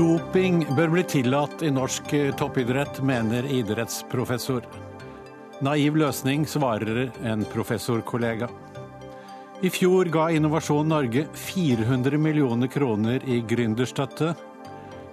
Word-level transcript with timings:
Doping 0.00 0.62
bør 0.78 0.94
bli 0.94 1.02
tillatt 1.04 1.60
i 1.60 1.68
norsk 1.68 2.14
toppidrett, 2.40 3.02
mener 3.04 3.44
idrettsprofessor. 3.44 4.64
Naiv 5.60 5.98
løsning, 6.00 6.46
svarer 6.48 7.10
en 7.28 7.42
professorkollega. 7.44 8.48
I 9.60 9.68
fjor 9.68 10.08
ga 10.08 10.30
Innovasjon 10.32 10.88
Norge 10.88 11.26
400 11.36 12.16
millioner 12.16 12.70
kroner 12.72 13.26
i 13.28 13.42
gründerstøtte. 13.44 14.30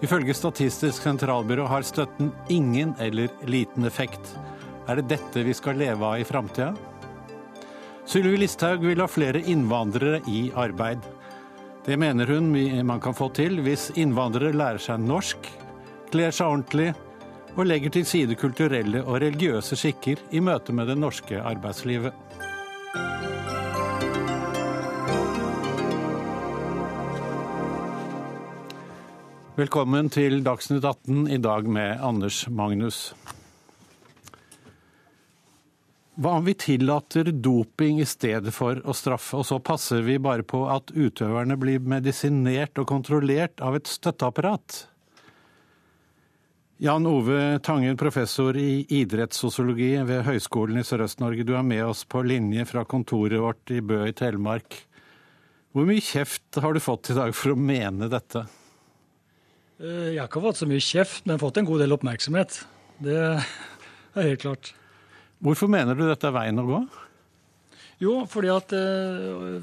Ifølge 0.07 0.37
Statistisk 0.39 1.03
sentralbyrå 1.03 1.67
har 1.67 1.83
støtten 1.83 2.31
ingen 2.47 2.95
eller 3.03 3.33
liten 3.43 3.91
effekt. 3.91 4.37
Er 4.87 5.01
det 5.01 5.09
dette 5.17 5.43
vi 5.43 5.57
skal 5.57 5.83
leve 5.83 6.13
av 6.13 6.21
i 6.21 6.29
framtida? 6.31 6.71
Sylvi 8.07 8.39
Listhaug 8.39 8.87
vil 8.87 9.03
ha 9.03 9.11
flere 9.11 9.43
innvandrere 9.43 10.23
i 10.31 10.47
arbeid. 10.55 11.03
Det 11.87 11.95
mener 11.97 12.27
hun 12.27 12.51
man 12.85 12.99
kan 12.99 13.13
få 13.15 13.29
til 13.31 13.61
hvis 13.63 13.93
innvandrere 13.95 14.51
lærer 14.51 14.81
seg 14.83 14.99
norsk, 14.99 15.45
kler 16.11 16.33
seg 16.35 16.49
ordentlig 16.51 16.89
og 17.55 17.63
legger 17.63 17.93
til 17.95 18.03
side 18.03 18.35
kulturelle 18.35 19.05
og 19.05 19.21
religiøse 19.23 19.77
skikker 19.79 20.19
i 20.35 20.41
møte 20.43 20.75
med 20.75 20.91
det 20.91 20.97
norske 20.99 21.39
arbeidslivet. 21.39 22.11
Velkommen 29.55 30.11
til 30.11 30.43
Dagsnytt 30.43 30.83
18, 30.83 31.23
i 31.31 31.39
dag 31.39 31.71
med 31.71 32.03
Anders 32.03 32.43
Magnus. 32.51 33.15
Hva 36.17 36.31
om 36.39 36.45
vi 36.47 36.55
tillater 36.57 37.27
doping 37.29 37.99
i 38.01 38.05
stedet 38.09 38.49
for 38.55 38.79
å 38.89 38.93
straffe, 38.97 39.37
og 39.37 39.45
så 39.45 39.59
passer 39.61 40.01
vi 40.01 40.15
bare 40.17 40.41
på 40.41 40.63
at 40.73 40.89
utøverne 40.89 41.53
blir 41.61 41.83
medisinert 41.85 42.79
og 42.81 42.87
kontrollert 42.89 43.61
av 43.61 43.77
et 43.77 43.89
støtteapparat? 43.91 44.79
Jan 46.81 47.05
Ove 47.09 47.59
Tangen, 47.65 47.97
professor 47.97 48.57
i 48.57 48.83
idrettssosiologi 48.97 49.91
ved 50.09 50.25
Høgskolen 50.25 50.81
i 50.81 50.85
Sørøst-Norge. 50.85 51.45
Du 51.45 51.55
er 51.57 51.65
med 51.65 51.83
oss 51.85 52.01
på 52.09 52.21
linje 52.25 52.65
fra 52.69 52.81
kontoret 52.85 53.41
vårt 53.41 53.73
i 53.73 53.79
Bø 53.81 54.03
i 54.09 54.13
Telemark. 54.17 54.79
Hvor 55.73 55.85
mye 55.89 56.01
kjeft 56.01 56.57
har 56.61 56.73
du 56.73 56.81
fått 56.81 57.13
i 57.13 57.17
dag 57.17 57.33
for 57.37 57.53
å 57.53 57.61
mene 57.61 58.09
dette? 58.09 58.47
Eh, 59.77 60.15
jeg 60.15 60.21
har 60.21 60.29
ikke 60.29 60.45
fått 60.45 60.61
så 60.61 60.69
mye 60.69 60.81
kjeft, 60.81 61.25
men 61.29 61.41
fått 61.41 61.61
en 61.61 61.69
god 61.69 61.85
del 61.85 61.93
oppmerksomhet. 61.97 62.61
Det 63.05 63.21
er 63.21 64.31
helt 64.31 64.45
klart. 64.45 64.73
Hvorfor 65.43 65.69
mener 65.69 65.97
du 65.97 66.07
dette 66.07 66.27
er 66.27 66.35
veien 66.35 66.61
å 66.61 66.65
gå? 66.65 66.79
Jo, 68.01 68.13
fordi 68.29 68.49
at 68.53 68.73
eh, 68.77 69.57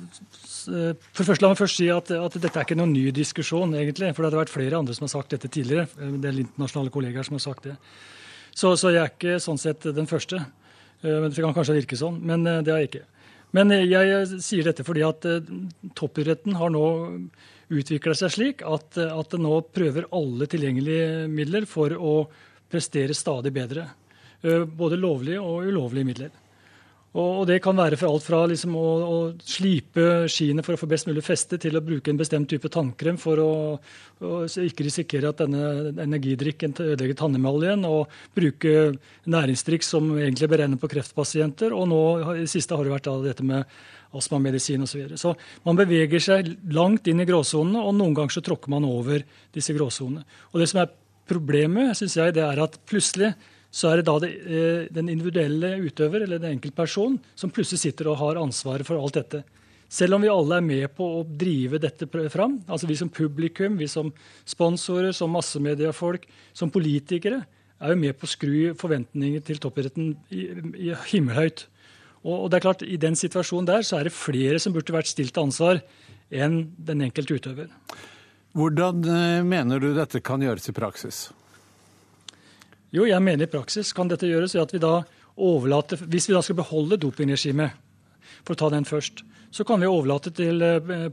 For 1.15 1.23
først, 1.23 1.43
La 1.43 1.53
meg 1.53 1.61
først 1.61 1.79
si 1.79 1.87
at, 1.93 2.11
at, 2.11 2.39
dette 2.43 2.59
er 2.59 2.67
ikke 2.67 2.79
noen 2.79 2.95
ny 2.95 3.07
diskusjon, 3.15 3.77
egentlig. 3.79 4.11
For 4.15 4.25
det 4.25 4.33
hadde 4.33 4.43
vært 4.43 4.55
flere 4.55 4.81
andre 4.81 4.97
som 4.97 5.07
har 5.07 5.15
sagt 5.15 5.35
dette 5.37 5.51
tidligere. 5.55 5.87
Eh, 6.01 6.17
det 6.19 6.31
er 6.31 6.43
internasjonale 6.43 6.95
kollegaer 6.95 7.27
som 7.27 7.39
har 7.39 7.45
sagt 7.47 7.69
det. 7.71 7.79
Så, 8.55 8.75
så, 8.79 8.91
jeg 8.95 9.03
er 9.03 9.13
ikke 9.13 9.41
sånn 9.43 9.61
sett 9.61 9.87
den 9.95 10.11
første. 10.11 10.43
Eh, 11.03 11.27
Det 11.29 11.43
kan 11.43 11.55
kanskje 11.55 11.79
virke 11.79 11.99
sånn, 11.99 12.21
men 12.27 12.47
det 12.47 12.71
er 12.71 12.85
jeg 12.85 12.93
ikke. 12.93 13.05
Men 13.55 13.71
jeg 13.71 14.41
sier 14.43 14.67
dette 14.67 14.83
fordi 14.83 15.05
at 15.07 15.27
toppidretten 15.95 16.57
har 16.59 16.73
nå 16.75 16.87
utvikla 17.71 18.17
seg 18.19 18.33
slik 18.35 18.65
at, 18.67 18.99
at 18.99 19.37
nå 19.39 19.61
prøver 19.71 20.09
alle 20.11 20.49
tilgjengelige 20.51 21.29
midler 21.31 21.69
for 21.71 21.95
å 21.95 22.17
prestere 22.67 23.15
stadig 23.15 23.55
bedre. 23.55 23.87
Eh, 24.45 24.65
både 24.65 25.01
lovlige 25.01 25.41
og 25.41 25.65
ulovlige 25.65 26.05
midler. 26.05 26.33
Og 27.15 27.47
Det 27.47 27.61
kan 27.63 27.77
være 27.79 27.95
for 27.95 28.11
alt 28.11 28.25
fra 28.27 28.41
liksom 28.51 28.75
å, 28.75 28.89
å, 29.07 29.19
slipe 29.39 30.27
skiene 30.27 30.65
for 30.67 30.75
å 30.75 30.81
få 30.81 30.89
best 30.91 31.07
mulig 31.07 31.23
feste, 31.23 31.61
til 31.63 31.79
å 31.79 31.83
bruke 31.85 32.11
en 32.11 32.19
bestemt 32.19 32.49
type 32.51 32.67
tannkrem 32.75 33.21
for 33.23 33.39
å, 33.39 33.53
å 34.19 34.41
ikke 34.51 34.83
risikere 34.89 35.31
at 35.31 35.39
denne 35.39 35.93
energidrikken 36.03 36.75
ødelegger 36.75 37.21
tannemaljen, 37.21 37.87
og 37.87 38.11
bruke 38.35 38.97
næringsdrikk 39.31 39.87
som 39.87 40.11
egentlig 40.19 40.49
er 40.49 40.55
beregnet 40.57 40.83
på 40.83 40.91
kreftpasienter. 40.91 41.71
Og 41.71 41.87
nå 41.93 42.03
i 42.43 42.51
siste 42.51 42.75
har 42.75 42.83
det 42.83 42.97
vært 42.97 43.13
dette 43.29 43.47
med 43.47 43.63
astmamedisin 44.15 44.83
osv. 44.83 44.91
Så, 44.91 44.99
videre. 44.99 45.23
så 45.23 45.37
man 45.63 45.79
beveger 45.79 46.19
seg 46.23 46.51
langt 46.75 47.07
inn 47.07 47.23
i 47.23 47.31
gråsonene, 47.31 47.79
og 47.79 47.95
noen 47.95 48.19
ganger 48.19 48.41
så 48.41 48.43
tråkker 48.43 48.75
man 48.75 48.91
over 48.91 49.23
disse 49.55 49.75
gråsonene. 49.77 50.27
Og 50.51 50.61
Det 50.61 50.71
som 50.75 50.83
er 50.83 50.93
problemet, 51.31 51.95
syns 51.95 52.19
jeg, 52.19 52.35
det 52.35 52.43
er 52.43 52.67
at 52.67 52.83
plutselig 52.91 53.37
så 53.75 53.91
er 53.91 54.01
det 54.01 54.07
da 54.07 54.15
det, 54.23 54.31
eh, 54.47 54.87
den 54.95 55.11
individuelle 55.11 55.75
utøver 55.83 56.23
eller 56.23 56.39
den 56.39 56.57
enkeltperson 56.57 57.19
som 57.35 57.51
plutselig 57.51 57.83
sitter 57.83 58.13
og 58.13 58.21
har 58.21 58.39
ansvaret 58.39 58.87
for 58.87 59.01
alt 59.01 59.19
dette. 59.19 59.43
Selv 59.91 60.17
om 60.17 60.23
vi 60.23 60.31
alle 60.31 60.59
er 60.59 60.65
med 60.65 60.95
på 60.97 61.07
å 61.19 61.25
drive 61.27 61.81
dette 61.83 62.07
fram, 62.33 62.61
altså 62.67 62.89
vi 62.91 62.97
som 62.99 63.11
publikum, 63.11 63.77
vi 63.79 63.89
som 63.91 64.13
sponsorer, 64.47 65.13
som 65.15 65.35
massemediefolk, 65.35 66.25
som 66.55 66.71
politikere, 66.71 67.45
er 67.83 67.93
jo 67.93 68.01
med 68.01 68.17
på 68.17 68.27
å 68.27 68.31
skru 68.33 68.57
forventninger 68.79 69.43
til 69.45 69.61
toppidretten 69.63 70.15
i, 70.31 70.47
i 70.89 70.95
himmelhøyt. 71.11 71.67
Og, 72.25 72.33
og, 72.33 72.49
det 72.51 72.59
er 72.59 72.65
klart, 72.65 72.83
I 72.87 72.99
den 73.01 73.19
situasjonen 73.19 73.69
der 73.69 73.85
så 73.85 73.99
er 73.99 74.09
det 74.09 74.17
flere 74.17 74.59
som 74.63 74.75
burde 74.75 74.95
vært 74.95 75.11
stilt 75.11 75.35
til 75.35 75.45
ansvar 75.45 75.83
enn 76.33 76.63
den 76.79 77.05
enkelte 77.05 77.37
utøver. 77.37 77.71
Hvordan 78.55 79.03
eh, 79.11 79.41
mener 79.47 79.83
du 79.83 79.91
dette 79.97 80.23
kan 80.25 80.43
gjøres 80.43 80.71
i 80.71 80.77
praksis? 80.77 81.27
Jo, 82.95 83.09
jeg 83.09 83.23
mener 83.27 83.49
i 83.49 83.51
praksis 83.51 83.91
kan 83.91 84.07
dette 84.07 84.29
gjøres 84.29 84.53
ved 84.55 84.63
at 84.63 84.73
vi 84.75 84.79
da 84.83 84.97
overlater 85.35 85.99
Hvis 85.99 86.29
vi 86.29 86.35
da 86.37 86.45
skal 86.47 86.61
beholde 86.61 86.99
dopingregimet, 87.03 87.73
for 88.47 88.55
å 88.55 88.59
ta 88.61 88.69
den 88.71 88.85
først, 88.87 89.25
så 89.51 89.65
kan 89.67 89.81
vi 89.83 89.89
overlate 89.91 90.31
til 90.35 90.63
eh, 90.63 91.09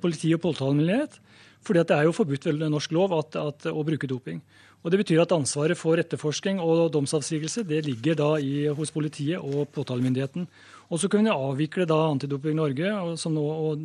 politi 0.00 0.32
og 0.32 0.40
påtalemyndighet. 0.40 1.18
fordi 1.66 1.82
det 1.82 1.96
er 1.96 2.04
jo 2.04 2.12
forbudt 2.12 2.46
ved 2.46 2.70
norsk 2.70 2.92
lov 2.92 3.12
at, 3.12 3.36
at, 3.36 3.66
å 3.66 3.82
bruke 3.84 4.06
doping. 4.06 4.40
Og 4.84 4.90
Det 4.90 4.98
betyr 4.98 5.20
at 5.20 5.32
ansvaret 5.32 5.76
for 5.76 5.98
etterforskning 5.98 6.60
og 6.62 6.92
domsavsigelse 6.94 7.64
det 7.66 7.84
ligger 7.84 8.14
da 8.14 8.38
i, 8.38 8.68
hos 8.68 8.90
politiet 8.90 9.42
og 9.42 9.68
påtalemyndigheten. 9.74 10.46
Og 10.88 11.00
så 11.00 11.08
kunne 11.08 11.26
vi 11.26 11.34
avvikle 11.34 11.84
da 11.84 11.98
Antidoping 12.06 12.54
Norge 12.56 12.92
og, 12.94 13.18
nå, 13.28 13.42
og, 13.42 13.82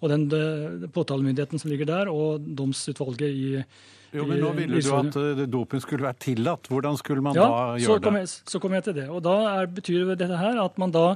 og 0.00 0.08
den 0.08 0.26
påtalemyndigheten 0.88 1.60
som 1.60 1.70
ligger 1.70 1.86
der, 1.86 2.08
og 2.08 2.40
domsutvalget 2.40 3.28
i, 3.28 3.62
jo, 4.14 4.24
men 4.24 4.40
Nå 4.40 4.52
ville 4.56 4.80
du 4.80 4.90
at 4.96 5.16
uh, 5.20 5.40
doping 5.50 5.82
skulle 5.84 6.06
være 6.06 6.16
tillatt. 6.24 6.68
Hvordan 6.72 6.96
skulle 6.96 7.24
man 7.24 7.36
ja, 7.36 7.44
da 7.44 7.64
gjøre 7.76 8.00
det? 8.06 8.22
Jeg, 8.22 8.30
så 8.48 8.60
kommer 8.62 8.80
jeg 8.80 8.86
til 8.88 8.96
det. 9.02 9.08
Og 9.12 9.20
Da 9.24 9.34
er, 9.50 9.68
betyr 9.78 10.14
dette 10.14 10.38
her 10.40 10.60
at 10.62 10.78
man 10.80 10.94
da 10.94 11.08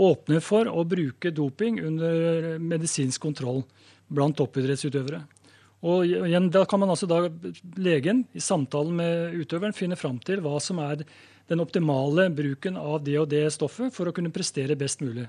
åpner 0.00 0.40
for 0.44 0.70
å 0.70 0.84
bruke 0.88 1.32
doping 1.34 1.82
under 1.84 2.56
medisinsk 2.62 3.20
kontroll 3.26 3.64
blant 4.08 4.38
toppidrettsutøvere. 4.40 5.22
Og 5.88 6.08
igjen, 6.08 6.48
Da 6.50 6.64
kan 6.64 6.80
man 6.80 6.94
altså 6.94 7.06
da, 7.10 7.26
legen 7.76 8.24
i 8.32 8.40
samtalen 8.42 8.96
med 8.96 9.36
utøveren 9.44 9.76
finne 9.76 9.98
fram 10.00 10.16
til 10.18 10.40
hva 10.42 10.56
som 10.62 10.80
er 10.82 11.04
den 11.48 11.60
optimale 11.60 12.28
bruken 12.32 12.76
av 12.80 13.02
det 13.04 13.18
og 13.20 13.28
det 13.30 13.44
stoffet 13.52 13.92
for 13.94 14.08
å 14.08 14.14
kunne 14.16 14.32
prestere 14.32 14.76
best 14.76 15.04
mulig. 15.04 15.28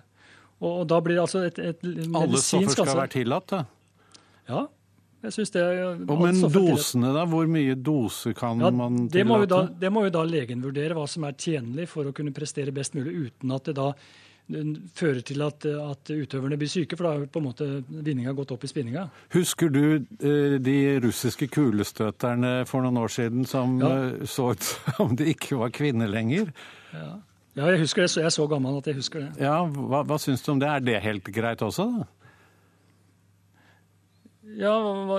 Og, 0.60 0.82
og 0.82 0.88
da 0.92 0.98
blir 1.04 1.16
det 1.16 1.24
altså 1.24 1.46
et, 1.48 1.60
et 1.60 1.84
medisinsk 1.84 2.16
Alle 2.20 2.42
stoffer 2.44 2.74
skal 2.74 2.88
altså, 2.88 3.00
være 3.04 3.14
tillatt? 3.14 3.54
da? 3.54 3.62
Ja, 4.50 4.66
jeg 5.20 5.36
synes 5.36 5.52
det 5.52 5.62
er 5.62 5.82
og 5.84 6.22
Men 6.22 6.40
dosene, 6.54 7.12
da? 7.16 7.26
Hvor 7.28 7.50
mye 7.52 7.76
dose 7.76 8.32
kan 8.38 8.62
ja, 8.64 8.72
man 8.72 9.04
tillate? 9.10 9.18
Det 9.18 9.26
må, 9.28 9.42
da, 9.52 9.60
det 9.82 9.92
må, 9.92 10.06
jo 10.08 10.16
da, 10.16 10.24
legen 10.24 10.64
vurdere, 10.64 10.96
hva 10.96 11.06
som 11.12 11.28
er 11.28 11.36
tjenlig 11.36 11.90
for 11.92 12.08
å 12.08 12.16
kunne 12.16 12.32
prestere 12.36 12.72
best 12.76 12.96
mulig, 12.96 13.28
uten 13.28 13.56
at 13.56 13.68
det 13.68 13.76
da 13.82 13.92
fører 14.98 15.22
til 15.22 15.44
at, 15.46 15.66
at 15.66 16.10
utøverne 16.10 16.58
blir 16.58 16.70
syke, 16.72 16.98
for 16.98 17.06
da 17.06 17.12
har 17.18 17.28
på 17.30 17.42
en 17.42 17.46
måte 17.46 17.68
vinninga 17.90 18.34
gått 18.38 18.54
opp 18.56 18.64
i 18.66 18.70
spinninga. 18.72 19.06
Husker 19.36 19.70
du 19.70 19.84
eh, 20.00 20.56
de 20.64 20.78
russiske 21.04 21.50
kulestøterne 21.54 22.64
for 22.70 22.86
noen 22.86 22.98
år 23.04 23.14
siden 23.14 23.46
som 23.50 23.78
ja. 23.84 23.92
Eh, 24.10 24.26
så 24.30 24.54
ut 24.56 24.70
som 24.98 25.14
de 25.20 25.30
ikke 25.36 25.60
var 25.60 25.74
kvinner 25.76 26.10
lenger? 26.10 26.50
Ja. 26.96 27.12
ja, 27.60 27.68
jeg 27.76 27.84
husker 27.84 28.08
det. 28.08 28.14
Jeg 28.18 28.32
er 28.32 28.34
så 28.34 28.48
gammel 28.50 28.80
at 28.82 28.90
jeg 28.90 28.98
husker 28.98 29.28
det. 29.28 29.34
Ja, 29.44 29.60
Hva, 29.68 30.02
hva 30.08 30.18
syns 30.22 30.42
du 30.46 30.56
om 30.56 30.64
det? 30.64 30.72
Er 30.72 30.88
det 30.88 31.04
helt 31.06 31.30
greit 31.36 31.62
også? 31.66 31.92
da? 32.00 32.08
Ja, 34.58 34.74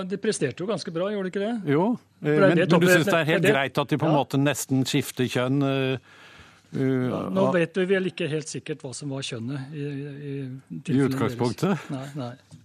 De 0.07 0.17
presterte 0.19 0.63
jo 0.63 0.67
ganske 0.69 0.91
bra, 0.93 1.07
gjorde 1.13 1.29
de 1.29 1.31
ikke 1.31 1.43
det? 1.43 1.53
Jo, 1.71 1.85
det 2.19 2.33
men, 2.35 2.57
men, 2.59 2.67
du 2.67 2.87
syns 2.89 3.07
det 3.07 3.19
er 3.19 3.29
helt 3.29 3.45
det, 3.45 3.53
greit 3.53 3.79
at 3.83 3.93
de 3.93 3.99
på 4.01 4.09
en 4.09 4.11
ja. 4.11 4.23
måte 4.23 4.39
nesten 4.41 4.83
skifter 4.89 5.29
kjønn? 5.31 5.61
Uh, 5.63 7.31
nå 7.31 7.45
vet 7.55 7.77
vi 7.81 7.85
vel 7.89 8.09
ikke 8.11 8.29
helt 8.31 8.51
sikkert 8.51 8.83
hva 8.83 8.93
som 8.95 9.11
var 9.11 9.23
kjønnet 9.27 9.75
i, 9.75 9.85
i, 9.85 10.35
i 10.79 10.99
utgangspunktet? 11.07 11.87
Deres. 11.87 11.91
Nei, 11.91 12.07
nei. 12.19 12.59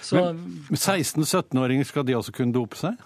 Så, 0.00 0.22
men 0.32 0.78
16-17-åringer, 0.78 1.86
skal 1.88 2.06
de 2.08 2.16
også 2.16 2.34
kunne 2.34 2.54
dope 2.54 2.78
seg? 2.80 2.96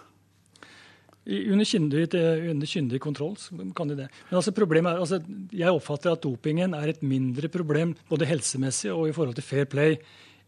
Under 1.22 1.66
kyndig, 1.66 2.08
under 2.50 2.66
kyndig, 2.66 2.98
kontroll 3.02 3.36
kan 3.78 3.90
de 3.90 3.96
det. 4.00 4.08
Men 4.30 4.40
altså 4.40 4.54
problemet 4.56 4.90
er, 4.90 5.02
altså, 5.04 5.20
jeg 5.54 5.70
oppfatter 5.70 6.16
at 6.16 6.24
dopingen 6.24 6.74
er 6.74 6.90
et 6.90 7.02
mindre 7.06 7.50
problem 7.52 7.94
både 8.08 8.26
helsemessig 8.26 8.90
og 8.90 9.06
i 9.08 9.14
forhold 9.14 9.38
til 9.38 9.46
fair 9.46 9.68
play 9.70 10.00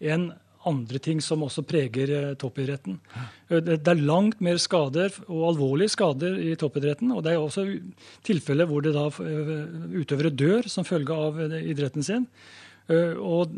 enn 0.03 0.33
andre 0.69 1.01
ting 1.03 1.21
som 1.25 1.45
også 1.45 1.65
preger 1.67 2.11
eh, 2.15 2.35
toppidretten. 2.41 2.99
Eh, 3.49 3.63
det 3.65 3.81
er 3.91 4.03
langt 4.03 4.43
mer 4.45 4.59
skader, 4.63 5.15
og 5.29 5.47
alvorlige 5.53 5.95
skader, 5.95 6.37
i 6.41 6.57
toppidretten. 6.61 7.13
Og 7.15 7.25
det 7.25 7.35
er 7.35 7.41
også 7.43 7.67
tilfeller 8.27 8.69
hvor 8.71 8.85
det 8.85 8.95
da 8.97 9.07
eh, 9.09 9.65
utøvere 10.01 10.35
dør 10.35 10.71
som 10.71 10.87
følge 10.89 11.17
av 11.27 11.41
idretten 11.61 12.07
sin. 12.07 12.29
Og 12.85 13.49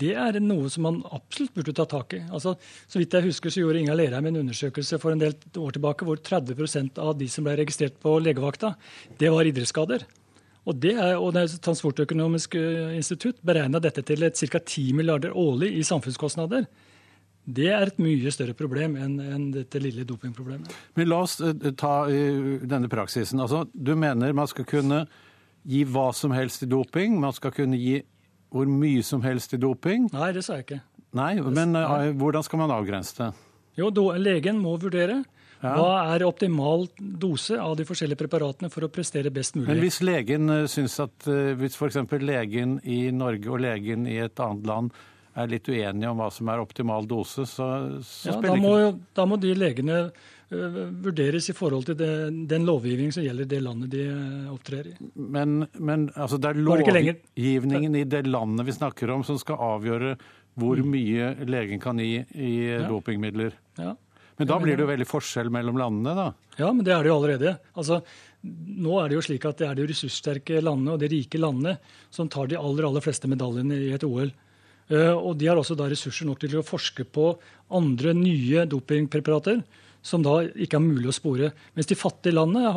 det 0.00 0.14
er 0.16 0.38
noe 0.40 0.70
som 0.72 0.86
man 0.86 1.02
absolutt 1.12 1.52
burde 1.52 1.74
ta 1.76 1.84
tak 1.84 2.14
i. 2.16 2.22
Altså, 2.32 2.54
så 2.88 2.96
vidt 2.96 3.12
jeg 3.12 3.26
husker, 3.26 3.52
så 3.52 3.60
gjorde 3.60 3.82
Inga 3.82 3.92
Lerheim 3.92 4.30
en 4.30 4.38
undersøkelse 4.40 4.96
for 5.02 5.12
en 5.12 5.20
del 5.20 5.34
år 5.60 5.76
tilbake 5.76 6.08
hvor 6.08 6.16
30% 6.16 6.96
av 7.04 7.12
de 7.20 7.28
som 7.28 7.44
ble 7.44 7.58
registrert 7.60 7.98
på 8.00 8.14
legevakta, 8.24 8.72
det 9.20 9.28
var 9.34 9.50
idrettsskader. 9.50 10.06
Og, 10.68 10.76
det 10.76 10.92
er, 10.92 11.16
og 11.16 11.32
det 11.34 11.46
Transportøkonomisk 11.64 12.54
institutt 12.94 13.40
beregna 13.46 13.80
dette 13.80 14.04
til 14.06 14.26
ca. 14.28 14.60
10 14.60 14.92
milliarder 14.98 15.32
årlig 15.32 15.72
i 15.78 15.82
samfunnskostnader. 15.86 16.66
Det 17.50 17.70
er 17.72 17.88
et 17.88 17.98
mye 17.98 18.30
større 18.30 18.52
problem 18.54 18.98
enn, 19.00 19.48
dette 19.54 19.80
lille 19.80 20.04
dopingproblemet. 20.06 20.70
Men 20.94 21.08
la 21.08 21.22
oss 21.24 21.38
ta 21.80 21.94
denne 22.06 22.90
praksisen. 22.92 23.40
Altså, 23.40 23.64
du 23.72 23.94
mener 23.96 24.36
man 24.36 24.50
skal 24.50 24.68
kunne 24.68 25.06
gi 25.66 25.82
hva 25.88 26.10
som 26.16 26.32
helst 26.36 26.62
i 26.64 26.68
doping? 26.70 27.16
Man 27.20 27.34
skal 27.36 27.54
kunne 27.56 27.80
gi 27.80 28.02
hvor 28.50 28.66
mye 28.66 29.02
som 29.06 29.22
helst 29.22 29.54
i 29.54 29.60
doping? 29.62 30.08
Nei, 30.12 30.32
det 30.34 30.44
sa 30.44 30.58
jeg 30.58 30.66
ikke. 30.66 30.80
Nei, 31.16 31.34
Men 31.42 31.74
Eh, 31.76 32.12
hvordan 32.14 32.42
skal 32.46 32.58
man 32.58 32.70
avgrense 32.70 33.16
det? 33.16 33.30
Jo, 33.78 33.90
Legen 34.18 34.58
må 34.58 34.76
vurdere. 34.78 35.24
Ja. 35.60 35.74
Hva 35.76 35.92
er 36.14 36.24
optimal 36.24 36.86
dose 36.96 37.58
av 37.60 37.74
de 37.76 37.84
forskjellige 37.84 38.22
preparatene 38.22 38.70
for 38.72 38.86
å 38.86 38.90
prestere 38.92 39.32
best 39.34 39.58
mulig? 39.58 39.68
Men 39.68 39.82
hvis 39.84 40.00
legen 40.00 40.52
eh, 40.54 40.66
syns 40.72 40.96
at 41.04 41.28
eh, 41.28 41.52
hvis 41.60 41.76
f.eks. 41.76 42.00
legen 42.24 42.78
i 42.88 43.02
Norge 43.12 43.52
og 43.52 43.60
legen 43.66 44.08
i 44.08 44.16
et 44.24 44.40
annet 44.40 44.68
land 44.70 44.90
er 45.36 45.52
litt 45.52 45.68
uenige 45.68 46.10
om 46.10 46.18
hva 46.18 46.30
som 46.32 46.48
er 46.50 46.62
optimal 46.62 47.06
dose, 47.08 47.44
så, 47.46 47.68
så 48.00 48.32
ja, 48.32 48.38
spiller 48.38 48.56
da 48.56 48.60
må, 48.64 48.74
ikke 48.88 49.16
Da 49.20 49.26
må 49.28 49.40
de 49.40 49.54
legene 49.54 50.02
vurderes 50.50 51.46
i 51.52 51.54
forhold 51.54 51.84
til 51.86 51.94
det, 51.94 52.10
den 52.50 52.64
lovgivningen 52.66 53.14
som 53.14 53.22
gjelder 53.22 53.46
det 53.46 53.60
landet 53.62 53.92
de 53.92 54.06
opptrer 54.50 54.88
i. 54.90 54.94
Men, 55.14 55.60
men 55.78 56.08
altså 56.16 56.40
det 56.42 56.50
er 56.50 56.62
lovgivningen 56.66 58.00
i 58.00 58.02
det 58.10 58.24
landet 58.26 58.66
vi 58.66 58.74
snakker 58.74 59.12
om 59.14 59.22
som 59.26 59.38
skal 59.38 59.62
avgjøre 59.76 60.16
hvor 60.58 60.80
mm. 60.82 60.90
mye 60.90 61.28
legen 61.46 61.82
kan 61.82 62.00
gi 62.02 62.24
i 62.34 62.54
ja. 62.72 62.82
dopingmidler. 62.90 63.54
Ja. 63.78 63.94
Men 64.40 64.48
da 64.48 64.56
blir 64.56 64.78
det 64.78 64.86
jo 64.86 64.88
veldig 64.88 65.06
forskjell 65.08 65.50
mellom 65.52 65.76
landene, 65.76 66.12
da? 66.16 66.54
Ja, 66.56 66.70
men 66.72 66.84
det 66.86 66.94
er 66.94 67.04
det 67.04 67.10
jo 67.10 67.16
allerede. 67.18 67.58
Altså, 67.76 67.98
nå 68.40 68.94
er 68.96 69.10
det 69.10 69.18
jo 69.18 69.24
slik 69.26 69.44
at 69.44 69.60
det 69.60 69.66
er 69.68 69.76
de 69.76 69.88
ressurssterke 69.90 70.62
landene 70.64 70.94
og 70.94 71.02
de 71.02 71.10
rike 71.12 71.40
landene 71.40 71.76
som 72.08 72.30
tar 72.32 72.48
de 72.48 72.56
aller, 72.56 72.86
aller 72.88 73.04
fleste 73.04 73.28
medaljene 73.28 73.76
i 73.76 73.90
et 73.92 74.06
OL. 74.08 74.32
Eh, 74.90 75.12
og 75.12 75.36
de 75.38 75.50
har 75.50 75.60
også 75.60 75.76
da 75.76 75.90
ressurser 75.92 76.26
nok 76.26 76.40
til 76.40 76.56
å 76.56 76.64
forske 76.66 77.04
på 77.04 77.34
andre 77.76 78.16
nye 78.16 78.64
dopingpreparater 78.70 79.60
som 80.00 80.24
da 80.24 80.38
ikke 80.48 80.78
er 80.78 80.84
mulig 80.86 81.10
å 81.10 81.14
spore. 81.14 81.50
Mens 81.76 81.90
de 81.90 81.98
fattige 81.98 82.38
landene 82.38 82.72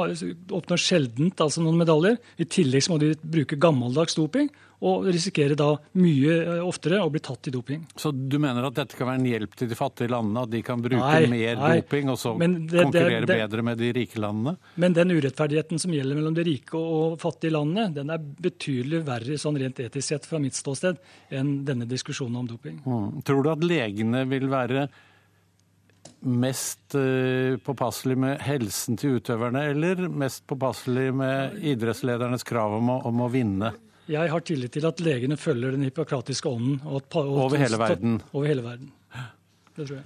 oppnår 0.52 0.82
sjeldent 0.84 1.40
altså 1.42 1.64
noen 1.64 1.80
medaljer. 1.80 2.20
I 2.36 2.48
tillegg 2.52 2.90
må 2.92 3.00
de 3.00 3.14
bruke 3.16 3.56
gammeldags 3.56 4.20
doping 4.20 4.52
og 4.84 5.06
risikerer 5.08 5.56
da 5.60 5.70
mye 6.00 6.34
eh, 6.42 6.64
oftere 6.64 7.00
å 7.04 7.12
bli 7.12 7.22
tatt 7.24 7.48
i 7.48 7.54
doping. 7.54 7.86
Så 8.00 8.12
du 8.12 8.36
mener 8.42 8.68
at 8.68 8.76
dette 8.76 8.98
kan 9.00 9.08
være 9.10 9.22
en 9.22 9.30
hjelp 9.30 9.56
til 9.60 9.70
de 9.72 9.78
fattige 9.80 10.12
landene? 10.12 10.44
At 10.44 10.52
de 10.52 10.64
kan 10.66 10.84
bruke 10.84 11.00
nei, 11.00 11.30
mer 11.32 11.62
nei. 11.62 11.72
doping 11.80 12.12
og 12.12 12.20
så 12.20 12.34
det, 12.36 12.50
konkurrere 12.50 13.22
det, 13.24 13.30
det, 13.30 13.38
bedre 13.46 13.66
med 13.70 13.80
de 13.80 13.94
rike 13.96 14.20
landene? 14.24 14.58
Men 14.84 14.98
den 14.98 15.16
urettferdigheten 15.16 15.82
som 15.82 15.96
gjelder 15.96 16.20
mellom 16.20 16.36
de 16.36 16.48
rike 16.50 16.80
og 16.80 17.16
fattige 17.22 17.56
landene, 17.56 17.88
den 17.96 18.12
er 18.14 18.28
betydelig 18.48 19.04
verre 19.08 19.40
sånn 19.40 19.62
rent 19.62 19.80
etisk 19.84 20.10
sett 20.10 20.28
fra 20.28 20.42
mitt 20.44 20.58
ståsted 20.60 21.00
enn 21.34 21.56
denne 21.68 21.88
diskusjonen 21.90 22.44
om 22.44 22.52
doping. 22.52 22.82
Mm. 22.84 23.24
Tror 23.28 23.44
du 23.46 23.52
at 23.54 23.66
legene 23.66 24.26
vil 24.30 24.50
være 24.52 24.88
mest 26.24 26.96
eh, 26.96 27.56
påpasselig 27.64 28.16
med 28.20 28.44
helsen 28.44 29.00
til 29.00 29.18
utøverne, 29.20 29.64
eller 29.72 30.08
mest 30.08 30.46
påpasselig 30.48 31.10
med 31.16 31.58
idrettsledernes 31.74 32.46
krav 32.48 32.78
om 32.80 32.94
å, 32.96 33.00
om 33.10 33.26
å 33.26 33.32
vinne? 33.32 33.74
Jeg 34.12 34.32
har 34.34 34.44
tillit 34.44 34.74
til 34.76 34.86
at 34.88 35.00
legene 35.00 35.38
følger 35.40 35.78
den 35.78 35.86
hippokratiske 35.88 36.50
ånden. 36.50 36.82
Og 36.84 37.00
at, 37.00 37.16
og 37.22 37.40
over 37.48 37.62
hele 37.62 37.80
verden? 37.80 38.20
Over 38.34 38.50
hele 38.52 38.66
verden. 38.66 38.92
Det 39.74 39.88
tror 39.88 39.96
jeg. 39.98 40.06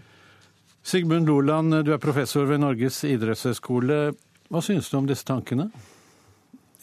Sigmund 0.87 1.27
Loland, 1.27 1.73
du 1.83 1.91
er 1.91 1.99
professor 1.99 2.45
ved 2.47 2.61
Norges 2.63 3.01
idrettshøgskole. 3.03 3.97
Hva 4.47 4.61
synes 4.63 4.87
du 4.87 4.99
om 5.01 5.09
disse 5.09 5.27
tankene? 5.27 5.67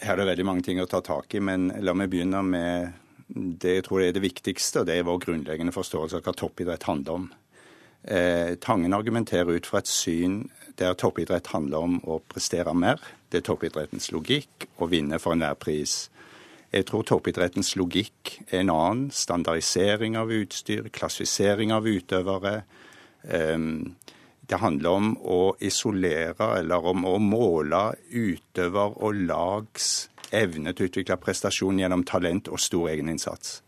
Her 0.02 0.12
er 0.12 0.20
det 0.20 0.26
veldig 0.34 0.44
mange 0.44 0.66
ting 0.66 0.82
å 0.82 0.88
ta 0.90 1.00
tak 1.00 1.32
i, 1.38 1.40
men 1.40 1.70
la 1.81 1.94
meg 1.96 2.11
begynne 2.12 2.43
med 2.44 2.93
det 3.32 3.78
jeg 3.78 3.87
tror 3.87 4.02
er 4.05 4.12
det 4.12 4.20
viktigste, 4.20 4.82
og 4.82 4.90
det 4.90 4.99
er 4.99 5.06
vår 5.08 5.22
grunnleggende 5.22 5.72
forståelse 5.72 6.19
av 6.19 6.26
hva 6.26 6.34
toppidrett 6.37 6.84
handler 6.84 7.22
om. 7.22 7.31
Eh, 8.05 8.55
Tangen 8.61 8.93
argumenterer 8.93 9.56
ut 9.56 9.66
fra 9.70 9.81
et 9.81 9.88
syn 9.88 10.43
der 10.76 10.96
toppidrett 11.00 11.49
handler 11.55 11.87
om 11.87 11.96
å 12.05 12.19
prestere 12.28 12.75
mer. 12.76 13.00
Det 13.32 13.40
er 13.40 13.46
toppidrettens 13.49 14.11
logikk 14.12 14.69
å 14.76 14.90
vinne 14.90 15.16
for 15.22 15.32
enhver 15.32 15.56
pris. 15.56 16.11
Jeg 16.75 16.88
tror 16.88 17.05
toppidrettens 17.06 17.76
logikk 17.79 18.32
er 18.49 18.65
en 18.65 18.73
annen. 18.75 19.05
Standardisering 19.15 20.17
av 20.19 20.32
utstyr, 20.35 20.88
klassifisering 20.91 21.71
av 21.75 21.87
utøvere. 21.87 22.65
Um, 23.23 23.94
det 24.50 24.59
handler 24.61 24.97
om 24.99 25.12
å 25.23 25.55
isolere 25.62 26.50
eller 26.59 26.88
om 26.91 27.06
å 27.09 27.15
måle 27.23 27.85
utøver 28.11 28.99
og 28.99 29.23
lags 29.31 30.09
evne 30.35 30.75
til 30.75 30.88
å 30.88 30.91
utvikle 30.91 31.21
prestasjon 31.23 31.79
gjennom 31.79 32.03
talent 32.09 32.50
og 32.50 32.61
stor 32.61 32.91
egeninnsats. 32.91 33.61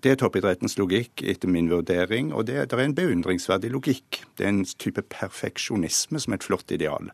Det 0.00 0.14
er 0.14 0.18
toppidrettens 0.20 0.78
logikk, 0.80 1.22
etter 1.24 1.48
min 1.48 1.70
vurdering, 1.70 2.32
og 2.32 2.48
det, 2.48 2.58
det 2.68 2.76
er 2.76 2.82
en 2.84 2.96
beundringsverdig 2.96 3.70
logikk. 3.72 4.20
Det 4.36 4.44
er 4.44 4.52
en 4.52 4.64
type 4.64 5.04
perfeksjonisme 5.12 6.20
som 6.20 6.34
er 6.34 6.40
et 6.40 6.48
flott 6.48 6.74
ideal. 6.76 7.12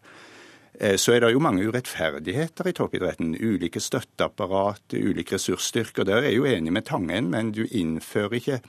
Eh, 0.78 0.96
så 0.96 1.16
er 1.16 1.24
det 1.24 1.32
jo 1.34 1.42
mange 1.42 1.66
urettferdigheter 1.66 2.70
i 2.70 2.76
toppidretten. 2.76 3.34
Ulike 3.34 3.82
støtteapparat, 3.82 4.94
ulik 4.94 5.34
ressursstyrke. 5.34 6.06
Der 6.06 6.20
er 6.20 6.30
jeg 6.30 6.40
jo 6.40 6.48
enig 6.48 6.72
med 6.72 6.88
Tangen, 6.88 7.30
men 7.30 7.52
du 7.56 7.66
innfører 7.66 8.38
ikke 8.40 8.62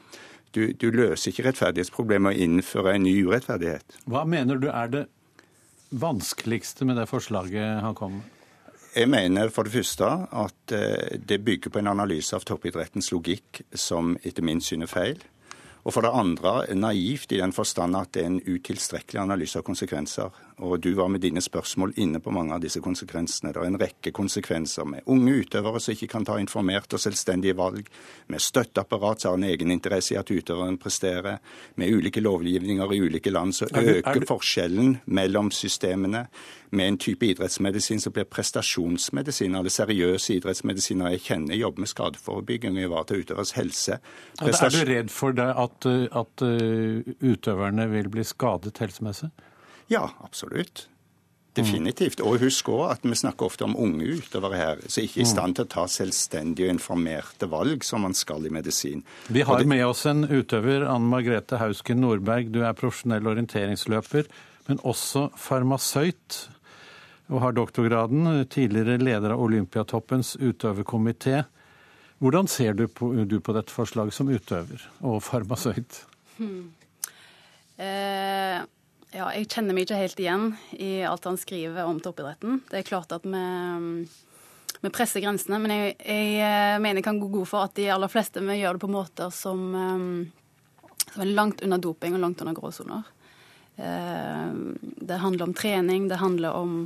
du, 0.52 0.74
du 0.76 0.90
løser 0.92 1.32
ikke 1.32 1.46
rettferdighetsproblemet 1.48 2.34
og 2.34 2.44
innfører 2.44 2.98
en 2.98 3.06
ny 3.08 3.14
urettferdighet. 3.24 3.96
Hva 4.12 4.26
mener 4.28 4.60
du 4.60 4.68
er 4.68 4.90
det 4.92 5.06
vanskeligste 5.92 6.88
med 6.88 7.00
det 7.00 7.08
forslaget 7.08 7.80
han 7.86 7.96
kom 7.96 8.18
med? 8.20 8.38
Jeg 8.92 9.08
mener 9.08 9.48
for 9.56 9.64
det 9.64 9.72
første 9.72 10.08
at 10.36 10.74
eh, 10.76 11.16
det 11.16 11.40
bygger 11.46 11.72
på 11.72 11.80
en 11.80 11.88
analyse 11.94 12.36
av 12.36 12.44
toppidrettens 12.44 13.14
logikk 13.14 13.62
som 13.72 14.18
etter 14.20 14.44
min 14.44 14.60
syn 14.60 14.84
er 14.84 14.92
feil. 14.92 15.22
Og 15.88 15.96
for 15.96 16.06
det 16.06 16.12
andre 16.14 16.76
naivt 16.76 17.32
i 17.32 17.40
den 17.40 17.56
forstand 17.56 17.96
at 17.98 18.12
det 18.14 18.26
er 18.26 18.34
en 18.34 18.42
utilstrekkelig 18.44 19.22
analyse 19.24 19.58
av 19.58 19.66
konsekvenser. 19.66 20.36
Og 20.62 20.80
du 20.80 20.92
var 20.94 21.08
med 21.10 21.24
dine 21.24 21.42
spørsmål 21.42 21.96
inne 21.98 22.20
på 22.22 22.32
mange 22.34 22.54
av 22.54 22.62
disse 22.62 22.80
konsekvensene. 22.84 23.50
Det 23.50 23.62
er 23.62 23.70
en 23.72 23.80
rekke 23.82 24.12
konsekvenser 24.14 24.86
med 24.86 25.08
unge 25.10 25.34
utøvere 25.42 25.82
som 25.82 25.96
ikke 25.96 26.10
kan 26.12 26.28
ta 26.28 26.38
informerte 26.38 27.00
og 27.00 27.02
selvstendige 27.02 27.58
valg, 27.58 27.90
med 28.30 28.44
støtteapparat 28.44 29.24
som 29.24 29.34
har 29.34 29.40
en 29.40 29.48
egeninteresse 29.50 30.14
i 30.14 30.20
at 30.22 30.30
utøveren 30.30 30.78
presterer, 30.82 31.42
med 31.82 31.90
ulike 31.98 32.22
lovgivninger 32.22 32.94
i 32.94 33.02
ulike 33.02 33.34
land 33.34 33.56
som 33.58 33.74
øker 33.74 34.28
forskjellen 34.30 35.00
mellom 35.06 35.52
systemene, 35.52 36.28
med 36.72 36.88
en 36.88 36.98
type 37.02 37.26
idrettsmedisin 37.26 38.00
som 38.00 38.14
blir 38.14 38.30
prestasjonsmedisin. 38.30 39.58
Alle 39.58 39.74
seriøse 39.74 40.38
idrettsmedisiner 40.38 41.16
jeg 41.16 41.26
kjenner, 41.26 41.58
jobber 41.58 41.84
med 41.84 41.92
skadeforebygging 41.92 42.78
og 42.78 42.86
ivaretar 42.86 43.24
utøveres 43.26 43.58
helse. 43.58 43.98
Prestasj... 44.40 44.78
er 44.78 44.86
du 44.86 44.94
redd 44.94 45.12
for 45.12 45.36
det 45.36 45.50
at, 45.52 45.90
at 46.22 46.46
utøverne 47.34 47.90
vil 47.92 48.14
bli 48.14 48.24
skadet 48.30 48.78
helsemessig? 48.80 49.34
Ja, 49.92 50.08
absolutt. 50.24 50.88
Definitivt. 51.52 52.22
Og 52.24 52.40
husk 52.40 52.70
òg 52.72 52.86
at 52.94 53.04
vi 53.04 53.18
snakker 53.18 53.50
ofte 53.50 53.66
om 53.66 53.74
unge 53.76 54.08
utøvere 54.22 54.60
her, 54.60 54.84
som 54.88 55.04
ikke 55.04 55.20
er 55.20 55.26
i 55.26 55.28
stand 55.28 55.58
til 55.58 55.68
å 55.68 55.72
ta 55.74 55.84
selvstendige 55.92 56.70
og 56.70 56.78
informerte 56.78 57.50
valg 57.52 57.84
som 57.84 58.06
man 58.08 58.16
skal 58.16 58.48
i 58.48 58.54
medisin. 58.56 59.04
Vi 59.28 59.44
har 59.44 59.60
det... 59.60 59.68
med 59.68 59.84
oss 59.84 60.06
en 60.08 60.24
utøver, 60.30 60.88
Anne 60.88 61.12
Margrethe 61.12 61.60
Hausken 61.60 62.00
Nordberg. 62.06 62.54
Du 62.56 62.62
er 62.64 62.78
profesjonell 62.78 63.28
orienteringsløper, 63.34 64.32
men 64.70 64.80
også 64.88 65.28
farmasøyt. 65.36 66.40
Og 67.32 67.44
har 67.44 67.56
doktorgraden, 67.56 68.46
tidligere 68.52 69.00
leder 69.04 69.36
av 69.36 69.44
Olympiatoppens 69.44 70.38
utøverkomité. 70.40 71.44
Hvordan 72.24 72.48
ser 72.52 72.80
du 72.80 72.88
på, 72.88 73.12
du 73.28 73.40
på 73.44 73.56
dette 73.56 73.76
forslaget 73.76 74.16
som 74.16 74.32
utøver 74.32 74.88
og 75.04 75.20
farmasøyt? 75.28 76.06
Hmm. 76.38 76.70
Eh 77.76 78.62
ja, 79.12 79.30
jeg 79.36 79.50
kjenner 79.52 79.76
meg 79.76 79.86
ikke 79.86 80.00
helt 80.00 80.20
igjen 80.24 80.52
i 80.80 80.92
alt 81.08 81.26
han 81.28 81.40
skriver 81.40 81.84
om 81.84 82.00
toppidretten. 82.04 82.62
Det 82.70 82.80
er 82.80 82.88
klart 82.88 83.12
at 83.16 83.26
vi, 83.28 83.42
vi 84.80 84.92
presser 84.94 85.24
grensene, 85.24 85.60
men 85.60 85.74
jeg, 85.76 85.96
jeg, 86.00 86.36
eh, 86.40 86.78
mener 86.80 87.02
jeg 87.02 87.08
kan 87.10 87.20
gå 87.20 87.32
god 87.34 87.50
for 87.50 87.68
at 87.68 87.76
de 87.76 87.90
aller 87.92 88.12
fleste 88.12 88.44
vi 88.46 88.62
gjør 88.62 88.78
det 88.78 88.86
på 88.86 88.92
måter 88.92 89.34
som, 89.36 89.66
eh, 89.76 91.02
som 91.10 91.26
er 91.26 91.34
langt 91.36 91.64
unna 91.66 91.82
doping 91.82 92.16
og 92.16 92.24
langt 92.24 92.44
unna 92.44 92.56
gråsoner. 92.56 93.10
Eh, 93.76 94.54
det 95.04 95.20
handler 95.26 95.50
om 95.50 95.58
trening, 95.60 96.08
det 96.08 96.22
handler 96.24 96.56
om 96.56 96.86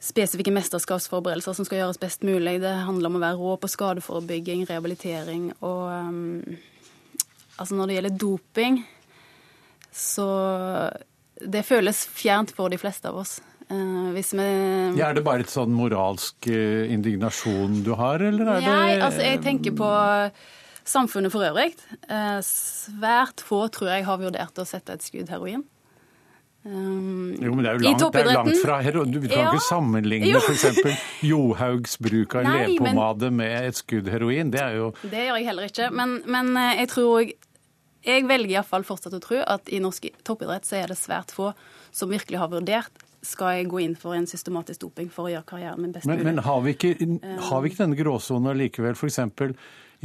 spesifikke 0.00 0.54
mesterskapsforberedelser 0.54 1.56
som 1.58 1.66
skal 1.66 1.82
gjøres 1.82 2.00
best 2.00 2.24
mulig. 2.24 2.60
Det 2.62 2.72
handler 2.86 3.10
om 3.10 3.18
å 3.18 3.22
være 3.24 3.38
rå 3.40 3.56
på 3.60 3.70
skadeforebygging, 3.72 4.64
rehabilitering 4.68 5.52
og 5.58 5.86
um, 5.92 6.58
Altså 7.58 7.74
når 7.74 7.88
det 7.90 7.94
gjelder 7.96 8.18
doping, 8.22 8.76
så 9.90 10.24
det 11.40 11.64
føles 11.66 12.04
fjernt 12.06 12.54
for 12.56 12.72
de 12.72 12.78
fleste 12.80 13.10
av 13.10 13.20
oss. 13.22 13.38
Uh, 13.68 14.14
hvis 14.14 14.32
vi 14.32 14.44
ja, 14.96 15.10
Er 15.10 15.18
det 15.18 15.26
bare 15.26 15.44
et 15.44 15.52
sånn 15.52 15.74
moralsk 15.76 16.46
uh, 16.48 16.86
indignasjon 16.88 17.82
du 17.84 17.92
har, 18.00 18.22
eller 18.24 18.54
er 18.54 18.64
Nei, 18.64 18.94
det 18.96 19.02
altså 19.10 19.26
jeg 19.26 19.42
tenker 19.44 19.76
på 19.76 19.90
samfunnet 20.88 21.32
for 21.32 21.46
øvrig. 21.46 21.72
Eh, 22.08 22.38
svært 22.44 23.42
få 23.44 23.66
tror 23.72 23.92
jeg 23.92 24.06
har 24.08 24.20
vurdert 24.20 24.60
å 24.60 24.68
sette 24.68 24.96
et 24.96 25.04
skudd 25.04 25.28
heroin. 25.32 25.64
Um, 26.68 27.36
jo, 27.38 27.52
men 27.54 27.62
det 27.62 27.70
er 27.70 27.76
jo 27.78 27.84
langt, 27.86 28.16
er 28.18 28.30
langt 28.34 28.58
fra 28.60 28.80
heroin. 28.84 29.12
Du 29.14 29.20
kan 29.22 29.36
ja. 29.36 29.52
ikke 29.52 29.64
sammenligne 29.64 30.40
f.eks. 30.40 31.04
Johaugs 31.24 31.94
bruk 32.02 32.34
av 32.36 32.48
Nei, 32.48 32.56
lepomade 32.66 33.30
men, 33.30 33.38
med 33.44 33.68
et 33.70 33.78
skudd 33.78 34.10
heroin. 34.12 34.50
Det 34.52 34.60
er 34.64 34.80
jo 34.80 34.90
Det 35.04 35.28
gjør 35.28 35.38
jeg 35.38 35.48
heller 35.48 35.68
ikke. 35.70 35.90
Men, 35.94 36.18
men 36.28 36.50
eh, 36.58 36.82
jeg 36.82 36.92
tror 36.92 37.30
Jeg 38.08 38.24
velger 38.28 38.56
iallfall 38.56 38.86
fortsatt 38.88 39.18
å 39.18 39.20
tro 39.22 39.42
at 39.44 39.68
i 39.68 39.82
norsk 39.84 40.08
toppidrett 40.26 40.66
så 40.68 40.78
er 40.80 40.92
det 40.92 40.98
svært 40.98 41.34
få 41.34 41.52
som 41.92 42.10
virkelig 42.12 42.40
har 42.40 42.50
vurdert 42.52 43.04
skal 43.24 43.56
jeg 43.58 43.68
gå 43.68 43.80
inn 43.82 43.96
for 43.98 44.14
en 44.14 44.28
systematisk 44.30 44.84
doping 44.86 45.08
for 45.10 45.26
å 45.26 45.32
gjøre 45.32 45.46
karrieren 45.48 45.82
min 45.82 45.92
best 45.92 46.06
mulig. 46.06 46.22
Men, 46.22 46.38
men 46.38 46.44
har, 46.46 46.60
vi 46.62 46.74
ikke, 46.76 46.92
har 47.48 47.62
vi 47.64 47.70
ikke 47.72 47.82
denne 47.82 47.98
gråsonen 47.98 48.60
likevel? 48.60 48.94
F.eks. 48.94 49.18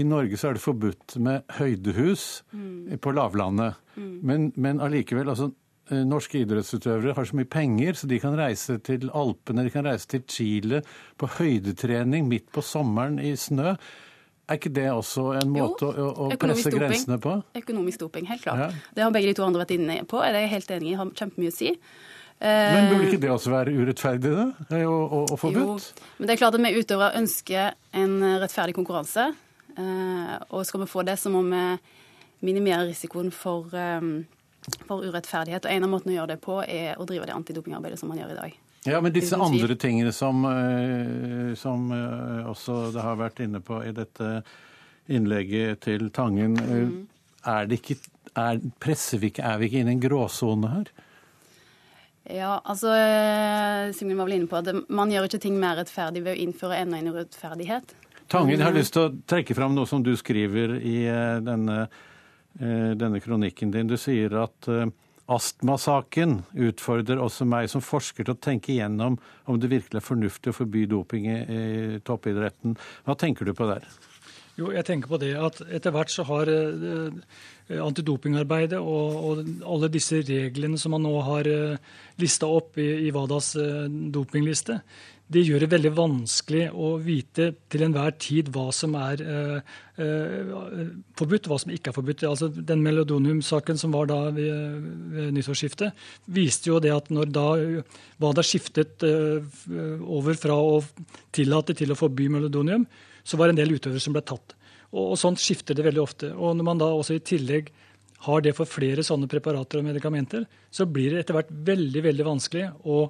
i 0.01 0.05
Norge 0.10 0.39
så 0.41 0.50
er 0.50 0.57
det 0.57 0.63
forbudt 0.63 1.19
med 1.22 1.45
høydehus 1.60 2.25
mm. 2.51 2.98
på 2.98 3.13
lavlandet. 3.13 3.77
Mm. 3.93 4.15
Men, 4.25 4.50
men 4.57 4.81
allikevel, 4.81 5.29
altså 5.29 5.51
Eh, 5.91 6.00
norske 6.07 6.39
idrettsutøvere 6.39 7.12
har 7.17 7.27
så 7.27 7.36
mye 7.36 7.50
penger, 7.51 7.98
så 8.00 8.07
de 8.07 8.19
kan 8.24 8.38
reise 8.39 8.77
til 8.88 9.10
Alpene, 9.12 9.65
de 9.65 9.74
kan 9.74 9.83
reise 9.83 10.07
til 10.13 10.24
Chile 10.31 10.79
på 11.19 11.27
høydetrening 11.39 12.29
midt 12.29 12.48
på 12.55 12.63
sommeren 12.63 13.19
i 13.19 13.33
snø. 13.36 13.75
Er 14.53 14.60
ikke 14.60 14.72
det 14.75 14.88
også 14.93 15.27
en 15.39 15.51
måte 15.53 15.89
jo, 15.89 16.07
å, 16.07 16.27
å 16.29 16.38
presse 16.38 16.69
doping. 16.69 16.83
grensene 16.83 17.19
på? 17.22 17.36
Økonomisk 17.57 18.03
doping, 18.05 18.27
helt 18.29 18.43
klart. 18.45 18.65
Ja. 18.67 18.89
Det 18.93 19.05
har 19.05 19.13
begge 19.15 19.31
de 19.31 19.38
to 19.39 19.45
andre 19.45 19.63
vært 19.63 19.74
inne 19.75 20.01
på. 20.05 20.19
Det 20.22 20.29
er 20.29 20.45
jeg 20.45 20.51
helt 20.51 20.75
enig 20.77 20.91
i, 20.91 20.98
har 21.00 21.15
kjempemye 21.24 21.53
å 21.53 21.55
si. 21.55 21.72
Men 22.43 22.89
burde 22.91 23.07
ikke 23.07 23.22
det 23.24 23.29
også 23.31 23.53
være 23.53 23.72
urettferdig, 23.72 24.31
da? 24.36 24.45
Og, 24.83 25.01
og, 25.01 25.31
og 25.31 25.38
forbudt? 25.39 25.89
Jo, 25.89 26.07
men 26.17 26.27
det 26.27 26.36
er 26.36 26.41
klart 26.41 26.57
at 26.57 26.63
vi 26.65 26.74
utøvere 26.75 27.22
ønsker 27.22 27.75
en 28.03 28.15
rettferdig 28.43 28.75
konkurranse. 28.75 29.29
Eh, 29.74 30.33
og 30.51 30.65
skal 30.67 30.83
vi 30.83 30.89
få 30.91 31.05
det, 31.07 31.15
så 31.22 31.31
må 31.33 31.41
vi 31.48 31.63
minimere 32.43 32.89
risikoen 32.89 33.31
for 33.31 33.72
um, 33.72 34.17
for 34.88 35.03
urettferdighet. 35.03 35.65
Og 35.65 35.72
En 35.72 35.88
av 35.88 35.91
måtene 35.91 36.13
å 36.13 36.17
gjøre 36.22 36.36
det 36.36 36.41
på 36.43 36.60
er 36.63 37.00
å 37.00 37.07
drive 37.07 37.27
det 37.27 37.36
antidopingarbeidet 37.36 38.00
som 38.00 38.12
man 38.12 38.22
gjør 38.22 38.36
i 38.36 38.39
dag. 38.39 38.60
Ja, 38.85 39.01
Men 39.01 39.13
disse 39.13 39.37
andre 39.39 39.75
tingene 39.75 40.11
som, 40.11 40.43
eh, 40.45 41.55
som 41.55 41.91
eh, 41.91 42.49
også 42.49 42.91
det 42.91 43.03
har 43.03 43.19
vært 43.19 43.39
inne 43.45 43.61
på 43.63 43.79
i 43.85 43.93
dette 43.95 44.41
innlegget 45.07 45.85
til 45.87 46.09
Tangen, 46.11 46.57
eh, 46.59 46.83
mm. 46.89 46.97
er, 47.53 47.69
det 47.71 47.79
ikke, 47.79 47.97
er, 48.35 48.59
presser 48.83 49.21
vi 49.21 49.31
ikke, 49.31 49.45
er 49.47 49.61
vi 49.61 49.69
ikke 49.69 49.83
inne 49.83 49.95
i 49.95 49.97
en 49.97 50.03
gråsone 50.03 50.71
her? 50.73 50.91
Ja, 52.23 52.53
altså 52.63 52.91
Simen 53.95 54.19
var 54.19 54.29
vel 54.29 54.37
inne 54.37 54.47
på 54.47 54.59
at 54.61 54.69
man 54.87 55.11
gjør 55.11 55.27
ikke 55.27 55.41
ting 55.43 55.57
mer 55.59 55.75
rettferdig 55.79 56.23
ved 56.23 56.37
å 56.37 56.43
innføre 56.45 56.79
enda 56.79 56.99
en 56.99 57.11
urettferdighet. 57.11 57.95
Tangen, 58.31 58.55
jeg 58.55 58.63
har 58.63 58.75
lyst 58.75 58.95
til 58.95 59.09
å 59.09 59.13
trekke 59.27 59.55
fram 59.55 59.75
noe 59.75 59.87
som 59.87 60.03
du 60.03 60.13
skriver 60.19 60.77
i 60.79 60.97
denne 61.43 61.85
denne 62.53 63.17
kronikken 63.17 63.71
din. 63.73 63.87
Du 63.89 63.95
sier 63.97 64.35
at 64.37 64.67
astmasaken 65.31 66.41
utfordrer 66.67 67.21
også 67.23 67.47
meg 67.47 67.69
som 67.71 67.83
forsker 67.83 68.27
til 68.27 68.35
å 68.35 68.41
tenke 68.43 68.73
igjennom 68.73 69.19
om 69.47 69.59
det 69.59 69.71
virkelig 69.71 70.01
er 70.01 70.07
fornuftig 70.07 70.51
å 70.51 70.57
forby 70.57 70.83
doping 70.91 71.29
i 71.29 71.61
toppidretten. 72.03 72.75
Hva 73.07 73.15
tenker 73.19 73.47
du 73.47 73.53
på 73.55 73.69
der? 73.69 73.87
Jo, 74.53 74.67
jeg 74.69 74.85
tenker 74.85 75.09
på 75.09 75.17
det 75.17 75.31
at 75.33 75.63
Etter 75.65 75.93
hvert 75.95 76.11
så 76.13 76.27
har 76.27 76.49
eh, 76.51 77.79
antidopingarbeidet 77.81 78.77
og, 78.77 79.15
og, 79.17 79.39
alle 79.65 79.89
disse 79.89 80.19
reglene 80.27 80.77
som 80.77 80.93
man 80.93 81.01
nå 81.07 81.13
har 81.25 81.49
lista 82.21 82.45
opp 82.45 82.77
i, 82.77 83.07
i 83.07 83.13
WADAs 83.15 83.55
dopingliste, 84.13 84.77
det 85.31 85.41
gjør 85.47 85.63
det 85.63 85.69
veldig 85.71 85.91
vanskelig 85.95 86.65
å 86.75 86.89
vite 87.01 87.53
til 87.71 87.85
enhver 87.85 88.15
tid 88.21 88.49
hva 88.53 88.65
som 88.75 88.95
er 88.99 89.21
eh, 89.23 89.75
eh, 90.03 90.81
forbudt, 91.17 91.47
hva 91.47 91.57
som 91.61 91.71
ikke 91.73 91.89
er 91.93 91.95
forbudt. 91.95 92.25
Altså, 92.27 92.49
den 92.51 92.83
melodonium-saken 92.83 93.79
som 93.79 93.95
var 93.95 94.09
da 94.11 94.19
ved, 94.35 94.83
ved, 95.15 95.31
nyttårsskiftet, 95.37 95.95
viste 96.35 96.69
jo 96.69 96.81
det 96.83 96.91
at 96.93 97.09
når 97.13 97.31
da 97.33 97.47
WADA 98.21 98.45
skiftet 98.45 99.07
eh, 99.07 99.63
over 100.03 100.37
fra 100.39 100.59
å 100.59 100.81
tillate 101.33 101.77
til 101.79 101.95
å 101.95 101.99
forby 101.99 102.27
melodonium, 102.33 102.85
så 103.23 103.39
var 103.39 103.47
det 103.47 103.55
en 103.55 103.63
del 103.63 103.77
utøvere 103.79 104.03
som 104.03 104.15
ble 104.15 104.25
tatt. 104.27 104.57
Og, 104.91 105.13
og 105.13 105.17
sånt 105.17 105.41
skifter 105.41 105.77
det 105.77 105.87
veldig 105.87 106.03
ofte. 106.03 106.33
Og 106.35 106.57
når 106.59 106.67
man 106.67 106.83
da 106.83 106.91
også 106.93 107.17
i 107.17 107.23
tillegg 107.23 107.71
har 108.27 108.43
det 108.43 108.53
for 108.55 108.69
flere 108.69 109.03
sånne 109.03 109.27
preparater 109.31 109.79
og 109.79 109.87
medikamenter, 109.87 110.45
så 110.71 110.85
blir 110.87 111.11
det 111.15 111.23
etter 111.23 111.39
hvert 111.39 111.55
veldig, 111.73 112.03
veldig 112.11 112.27
vanskelig 112.27 112.69
å 112.83 113.05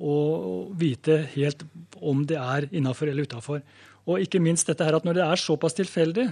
og 0.00 0.70
vite 0.80 1.20
helt 1.34 1.64
om 2.00 2.24
det 2.26 2.38
er 2.40 2.66
innafor 2.72 3.10
eller 3.10 3.28
utafor. 3.28 3.60
Og 4.08 4.24
ikke 4.24 4.40
minst 4.42 4.68
dette 4.70 4.86
her 4.86 4.96
at 4.96 5.04
når 5.04 5.18
det 5.18 5.26
er 5.26 5.42
såpass 5.42 5.76
tilfeldig, 5.76 6.30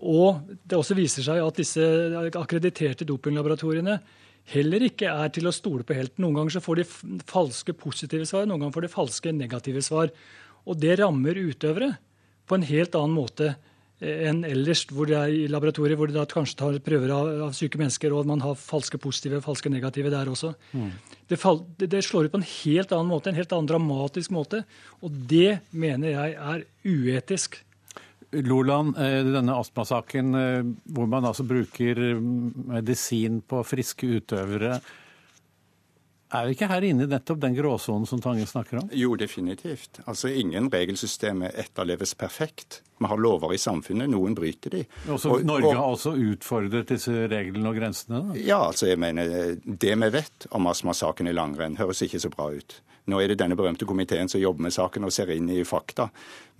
og 0.00 0.54
det 0.64 0.78
også 0.78 0.96
viser 0.96 1.24
seg 1.26 1.42
at 1.44 1.58
disse 1.60 1.84
akkrediterte 2.40 3.04
dopinglaboratoriene 3.08 3.98
heller 4.52 4.86
ikke 4.88 5.10
er 5.10 5.28
til 5.34 5.46
å 5.46 5.54
stole 5.54 5.84
på 5.86 5.94
helt. 5.96 6.16
Noen 6.22 6.40
ganger 6.40 6.56
så 6.56 6.64
får 6.64 6.80
de 6.80 6.86
falske 7.28 7.74
positive 7.76 8.26
svar, 8.26 8.48
noen 8.48 8.64
ganger 8.64 8.78
får 8.78 8.86
de 8.86 8.94
falske 8.94 9.34
negative 9.36 9.82
svar. 9.84 10.10
Og 10.64 10.78
det 10.80 10.96
rammer 11.02 11.38
utøvere 11.38 11.92
på 12.48 12.56
en 12.56 12.66
helt 12.66 12.96
annen 12.98 13.14
måte 13.14 13.52
enn 14.02 14.42
ellers 14.46 14.82
hvor 14.90 15.06
det 15.06 15.16
er 15.18 15.32
i 15.32 15.48
laboratoriet, 15.50 15.98
hvor 15.98 16.10
de 16.10 16.16
da 16.16 16.24
kanskje 16.28 16.58
tar 16.58 16.78
prøver 16.84 17.12
av, 17.14 17.28
av, 17.46 17.52
syke 17.56 17.78
mennesker, 17.80 18.14
og 18.14 18.28
man 18.28 18.42
har 18.42 18.58
falske 18.58 18.98
positive 19.02 19.42
falske 19.44 19.70
negative 19.70 20.10
der 20.12 20.30
også. 20.32 20.54
Mm. 20.74 20.88
Det, 21.30 21.38
fall, 21.40 21.62
det, 21.78 21.92
det, 21.94 22.02
slår 22.06 22.26
ut 22.26 22.34
på 22.34 22.40
en 22.40 22.48
helt 22.48 22.94
annen 22.94 23.12
måte, 23.12 23.30
en 23.30 23.38
helt 23.38 23.52
annen 23.54 23.70
dramatisk 23.70 24.34
måte. 24.34 24.64
Og 25.02 25.20
det 25.30 25.60
mener 25.70 26.16
jeg 26.16 26.34
er 26.34 26.64
uetisk. 26.82 27.60
Loland, 28.32 28.96
eh, 28.96 29.20
denne 29.28 29.54
astmasaken 29.60 30.34
eh, 30.40 30.72
hvor 30.96 31.08
man 31.10 31.28
altså 31.28 31.44
bruker 31.46 32.00
medisin 32.18 33.42
på 33.44 33.62
friske 33.68 34.08
utøvere. 34.18 34.80
Er 36.32 36.46
vi 36.48 36.54
ikke 36.56 36.68
her 36.70 36.84
inne 36.88 37.04
i 37.04 37.10
nettopp 37.10 37.42
den 37.42 37.54
gråsonen 37.58 38.08
som 38.08 38.22
Tange 38.24 38.46
snakker 38.48 38.80
om? 38.80 38.88
Jo, 38.96 39.12
definitivt. 39.20 40.00
Altså, 40.06 40.30
Ingen 40.32 40.70
regelsystemer 40.72 41.52
etterleves 41.60 42.14
perfekt. 42.16 42.80
Vi 43.02 43.10
har 43.10 43.22
lover 43.22 43.54
i 43.54 43.60
samfunnet, 43.60 44.10
noen 44.12 44.36
bryter 44.38 44.76
de. 44.76 44.84
Også, 45.08 45.36
og, 45.36 45.44
Norge 45.48 45.74
har 45.74 45.96
også 45.96 46.14
utfordret 46.16 46.92
disse 46.94 47.26
reglene 47.30 47.72
og 47.72 47.78
grensene? 47.80 48.22
Da. 48.28 48.38
Ja, 48.38 48.62
altså 48.68 48.88
jeg 48.90 49.00
mener, 49.02 49.58
det 49.64 49.98
vi 49.98 50.14
vet 50.14 50.48
om 50.54 50.70
astmasaken 50.70 51.30
i 51.30 51.36
langrenn, 51.36 51.78
høres 51.80 52.04
ikke 52.06 52.22
så 52.22 52.32
bra 52.32 52.52
ut. 52.54 52.80
Nå 53.10 53.18
er 53.18 53.32
det 53.32 53.40
denne 53.40 53.56
berømte 53.58 53.86
komiteen 53.88 54.28
som 54.30 54.38
jobber 54.38 54.68
med 54.68 54.74
saken 54.76 55.08
og 55.08 55.12
ser 55.14 55.32
inn 55.34 55.48
i 55.50 55.64
fakta. 55.66 56.06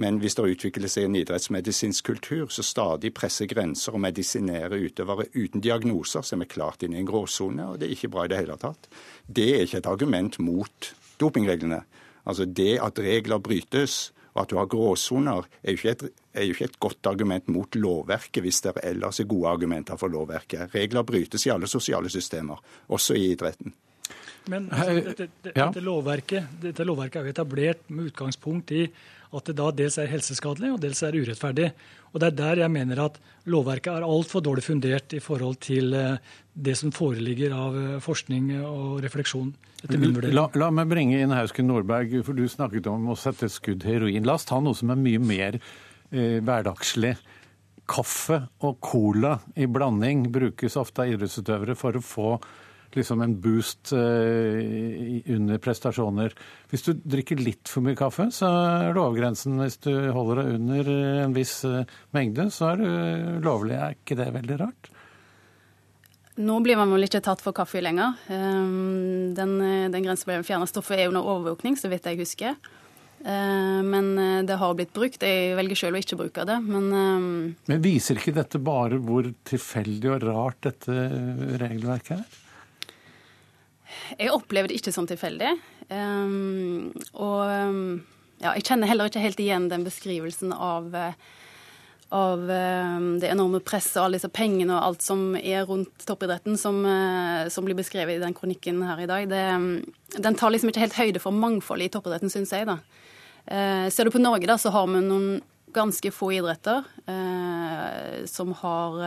Men 0.03 0.19
hvis 0.19 0.35
det 0.35 0.49
utvikler 0.57 0.91
seg 0.91 1.07
en 1.07 1.19
idrettsmedisinsk 1.21 2.09
kultur 2.09 2.49
som 2.51 2.67
stadig 2.67 3.13
presser 3.15 3.47
grenser 3.51 3.95
og 3.95 4.03
medisinerer 4.03 4.75
utøvere 4.89 5.29
uten 5.37 5.63
diagnoser, 5.63 6.27
så 6.27 6.35
er 6.35 6.43
vi 6.43 6.51
klart 6.57 6.83
inne 6.83 6.99
i 6.99 7.05
en 7.05 7.11
gråsone, 7.11 7.69
og 7.71 7.79
det 7.79 7.87
er 7.87 7.95
ikke 7.95 8.11
bra 8.11 8.27
i 8.27 8.33
det 8.33 8.41
hele 8.43 8.59
tatt. 8.59 8.91
Det 9.27 9.49
er 9.55 9.69
ikke 9.69 9.85
et 9.85 9.91
argument 9.93 10.41
mot 10.43 10.91
dopingreglene. 11.23 11.85
Altså 12.27 12.47
Det 12.47 12.75
at 12.83 12.99
regler 12.99 13.39
brytes, 13.39 14.11
og 14.33 14.43
at 14.43 14.51
du 14.53 14.57
har 14.57 14.69
gråsoner, 14.71 15.47
er, 15.63 16.09
er 16.33 16.47
jo 16.47 16.57
ikke 16.57 16.69
et 16.71 16.81
godt 16.81 17.09
argument 17.11 17.49
mot 17.53 17.77
lovverket, 17.77 18.43
hvis 18.45 18.63
det 18.65 18.75
ellers 18.83 19.21
er 19.21 19.29
gode 19.31 19.51
argumenter 19.51 20.01
for 20.01 20.13
lovverket. 20.13 20.73
Regler 20.75 21.05
brytes 21.07 21.47
i 21.47 21.53
alle 21.53 21.69
sosiale 21.69 22.11
systemer, 22.13 22.63
også 22.89 23.17
i 23.19 23.33
idretten. 23.33 23.75
Men 24.51 24.69
altså, 24.73 24.95
dette, 24.95 25.29
dette, 25.45 25.53
dette, 25.55 25.83
lovverket, 25.85 26.55
dette, 26.63 26.87
lovverket, 26.87 27.21
er 27.21 27.29
jo 27.29 27.35
etablert 27.37 27.91
med 27.93 28.11
utgangspunkt 28.11 28.73
i 28.75 28.87
at 29.33 29.49
det 29.49 29.57
da 29.59 29.71
dels 29.75 29.99
er 30.01 30.11
helseskadelig 30.13 30.75
og 30.75 30.81
dels 30.83 31.03
er 31.07 31.17
urettferdig. 31.17 31.71
Og 32.13 32.21
Det 32.21 32.29
er 32.29 32.37
der 32.37 32.63
jeg 32.65 32.71
mener 32.71 33.01
at 33.07 33.19
lovverket 33.49 33.93
er 33.95 34.05
altfor 34.05 34.45
dårlig 34.45 34.65
fundert 34.67 35.13
i 35.17 35.21
forhold 35.21 35.57
til 35.65 35.95
eh, 35.97 36.19
det 36.53 36.77
som 36.77 36.93
foreligger 36.93 37.55
av 37.57 37.77
eh, 37.77 38.01
forskning 38.05 38.51
og 38.61 39.01
refleksjon. 39.05 39.53
La, 40.31 40.47
la, 40.55 40.69
meg 40.71 40.91
bringe 40.93 41.19
inn 41.19 41.33
Hausken 41.35 41.67
Nordberg, 41.67 42.13
for 42.27 42.39
du 42.39 42.45
snakket 42.47 42.87
om 42.87 43.09
å 43.11 43.19
sette 43.19 43.49
skudd 43.51 43.83
heroin. 43.89 44.27
La 44.29 44.37
oss 44.37 44.47
ta 44.47 44.61
noe 44.63 44.77
som 44.79 44.93
er 44.95 45.01
mye 45.01 45.23
mer 45.23 45.59
eh, 45.59 46.39
hverdagslig. 46.45 47.17
Kaffe 47.89 48.45
og 48.63 48.77
cola 48.85 49.39
i 49.59 49.67
blanding 49.67 50.29
brukes 50.33 50.77
ofte 50.79 51.03
av 51.03 51.17
idrettsutøvere 51.17 51.75
for 51.79 51.99
å 51.99 52.05
få 52.05 52.29
liksom 52.99 53.23
en 53.25 53.35
boost 53.43 53.93
uh, 53.97 54.59
under 55.35 55.61
prestasjoner. 55.63 56.35
Hvis 56.71 56.85
du 56.87 56.93
drikker 56.97 57.41
litt 57.41 57.71
for 57.71 57.85
mye 57.85 57.99
kaffe, 57.99 58.29
så 58.35 58.49
er 58.49 58.97
lovgrensen 58.97 59.61
Hvis 59.61 59.81
du 59.85 59.93
holder 60.15 60.43
deg 60.43 60.57
under 60.59 60.91
en 61.27 61.37
viss 61.37 61.61
uh, 61.69 61.83
mengde, 62.17 62.49
så 62.55 62.73
er 62.73 62.83
du 62.83 62.91
lovlig. 63.45 63.79
Er 63.79 63.97
ikke 63.97 64.19
det 64.19 64.33
veldig 64.35 64.61
rart? 64.63 64.93
Nå 66.43 66.61
blir 66.65 66.79
man 66.81 66.93
vel 66.95 67.05
ikke 67.07 67.21
tatt 67.25 67.43
for 67.45 67.55
kaffe 67.57 67.83
lenger. 67.85 68.15
Um, 68.33 69.33
den, 69.37 69.59
den 69.93 70.07
grensen 70.07 70.31
ble 70.31 70.39
fjernet. 70.47 70.71
stoffet 70.73 71.03
er 71.03 71.11
under 71.11 71.27
overvåkning, 71.29 71.77
så 71.77 71.93
vidt 71.93 72.09
jeg 72.09 72.23
husker. 72.23 72.57
Uh, 73.23 73.81
men 73.85 74.15
det 74.49 74.57
har 74.59 74.79
blitt 74.79 74.95
brukt. 74.97 75.23
Jeg 75.23 75.53
velger 75.59 75.85
selv 75.85 75.99
å 75.99 76.03
ikke 76.03 76.19
bruke 76.25 76.47
det. 76.49 76.57
Men, 76.65 76.89
um, 76.93 77.27
men 77.69 77.85
viser 77.85 78.17
ikke 78.17 78.35
dette 78.41 78.63
bare 78.65 79.01
hvor 79.05 79.29
tilfeldig 79.49 80.15
og 80.15 80.25
rart 80.31 80.65
dette 80.71 80.97
regelverket 81.61 82.17
er? 82.17 82.42
Jeg 84.19 84.33
opplever 84.35 84.71
det 84.71 84.81
ikke 84.81 84.95
som 84.95 85.07
tilfeldig. 85.09 85.55
Um, 85.93 86.91
og 87.13 87.45
ja, 88.43 88.55
jeg 88.57 88.67
kjenner 88.67 88.91
heller 88.91 89.11
ikke 89.11 89.23
helt 89.23 89.41
igjen 89.43 89.69
den 89.71 89.85
beskrivelsen 89.87 90.55
av, 90.55 90.89
av 92.13 92.43
det 92.43 93.29
enorme 93.31 93.61
presset 93.63 94.01
og 94.01 94.07
alle 94.07 94.19
disse 94.19 94.33
pengene 94.33 94.75
og 94.75 94.89
alt 94.89 95.05
som 95.05 95.37
er 95.39 95.67
rundt 95.69 96.07
toppidretten, 96.09 96.59
som, 96.59 96.81
som 97.53 97.69
blir 97.69 97.79
beskrevet 97.79 98.19
i 98.19 98.25
den 98.25 98.35
kronikken 98.35 98.83
her 98.89 99.05
i 99.05 99.09
dag, 99.11 99.29
det, 99.31 99.45
den 100.19 100.39
tar 100.41 100.55
liksom 100.55 100.73
ikke 100.73 100.83
helt 100.87 100.99
høyde 100.99 101.23
for 101.23 101.37
mangfoldet 101.37 101.87
i 101.87 101.95
toppidretten, 101.95 102.33
syns 102.33 102.55
jeg. 102.57 102.67
da. 102.67 102.81
Ser 103.95 104.09
du 104.09 104.15
på 104.15 104.23
Norge, 104.23 104.49
da, 104.51 104.59
så 104.59 104.75
har 104.75 104.91
vi 104.91 105.05
noen 105.07 105.31
ganske 105.73 106.11
få 106.15 106.33
idretter 106.37 106.83
som 108.29 108.53
har 108.59 109.01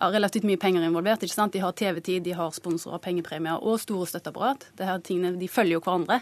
relativt 0.00 0.46
mye 0.48 0.60
penger 0.60 0.84
involvert. 0.86 1.22
ikke 1.24 1.34
sant? 1.34 1.54
De 1.54 1.62
har 1.62 1.72
TV-tid, 1.72 2.24
de 2.24 2.34
har 2.36 2.52
sponsorer, 2.52 3.00
pengepremier 3.02 3.62
og 3.62 3.80
store 3.80 4.06
støtteapparat. 4.10 4.68
Det 4.76 4.86
her 4.86 4.98
tingene, 5.00 5.38
De 5.40 5.48
følger 5.48 5.78
jo 5.78 5.80
hverandre. 5.84 6.20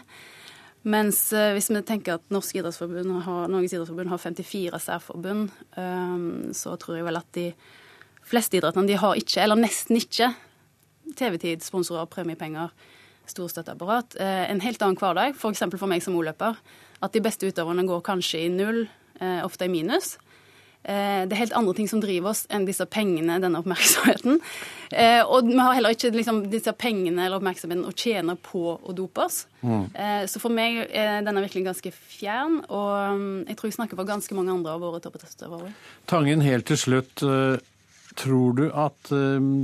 Mens 0.85 1.33
uh, 1.33 1.51
hvis 1.55 1.71
vi 1.71 1.81
tenker 1.81 2.19
at 2.19 2.25
Norsk 2.29 2.59
idrettsforbund 2.59 3.23
har, 3.25 3.47
Norges 3.49 3.73
idrettsforbund 3.73 4.11
har 4.11 4.21
54 4.21 4.79
særforbund, 4.79 5.49
um, 5.77 6.53
så 6.53 6.75
tror 6.77 6.99
jeg 6.99 7.07
vel 7.07 7.17
at 7.17 7.31
de 7.33 7.47
fleste 8.25 8.59
idrettene 8.59 8.87
de 8.87 8.99
har 9.01 9.17
ikke, 9.17 9.41
eller 9.41 9.57
nesten 9.57 9.97
ikke, 9.97 10.29
TV-tid, 11.17 11.65
sponsorer, 11.65 12.05
premiepenger, 12.09 12.69
store 13.25 13.49
støtteapparat. 13.49 14.13
Uh, 14.19 14.45
en 14.51 14.61
helt 14.61 14.85
annen 14.85 14.99
hverdag, 15.01 15.33
f.eks. 15.33 15.65
For, 15.65 15.81
for 15.81 15.89
meg 15.89 16.05
som 16.05 16.17
o-løper, 16.17 16.61
at 17.01 17.17
de 17.17 17.23
beste 17.25 17.49
utøverne 17.49 17.87
går 17.89 18.05
kanskje 18.05 18.45
i 18.45 18.53
null, 18.53 18.85
uh, 19.23 19.41
ofte 19.41 19.65
i 19.65 19.73
minus. 19.73 20.19
Eh, 20.85 21.23
det 21.25 21.33
er 21.33 21.41
helt 21.41 21.55
andre 21.57 21.73
ting 21.73 21.87
som 21.89 22.01
driver 22.03 22.29
oss 22.29 22.43
enn 22.53 22.67
disse 22.67 22.85
pengene, 22.85 23.39
denne 23.41 23.61
oppmerksomheten. 23.63 24.37
Eh, 24.93 25.21
og 25.25 25.47
vi 25.49 25.57
har 25.57 25.73
heller 25.73 25.95
ikke 25.95 26.11
liksom, 26.13 26.43
disse 26.51 26.73
pengene 26.77 27.25
eller 27.25 27.39
oppmerksomheten 27.39 27.87
å 27.89 27.93
tjene 27.97 28.35
på 28.37 28.75
å 28.77 28.93
dope 28.97 29.25
oss. 29.25 29.39
Mm. 29.65 29.85
Eh, 29.91 30.25
så 30.29 30.41
for 30.41 30.53
meg 30.53 30.83
er 30.85 31.23
denne 31.25 31.41
virkelig 31.41 31.65
ganske 31.65 31.93
fjern, 31.95 32.59
og 32.69 33.15
mm, 33.17 33.39
jeg 33.49 33.57
tror 33.57 33.71
jeg 33.71 33.77
snakker 33.79 33.99
for 33.99 34.09
ganske 34.09 34.37
mange 34.37 34.53
andre 34.53 34.75
av 34.75 34.83
våre 34.85 35.01
toppidrettsutøvere. 35.01 35.71
Tangen, 36.11 36.43
helt 36.45 36.69
til 36.69 36.79
slutt. 36.79 37.23
Tror 38.15 38.53
du 38.55 38.67
at 38.69 39.09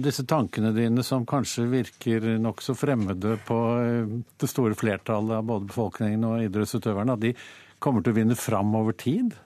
disse 0.04 0.26
tankene 0.28 0.74
dine, 0.76 1.06
som 1.08 1.24
kanskje 1.30 1.68
virker 1.72 2.26
nokså 2.42 2.74
fremmede 2.76 3.38
på 3.48 3.60
det 4.42 4.50
store 4.50 4.76
flertallet 4.76 5.38
av 5.38 5.46
både 5.48 5.70
befolkningen 5.70 6.26
og 6.28 6.48
idrettsutøverne, 6.50 7.16
at 7.16 7.24
de 7.24 7.32
kommer 7.80 8.04
til 8.04 8.12
å 8.12 8.18
vinne 8.18 8.36
fram 8.36 8.74
over 8.82 8.98
tid? 8.98 9.38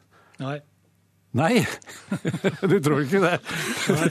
Nei. 0.42 0.58
Nei, 1.36 1.66
du 2.72 2.78
tror 2.80 3.02
ikke 3.04 3.20
det? 3.20 3.36
Nei, 3.92 4.10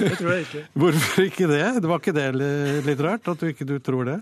det 0.00 0.12
tror 0.16 0.30
jeg 0.32 0.46
ikke. 0.46 0.62
Hvorfor 0.80 1.26
ikke 1.26 1.48
det? 1.50 1.64
Det 1.84 1.90
var 1.90 2.00
ikke 2.00 2.16
det 2.16 2.28
litt 2.86 3.02
rart 3.04 3.32
at 3.32 3.42
du 3.42 3.50
ikke 3.50 3.68
du 3.68 3.76
tror 3.84 4.08
det? 4.08 4.18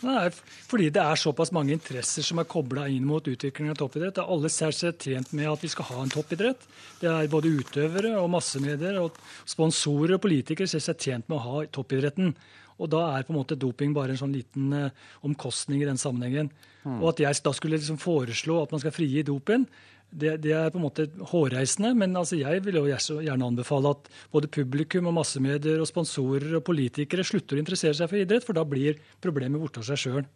Nei, 0.00 0.30
fordi 0.68 0.86
det 0.92 1.00
er 1.02 1.18
såpass 1.20 1.50
mange 1.52 1.74
interesser 1.76 2.24
som 2.24 2.40
er 2.40 2.48
kobla 2.48 2.86
inn 2.88 3.04
mot 3.04 3.26
utviklingen 3.28 3.74
av 3.74 3.80
toppidrett. 3.82 4.20
Alle 4.22 4.48
særlig 4.52 4.78
seg 4.78 5.02
tjent 5.04 5.34
med 5.36 5.50
at 5.50 5.64
vi 5.64 5.68
skal 5.72 5.90
ha 5.90 5.98
en 6.04 6.12
toppidrett. 6.12 6.62
Det 7.02 7.10
er 7.10 7.28
både 7.32 7.52
utøvere 7.52 8.14
og 8.20 8.30
massemedier 8.32 8.96
og 9.02 9.18
sponsorer 9.48 10.16
og 10.16 10.22
politikere 10.24 10.70
ser 10.70 10.84
seg 10.84 11.04
tjent 11.04 11.28
med 11.28 11.36
å 11.36 11.44
ha 11.44 11.66
toppidretten. 11.68 12.32
Og 12.80 12.90
da 12.92 13.04
er 13.12 13.26
på 13.26 13.34
en 13.34 13.40
måte 13.40 13.58
doping 13.60 13.94
bare 13.96 14.14
en 14.14 14.20
sånn 14.22 14.34
liten 14.34 14.72
eh, 14.76 14.98
omkostning 15.26 15.82
i 15.82 15.88
den 15.88 16.00
sammenhengen. 16.00 16.50
Mm. 16.82 16.98
Og 16.98 17.12
at 17.12 17.22
jeg 17.26 17.40
da 17.44 17.52
skulle 17.56 17.78
liksom 17.78 18.00
foreslå 18.00 18.62
at 18.62 18.74
man 18.74 18.82
skal 18.82 18.94
frigi 18.96 19.24
dopen, 19.26 19.66
det, 20.10 20.40
det, 20.42 20.50
er 20.56 20.72
på 20.74 20.80
en 20.80 20.86
måte 20.88 21.06
hårreisende, 21.30 21.92
men 21.94 22.16
altså 22.18 22.38
jeg 22.40 22.64
vil 22.64 22.80
jo 22.80 22.86
gjerne 22.88 23.46
anbefale 23.46 23.92
at 23.94 24.08
både 24.32 24.50
publikum 24.50 25.06
og 25.06 25.14
massemedier 25.20 25.78
og 25.78 25.86
sponsorer 25.86 26.56
og 26.58 26.64
politikere 26.66 27.22
slutter 27.26 27.54
å 27.54 27.62
interessere 27.62 27.94
seg 27.94 28.10
for 28.10 28.18
idrett, 28.18 28.46
for 28.46 28.58
da 28.58 28.64
blir 28.66 28.98
problemet 29.22 29.62
borte 29.62 29.84
av 29.84 29.86
seg 29.86 30.02
sjøl. 30.02 30.26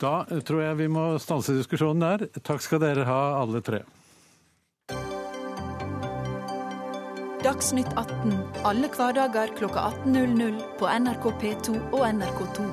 Da 0.00 0.14
tror 0.48 0.62
jeg 0.64 0.80
vi 0.80 0.88
må 0.92 1.04
stanse 1.20 1.56
diskusjonen 1.56 2.04
der. 2.04 2.26
Takk 2.44 2.64
skal 2.64 2.80
dere 2.82 3.04
ha, 3.08 3.20
alle 3.42 3.60
tre. 3.64 3.82
Dagsnytt 7.46 7.92
18 7.94 8.32
alle 8.66 8.88
hverdager 8.90 9.52
kl 9.54 9.68
18.00 9.70 10.56
på 10.80 10.88
NRK 10.90 11.26
P2 11.38 11.74
og 11.94 12.00
NRK2. 12.02 12.64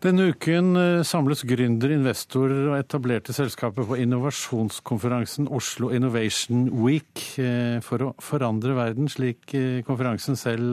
Denne 0.00 0.30
uken 0.32 0.80
eh, 0.80 1.02
samles 1.04 1.44
gründer, 1.44 1.92
investorer 1.92 2.70
og 2.70 2.78
etablerte 2.78 3.36
selskaper 3.36 3.84
på 3.84 4.00
innovasjonskonferansen 4.00 5.52
Oslo 5.52 5.92
Innovation 5.92 6.70
Week 6.80 7.26
eh, 7.36 7.84
for 7.84 8.08
å 8.08 8.12
forandre 8.16 8.80
verden, 8.80 9.12
slik 9.12 9.52
eh, 9.52 9.84
konferansen 9.84 10.40
selv 10.40 10.72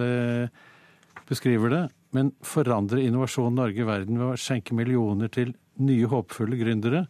beskriver 1.27 1.75
det. 1.75 1.85
Men 2.15 2.31
forandre 2.39 3.03
Innovasjon 3.03 3.59
Norge 3.59 3.83
verden 3.83 4.15
ved 4.15 4.29
å 4.31 4.39
skjenke 4.39 4.79
millioner 4.79 5.27
til 5.27 5.57
nye 5.79 6.07
håpefulle 6.09 6.59
gründere? 6.59 7.05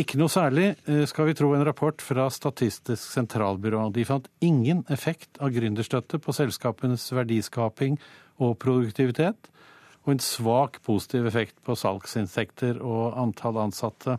Ikke 0.00 0.18
noe 0.18 0.32
særlig, 0.32 0.72
skal 1.06 1.28
vi 1.28 1.36
tro 1.38 1.52
en 1.54 1.62
rapport 1.62 2.02
fra 2.02 2.26
Statistisk 2.32 3.12
sentralbyrå. 3.14 3.86
De 3.94 4.02
fant 4.08 4.26
ingen 4.42 4.80
effekt 4.90 5.38
av 5.38 5.52
gründerstøtte 5.54 6.18
på 6.18 6.34
selskapenes 6.34 7.06
verdiskaping 7.14 8.00
og 8.42 8.56
produktivitet 8.58 9.52
og 10.04 10.14
en 10.14 10.22
svak 10.22 10.80
positiv 10.84 11.28
effekt 11.30 11.56
på 11.64 11.76
salgsinntekter 11.78 12.80
og 12.84 13.16
antall 13.20 13.62
ansatte. 13.62 14.18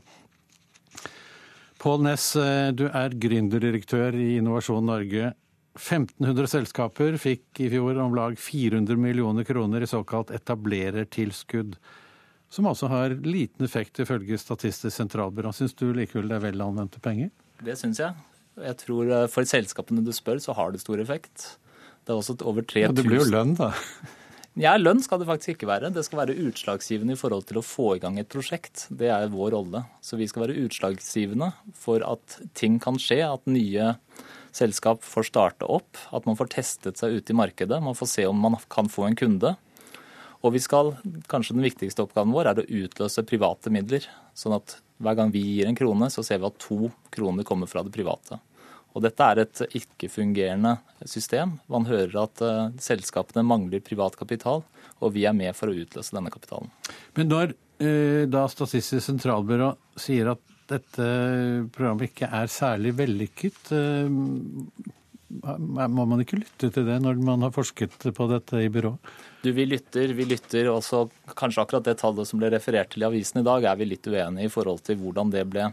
Pål 1.81 2.05
Næss, 2.07 2.35
eh, 2.35 2.71
du 2.73 2.87
er 2.87 3.13
gründerdirektør 3.13 4.15
i 4.17 4.37
Innovasjon 4.39 4.85
Norge. 4.85 5.33
1500 5.75 6.47
selskaper 6.47 7.17
fikk 7.19 7.59
i 7.59 7.69
fjor 7.69 7.99
om 8.01 8.15
lag 8.15 8.37
400 8.39 8.97
millioner 8.97 9.43
kroner 9.43 9.83
i 9.83 9.89
såkalt 9.91 10.31
etablerertilskudd, 10.31 11.75
som 12.53 12.67
altså 12.69 12.89
har 12.91 13.15
liten 13.25 13.65
effekt 13.65 13.99
ifølge 14.03 14.37
Statistisk 14.39 14.95
sentralbyrå. 14.95 15.51
Syns 15.55 15.75
du 15.77 15.89
likevel 15.95 16.29
det 16.31 16.39
er 16.39 16.45
vel 16.49 16.63
anvendte 16.63 17.01
penger? 17.03 17.31
Det 17.65 17.77
syns 17.79 18.01
jeg. 18.03 18.27
Jeg 18.61 18.77
tror 18.79 19.11
eh, 19.11 19.29
For 19.31 19.47
selskapene 19.47 20.03
du 20.05 20.13
spør, 20.15 20.39
så 20.43 20.55
har 20.55 20.71
det 20.71 20.83
stor 20.83 21.01
effekt. 21.03 21.55
Det 22.05 22.13
er 22.13 22.19
også 22.19 22.37
over 22.43 22.61
3000 22.61 22.85
ja, 22.85 22.93
Det 22.95 23.07
blir 23.07 23.23
jo 23.23 23.31
lønn, 23.33 23.57
da. 23.59 23.73
Ja, 24.55 24.77
Lønn 24.79 25.01
skal 25.03 25.19
det 25.19 25.25
faktisk 25.27 25.51
ikke 25.51 25.67
være. 25.67 25.89
Det 25.91 26.05
skal 26.07 26.21
være 26.21 26.35
utslagsgivende 26.47 27.17
i 27.17 27.19
forhold 27.19 27.43
til 27.49 27.57
å 27.59 27.63
få 27.65 27.89
i 27.97 27.99
gang 27.99 28.15
et 28.21 28.29
prosjekt. 28.31 28.85
Det 28.87 29.09
er 29.11 29.27
vår 29.33 29.51
rolle. 29.51 29.81
Så 29.99 30.15
vi 30.15 30.29
skal 30.31 30.45
være 30.45 30.55
utslagsgivende 30.63 31.49
for 31.75 32.05
at 32.07 32.37
ting 32.55 32.77
kan 32.79 32.95
skje, 32.95 33.19
at 33.27 33.43
nye 33.51 33.89
selskap 34.55 35.03
får 35.03 35.27
starte 35.27 35.67
opp, 35.67 35.99
at 36.15 36.23
man 36.23 36.39
får 36.39 36.53
testet 36.53 37.01
seg 37.01 37.17
ute 37.17 37.35
i 37.35 37.35
markedet, 37.35 37.81
man 37.83 37.99
får 37.99 38.13
se 38.13 38.29
om 38.29 38.39
man 38.39 38.55
kan 38.71 38.87
få 38.87 39.09
en 39.09 39.19
kunde. 39.19 39.57
Og 40.45 40.53
vi 40.53 40.61
skal, 40.61 40.93
kanskje 41.31 41.55
den 41.57 41.65
viktigste 41.65 42.03
oppgaven 42.05 42.33
vår 42.35 42.51
er 42.51 42.59
å 42.61 42.67
utløse 42.85 43.25
private 43.25 43.71
midler. 43.73 44.05
Sånn 44.37 44.53
at 44.59 44.77
hver 45.01 45.17
gang 45.17 45.31
vi 45.33 45.41
gir 45.41 45.69
en 45.69 45.77
krone, 45.77 46.11
så 46.13 46.23
ser 46.23 46.39
vi 46.41 46.47
at 46.47 46.59
to 46.61 46.91
kroner 47.13 47.47
kommer 47.47 47.69
fra 47.69 47.81
det 47.85 47.93
private. 47.95 48.37
Og 48.95 49.03
dette 49.03 49.27
er 49.27 49.41
et 49.41 49.61
ikke-fungerende 49.75 50.77
system. 51.09 51.57
Man 51.71 51.87
hører 51.89 52.15
at 52.21 52.43
uh, 52.45 52.69
selskapene 52.79 53.43
mangler 53.43 53.83
privat 53.83 54.15
kapital, 54.19 54.63
og 55.03 55.15
vi 55.17 55.25
er 55.27 55.35
med 55.35 55.51
for 55.57 55.71
å 55.71 55.75
utløse 55.75 56.15
denne 56.15 56.31
kapitalen. 56.31 56.69
Men 57.17 57.31
når 57.33 57.55
uh, 57.55 58.23
da 58.31 58.45
Statistisk 58.51 59.03
sentralbyrå 59.03 59.73
sier 59.99 60.31
at 60.35 60.53
dette 60.69 61.07
programmet 61.75 62.13
ikke 62.13 62.29
er 62.37 62.53
særlig 62.53 62.95
vellykket, 63.01 63.73
uh, 63.73 64.93
må 65.43 66.05
man 66.07 66.21
ikke 66.23 66.39
lytte 66.39 66.69
til 66.71 66.85
det 66.87 66.99
når 67.03 67.19
man 67.21 67.45
har 67.45 67.53
forsket 67.55 67.95
på 68.15 68.27
dette 68.31 68.61
i 68.63 68.69
byrået? 68.71 69.13
Du, 69.43 69.51
Vi 69.53 69.65
lytter, 69.67 70.13
vi 70.17 70.25
lytter. 70.25 70.71
Også 70.73 71.05
kanskje 71.37 71.65
akkurat 71.65 71.87
det 71.87 71.97
tallet 72.01 72.29
som 72.29 72.41
ble 72.41 72.49
referert 72.53 72.93
til 72.93 73.05
i 73.05 73.09
avisen 73.09 73.41
i 73.41 73.45
dag, 73.45 73.65
er 73.65 73.79
vi 73.79 73.89
litt 73.89 74.07
uenige 74.07 74.49
i 74.49 74.53
forhold 74.53 74.85
til 74.87 74.97
hvordan 75.01 75.33
det 75.33 75.45
ble 75.49 75.69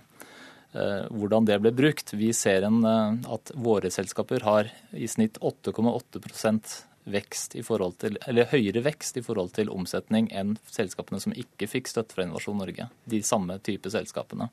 Eh, 0.72 1.04
hvordan 1.12 1.44
det 1.44 1.58
ble 1.60 1.72
brukt. 1.76 2.14
Vi 2.16 2.32
ser 2.32 2.64
en, 2.64 2.80
eh, 2.84 3.32
at 3.34 3.52
våre 3.54 3.90
selskaper 3.92 4.40
har 4.40 4.70
i 4.92 5.06
snitt 5.06 5.36
8,8% 5.40 6.84
vekst 7.04 7.56
i 7.58 7.62
forhold 7.62 7.98
til, 7.98 8.16
eller 8.26 8.48
høyere 8.48 8.80
vekst 8.80 9.18
i 9.18 9.24
forhold 9.26 9.52
til 9.52 9.68
omsetning 9.68 10.30
enn 10.32 10.56
selskapene 10.70 11.20
som 11.20 11.34
ikke 11.36 11.68
fikk 11.68 11.90
støtte 11.90 12.14
fra 12.14 12.24
Innovasjon 12.24 12.56
Norge. 12.56 12.88
De 13.04 13.20
samme 13.20 13.58
type 13.58 13.90
selskapene. 13.90 14.48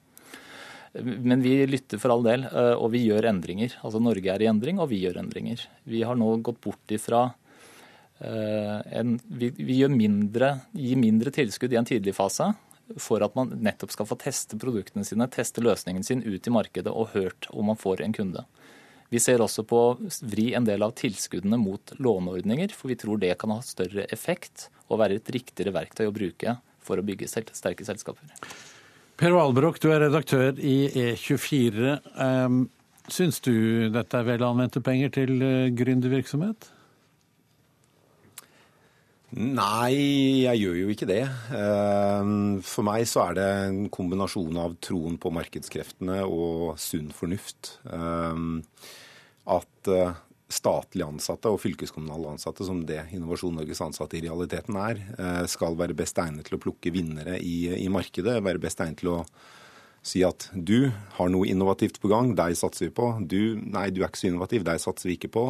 Men 0.93 1.43
vi 1.45 1.53
lytter 1.69 2.01
for 2.01 2.13
all 2.13 2.23
del, 2.25 2.47
eh, 2.49 2.73
og 2.73 2.89
vi 2.95 3.03
gjør 3.05 3.29
endringer. 3.29 3.75
Altså 3.83 4.01
Norge 4.03 4.33
er 4.33 4.41
i 4.41 4.49
endring, 4.49 4.79
og 4.81 4.89
vi 4.93 5.03
gjør 5.03 5.21
endringer. 5.21 5.67
Vi 5.89 6.01
har 6.07 6.17
nå 6.19 6.31
gått 6.45 6.61
bort 6.65 6.95
ifra 6.95 7.29
en, 8.19 9.13
vi, 9.31 9.47
vi 9.55 9.77
gjør 9.77 9.93
mindre, 9.93 10.47
gir 10.75 10.97
mindre 10.99 11.31
tilskudd 11.31 11.71
i 11.71 11.77
en 11.79 11.85
tidlig 11.87 12.11
fase 12.17 12.49
for 12.97 13.23
at 13.23 13.35
man 13.37 13.51
nettopp 13.61 13.93
skal 13.93 14.07
få 14.09 14.17
teste 14.19 14.57
produktene 14.59 15.05
sine, 15.05 15.27
teste 15.31 15.61
løsningen 15.61 16.03
sin 16.05 16.23
ut 16.25 16.47
i 16.47 16.53
markedet 16.53 16.93
og 16.93 17.13
hørt 17.13 17.49
om 17.53 17.69
man 17.69 17.79
får 17.79 18.03
en 18.05 18.15
kunde. 18.15 18.45
Vi 19.09 19.21
ser 19.21 19.41
også 19.41 19.65
på 19.65 19.77
å 19.81 19.93
vri 20.29 20.51
en 20.57 20.67
del 20.67 20.85
av 20.85 20.93
tilskuddene 20.97 21.57
mot 21.57 21.93
låneordninger, 21.97 22.73
for 22.77 22.91
vi 22.91 22.97
tror 22.99 23.21
det 23.21 23.33
kan 23.41 23.55
ha 23.55 23.61
større 23.65 24.05
effekt 24.13 24.69
og 24.87 25.01
være 25.01 25.17
et 25.17 25.31
riktigere 25.33 25.73
verktøy 25.73 26.05
å 26.09 26.13
bruke 26.13 26.59
for 26.85 27.01
å 27.01 27.05
bygge 27.05 27.29
sterke 27.29 27.87
selskaper. 27.87 28.29
Per 29.19 29.33
Valbrok, 29.35 29.81
du 29.83 29.89
er 29.91 30.05
redaktør 30.05 30.55
i 30.63 30.87
E24. 30.95 31.89
Syns 33.11 33.41
du 33.43 33.89
dette 33.91 34.15
er 34.15 34.23
vel 34.23 34.45
anvendte 34.47 34.79
penger 34.79 35.11
til 35.11 35.41
eh, 35.43 35.71
gründervirksomhet? 35.75 36.69
Nei, 39.35 39.91
jeg 40.45 40.61
gjør 40.61 40.77
jo 40.79 40.93
ikke 40.93 41.09
det. 41.09 41.25
For 42.65 42.87
meg 42.87 43.03
så 43.11 43.25
er 43.27 43.35
det 43.37 43.49
en 43.67 43.81
kombinasjon 43.91 44.55
av 44.63 44.79
troen 44.87 45.19
på 45.21 45.33
markedskreftene 45.35 46.23
og 46.23 46.79
sunn 46.81 47.11
fornuft. 47.13 47.75
At 49.59 49.91
statlige 50.49 51.05
ansatte 51.05 51.51
og 51.51 51.61
fylkeskommunale 51.61 52.33
ansatte, 52.33 52.65
som 52.65 52.81
det 52.87 53.03
Innovasjon 53.13 53.55
Norges 53.59 53.81
ansatte 53.85 54.17
i 54.17 54.23
realiteten 54.25 54.77
er, 54.81 55.01
eh, 55.17 55.45
skal 55.51 55.77
være 55.77 55.97
best 55.97 56.17
egnet 56.17 56.49
til 56.49 56.57
å 56.57 56.61
plukke 56.63 56.93
vinnere 56.93 57.37
i, 57.37 57.69
i 57.77 57.89
markedet. 57.89 58.39
Være 58.43 58.61
best 58.61 58.81
egnet 58.81 59.03
til 59.03 59.13
å 59.13 59.19
si 60.01 60.23
at 60.25 60.49
du 60.53 60.89
har 61.17 61.29
noe 61.29 61.47
innovativt 61.49 61.99
på 62.01 62.09
gang, 62.09 62.33
deg 62.37 62.57
satser 62.57 62.87
vi 62.87 62.95
på. 62.97 63.11
Du, 63.21 63.59
nei, 63.61 63.89
du 63.93 64.01
er 64.01 64.09
ikke 64.09 64.23
så 64.23 64.31
innovativ, 64.31 64.65
deg 64.65 64.81
satser 64.81 65.11
vi 65.11 65.19
ikke 65.19 65.33
på. 65.35 65.45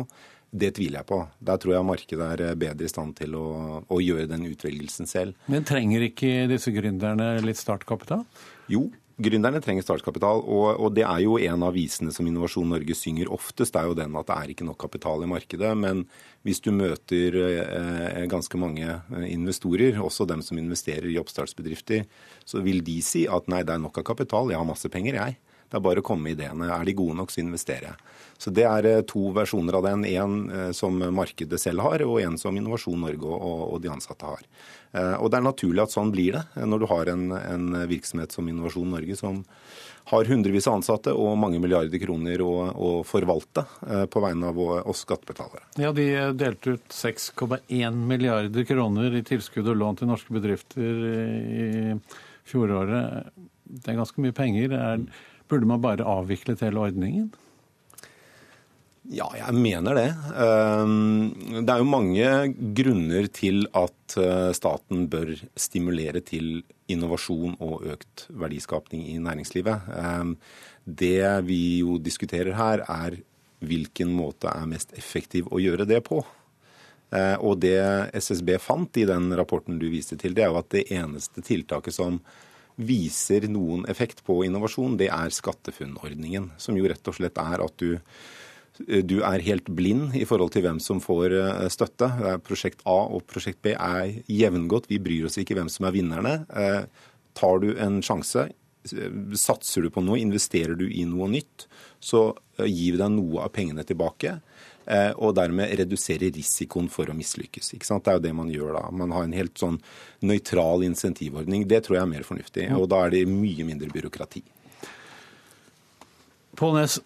Det 0.50 0.72
tviler 0.76 1.04
jeg 1.04 1.10
på. 1.12 1.20
Der 1.46 1.60
tror 1.62 1.76
jeg 1.76 1.88
markedet 1.88 2.30
er 2.36 2.46
eh, 2.50 2.56
bedre 2.60 2.88
i 2.88 2.92
stand 2.92 3.16
til 3.22 3.38
å, 3.40 3.50
å 3.86 4.00
gjøre 4.04 4.28
den 4.32 4.48
utvelgelsen 4.50 5.08
selv. 5.08 5.38
Men 5.48 5.68
trenger 5.68 6.10
ikke 6.10 6.50
disse 6.50 6.74
gründerne 6.76 7.38
litt 7.46 7.62
startkapital? 7.62 8.26
Jo, 8.72 8.88
gründerne 9.20 9.62
trenger 9.64 9.86
startkapital. 9.86 10.42
Og, 10.44 10.68
og, 10.80 10.94
det 10.96 11.06
er 11.06 11.24
jo 11.26 11.38
en 11.42 11.66
av 11.66 11.76
visene 11.76 12.14
som 12.16 12.28
Innovasjon 12.30 12.70
Norge 12.72 12.96
synger 12.98 13.32
oftest, 13.36 13.76
det 13.76 13.82
er 13.82 13.90
jo 13.92 13.98
den 13.98 14.18
at 14.20 14.30
det 14.30 14.38
er 14.38 14.54
ikke 14.54 14.68
nok 14.68 14.80
kapital 14.82 15.26
i 15.26 15.30
markedet. 15.30 15.74
Men 15.80 16.06
hvis 16.48 16.64
du 16.66 16.72
møter 16.76 17.38
eh, 17.44 18.24
ganske 18.32 18.62
mange 18.62 18.88
eh, 18.88 19.28
investorer, 19.34 20.00
også 20.02 20.28
dem 20.30 20.44
som 20.46 20.62
investerer 20.62 21.10
i 21.12 21.20
oppstartsbedrifter, 21.22 22.08
så 22.48 22.64
vil 22.66 22.84
de 22.86 23.00
si 23.06 23.26
at 23.30 23.52
nei, 23.52 23.64
det 23.68 23.76
er 23.76 23.84
nok 23.84 24.02
av 24.02 24.08
kapital, 24.12 24.52
jeg 24.52 24.60
har 24.60 24.68
masse 24.68 24.92
penger, 24.92 25.20
jeg. 25.20 25.40
Det 25.70 25.78
er 25.78 25.86
bare 25.86 26.02
å 26.02 26.06
komme 26.06 26.26
med 26.26 26.40
ideene. 26.40 26.72
Er 26.74 26.86
de 26.88 26.96
gode 26.98 27.18
nok, 27.20 27.30
så 27.30 27.44
investerer 27.44 27.92
jeg. 27.92 28.10
Så 28.40 28.54
Det 28.56 28.66
er 28.66 28.88
eh, 28.88 29.02
to 29.08 29.30
versjoner 29.36 29.78
av 29.78 29.86
den. 29.86 30.06
En 30.08 30.38
eh, 30.50 30.72
som 30.74 30.98
markedet 31.14 31.60
selv 31.62 31.84
har, 31.86 32.02
og 32.08 32.22
en 32.24 32.40
som 32.42 32.56
Innovasjon 32.58 33.04
Norge 33.04 33.36
og, 33.36 33.78
de 33.84 33.92
ansatte 33.92 34.26
har. 34.26 34.42
Eh, 34.96 35.16
og 35.20 35.30
Det 35.30 35.38
er 35.38 35.46
naturlig 35.46 35.84
at 35.84 35.94
sånn 35.94 36.14
blir 36.16 36.40
det 36.40 36.66
når 36.66 36.82
du 36.82 36.88
har 36.90 37.14
en, 37.14 37.30
en 37.38 37.82
virksomhet 37.92 38.34
som 38.34 38.50
Innovasjon 38.50 38.90
Norge, 38.96 39.20
som 39.20 39.44
har 40.10 40.26
hundrevis 40.26 40.66
av 40.66 40.80
ansatte 40.80 41.12
og 41.14 41.36
mange 41.38 41.60
milliarder 41.62 42.02
kroner 42.02 42.42
å, 42.42 42.54
å 42.74 42.90
forvalte 43.06 43.62
på 44.10 44.22
vegne 44.24 44.50
av 44.50 44.58
oss 44.90 45.04
skattebetalere. 45.06 45.68
Ja, 45.78 45.92
De 45.94 46.08
delte 46.34 46.80
ut 46.80 46.96
6,1 46.96 48.00
milliarder 48.10 48.66
kroner 48.66 49.14
i 49.20 49.22
tilskudd 49.28 49.70
og 49.70 49.78
lån 49.78 50.00
til 50.00 50.10
norske 50.10 50.34
bedrifter 50.34 51.04
i 51.14 51.68
fjoråret. 52.50 53.30
Det 53.70 53.94
er 53.94 54.00
ganske 54.00 54.26
mye 54.26 54.34
penger. 54.34 54.74
Er, 54.74 55.06
Burde 55.50 55.70
man 55.70 55.82
bare 55.82 56.06
avviklet 56.06 56.62
hele 56.66 56.82
ordningen? 56.88 57.30
Ja, 59.10 59.26
jeg 59.34 59.56
mener 59.58 59.98
det. 59.98 60.10
Ehm, 60.38 61.64
det 61.66 61.74
er 61.74 61.82
jo 61.82 61.88
mange 61.90 62.28
grunner 62.78 63.26
til 63.34 63.64
at 63.74 64.18
eh, 64.22 64.52
staten 64.54 65.08
bør 65.10 65.32
stimulere 65.58 66.22
til 66.22 66.60
innovasjon 66.94 67.56
og 67.58 67.88
økt 67.90 68.28
verdiskapning 68.30 69.08
i 69.10 69.18
næringslivet. 69.18 69.88
Ehm, 69.98 70.36
det 70.86 71.26
vi 71.48 71.80
jo 71.80 71.98
diskuterer 71.98 72.54
her, 72.60 72.86
er 72.86 73.18
hvilken 73.66 74.14
måte 74.14 74.52
er 74.52 74.70
mest 74.70 74.94
effektiv 74.98 75.50
å 75.50 75.62
gjøre 75.64 75.90
det 75.90 76.04
på. 76.06 76.22
Eh, 77.10 77.36
og 77.42 77.64
det 77.66 77.80
SSB 78.14 78.60
fant 78.62 79.02
i 79.02 79.08
den 79.10 79.32
rapporten 79.34 79.82
du 79.82 79.88
viste 79.90 80.20
til, 80.22 80.38
det 80.38 80.46
er 80.46 80.54
jo 80.54 80.62
at 80.62 80.70
det 80.76 80.86
eneste 80.94 81.42
tiltaket 81.42 81.98
som 81.98 82.22
viser 82.80 83.48
noen 83.52 83.84
effekt 83.92 84.24
på 84.28 84.40
innovasjon, 84.48 84.98
det 85.00 85.10
er 85.12 85.34
SkatteFUNN-ordningen. 85.36 86.52
Som 86.62 86.78
jo 86.80 86.88
rett 86.88 87.12
og 87.12 87.18
slett 87.18 87.40
er 87.42 87.64
at 87.66 87.76
du, 87.82 87.98
du 88.80 89.18
er 89.28 89.44
helt 89.44 89.68
blind 89.76 90.16
i 90.18 90.26
forhold 90.30 90.54
til 90.56 90.64
hvem 90.66 90.80
som 90.84 91.02
får 91.04 91.36
eh, 91.36 91.68
støtte. 91.74 92.10
Prosjekt 92.48 92.86
A 92.88 93.02
og 93.12 93.26
prosjekt 93.30 93.62
B 93.66 93.76
er 93.76 94.22
jevngodt. 94.32 94.90
Vi 94.92 95.02
bryr 95.04 95.28
oss 95.28 95.40
ikke 95.42 95.60
hvem 95.60 95.72
som 95.72 95.90
er 95.90 95.98
vinnerne. 95.98 96.36
Eh, 96.56 96.84
tar 97.40 97.62
du 97.64 97.74
en 97.76 98.00
sjanse, 98.06 98.50
satser 99.38 99.84
du 99.84 99.92
på 99.94 100.04
noe, 100.04 100.22
investerer 100.22 100.78
du 100.80 100.88
i 100.88 101.04
noe 101.08 101.28
nytt, 101.32 101.68
så 102.00 102.30
eh, 102.58 102.68
gir 102.70 102.96
vi 102.96 103.02
deg 103.02 103.12
noe 103.16 103.44
av 103.46 103.54
pengene 103.56 103.84
tilbake. 103.88 104.40
Eh, 104.90 105.12
og 105.22 105.36
dermed 105.38 105.70
redusere 105.78 106.32
risikoen 106.34 106.88
for 106.90 107.12
å 107.12 107.14
mislykkes. 107.14 107.76
Det 107.78 108.00
er 108.10 108.18
jo 108.18 108.24
det 108.24 108.34
man 108.34 108.50
gjør 108.50 108.74
da. 108.74 108.88
Man 108.90 109.14
har 109.14 109.28
en 109.28 109.36
helt 109.38 109.62
sånn 109.62 109.78
nøytral 110.26 110.82
insentivordning. 110.88 111.68
Det 111.70 111.84
tror 111.86 112.00
jeg 112.00 112.06
er 112.08 112.14
mer 112.16 112.26
fornuftig. 112.26 112.66
Og 112.74 112.88
da 112.90 113.04
er 113.06 113.14
det 113.14 113.28
mye 113.30 113.68
mindre 113.68 113.92
byråkrati. 113.94 114.42
Pål 116.58 116.76
Næss, 116.80 116.98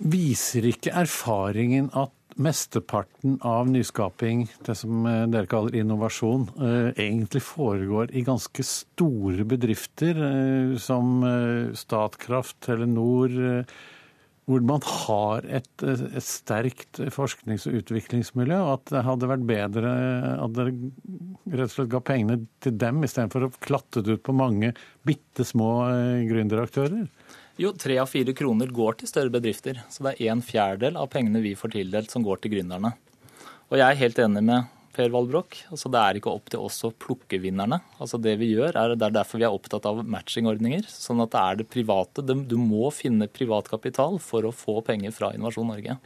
viser 0.00 0.70
ikke 0.72 0.94
erfaringen 1.04 1.92
at 1.92 2.14
mesteparten 2.34 3.36
av 3.46 3.68
nyskaping, 3.70 4.48
det 4.64 4.74
som 4.80 5.04
eh, 5.06 5.20
dere 5.30 5.50
kaller 5.52 5.76
innovasjon, 5.84 6.48
eh, 6.56 6.88
egentlig 6.96 7.44
foregår 7.44 8.16
i 8.16 8.24
ganske 8.26 8.64
store 8.64 9.44
bedrifter 9.52 10.16
som 10.80 11.20
Statkraft, 11.76 12.56
Telenor, 12.64 13.68
hvor 14.44 14.64
man 14.66 14.82
har 14.84 15.46
et, 15.48 15.70
et, 15.80 16.18
sterkt 16.24 17.00
forsknings- 17.14 17.64
og 17.70 17.78
utviklingsmiljø, 17.80 18.58
og 18.60 18.72
at 18.74 18.90
det 18.92 19.04
hadde 19.06 19.30
vært 19.30 19.46
bedre 19.48 19.92
at 20.34 20.56
dere 20.56 20.74
rett 21.54 21.70
og 21.70 21.72
slett 21.72 21.92
ga 21.94 22.02
pengene 22.04 22.42
til 22.64 22.76
dem 22.80 23.00
istedenfor 23.06 23.46
å 23.46 23.54
klatte 23.64 24.04
det 24.04 24.18
ut 24.18 24.26
på 24.26 24.36
mange 24.36 24.74
bitte 25.06 25.46
små 25.48 25.70
eh, 25.88 26.26
gründeraktører? 26.28 27.08
Jo, 27.60 27.70
tre 27.78 27.96
av 28.02 28.10
fire 28.10 28.34
kroner 28.36 28.72
går 28.74 29.00
til 29.00 29.08
større 29.08 29.32
bedrifter. 29.32 29.80
Så 29.88 30.04
det 30.04 30.16
er 30.18 30.32
en 30.34 30.44
fjerdedel 30.44 30.98
av 31.00 31.08
pengene 31.12 31.42
vi 31.44 31.54
får 31.56 31.76
tildelt 31.76 32.12
som 32.12 32.24
går 32.26 32.42
til 32.42 32.56
gründerne. 32.56 32.92
Og 33.70 33.78
jeg 33.78 33.86
er 33.86 34.00
helt 34.02 34.20
enig 34.26 34.42
med 34.44 34.72
Per 34.94 35.12
Valbrok. 35.12 35.56
Altså, 35.74 35.90
det 35.92 36.00
er 36.00 36.18
ikke 36.18 36.32
opp 36.32 36.50
til 36.52 36.62
oss 36.64 36.78
å 36.86 36.92
plukke 36.92 37.40
vinnerne. 37.42 37.80
Altså, 37.98 38.20
det 38.22 38.36
vi 38.40 38.52
gjør, 38.52 38.76
er, 38.80 38.94
det 38.98 39.08
er 39.08 39.16
derfor 39.16 39.42
vi 39.42 39.46
er 39.48 39.54
opptatt 39.54 39.86
av 39.90 40.02
matchingordninger. 40.06 40.86
Sånn 40.90 41.22
at 41.24 41.32
det 41.34 41.42
er 41.42 41.60
det 41.60 41.68
private. 41.72 42.24
Du 42.24 42.56
må 42.60 42.90
finne 42.94 43.28
privat 43.30 43.70
kapital 43.72 44.20
for 44.22 44.46
å 44.46 44.54
få 44.54 44.78
penger 44.86 45.14
fra 45.16 45.32
Innovasjon 45.36 45.70
Norge. 45.72 45.98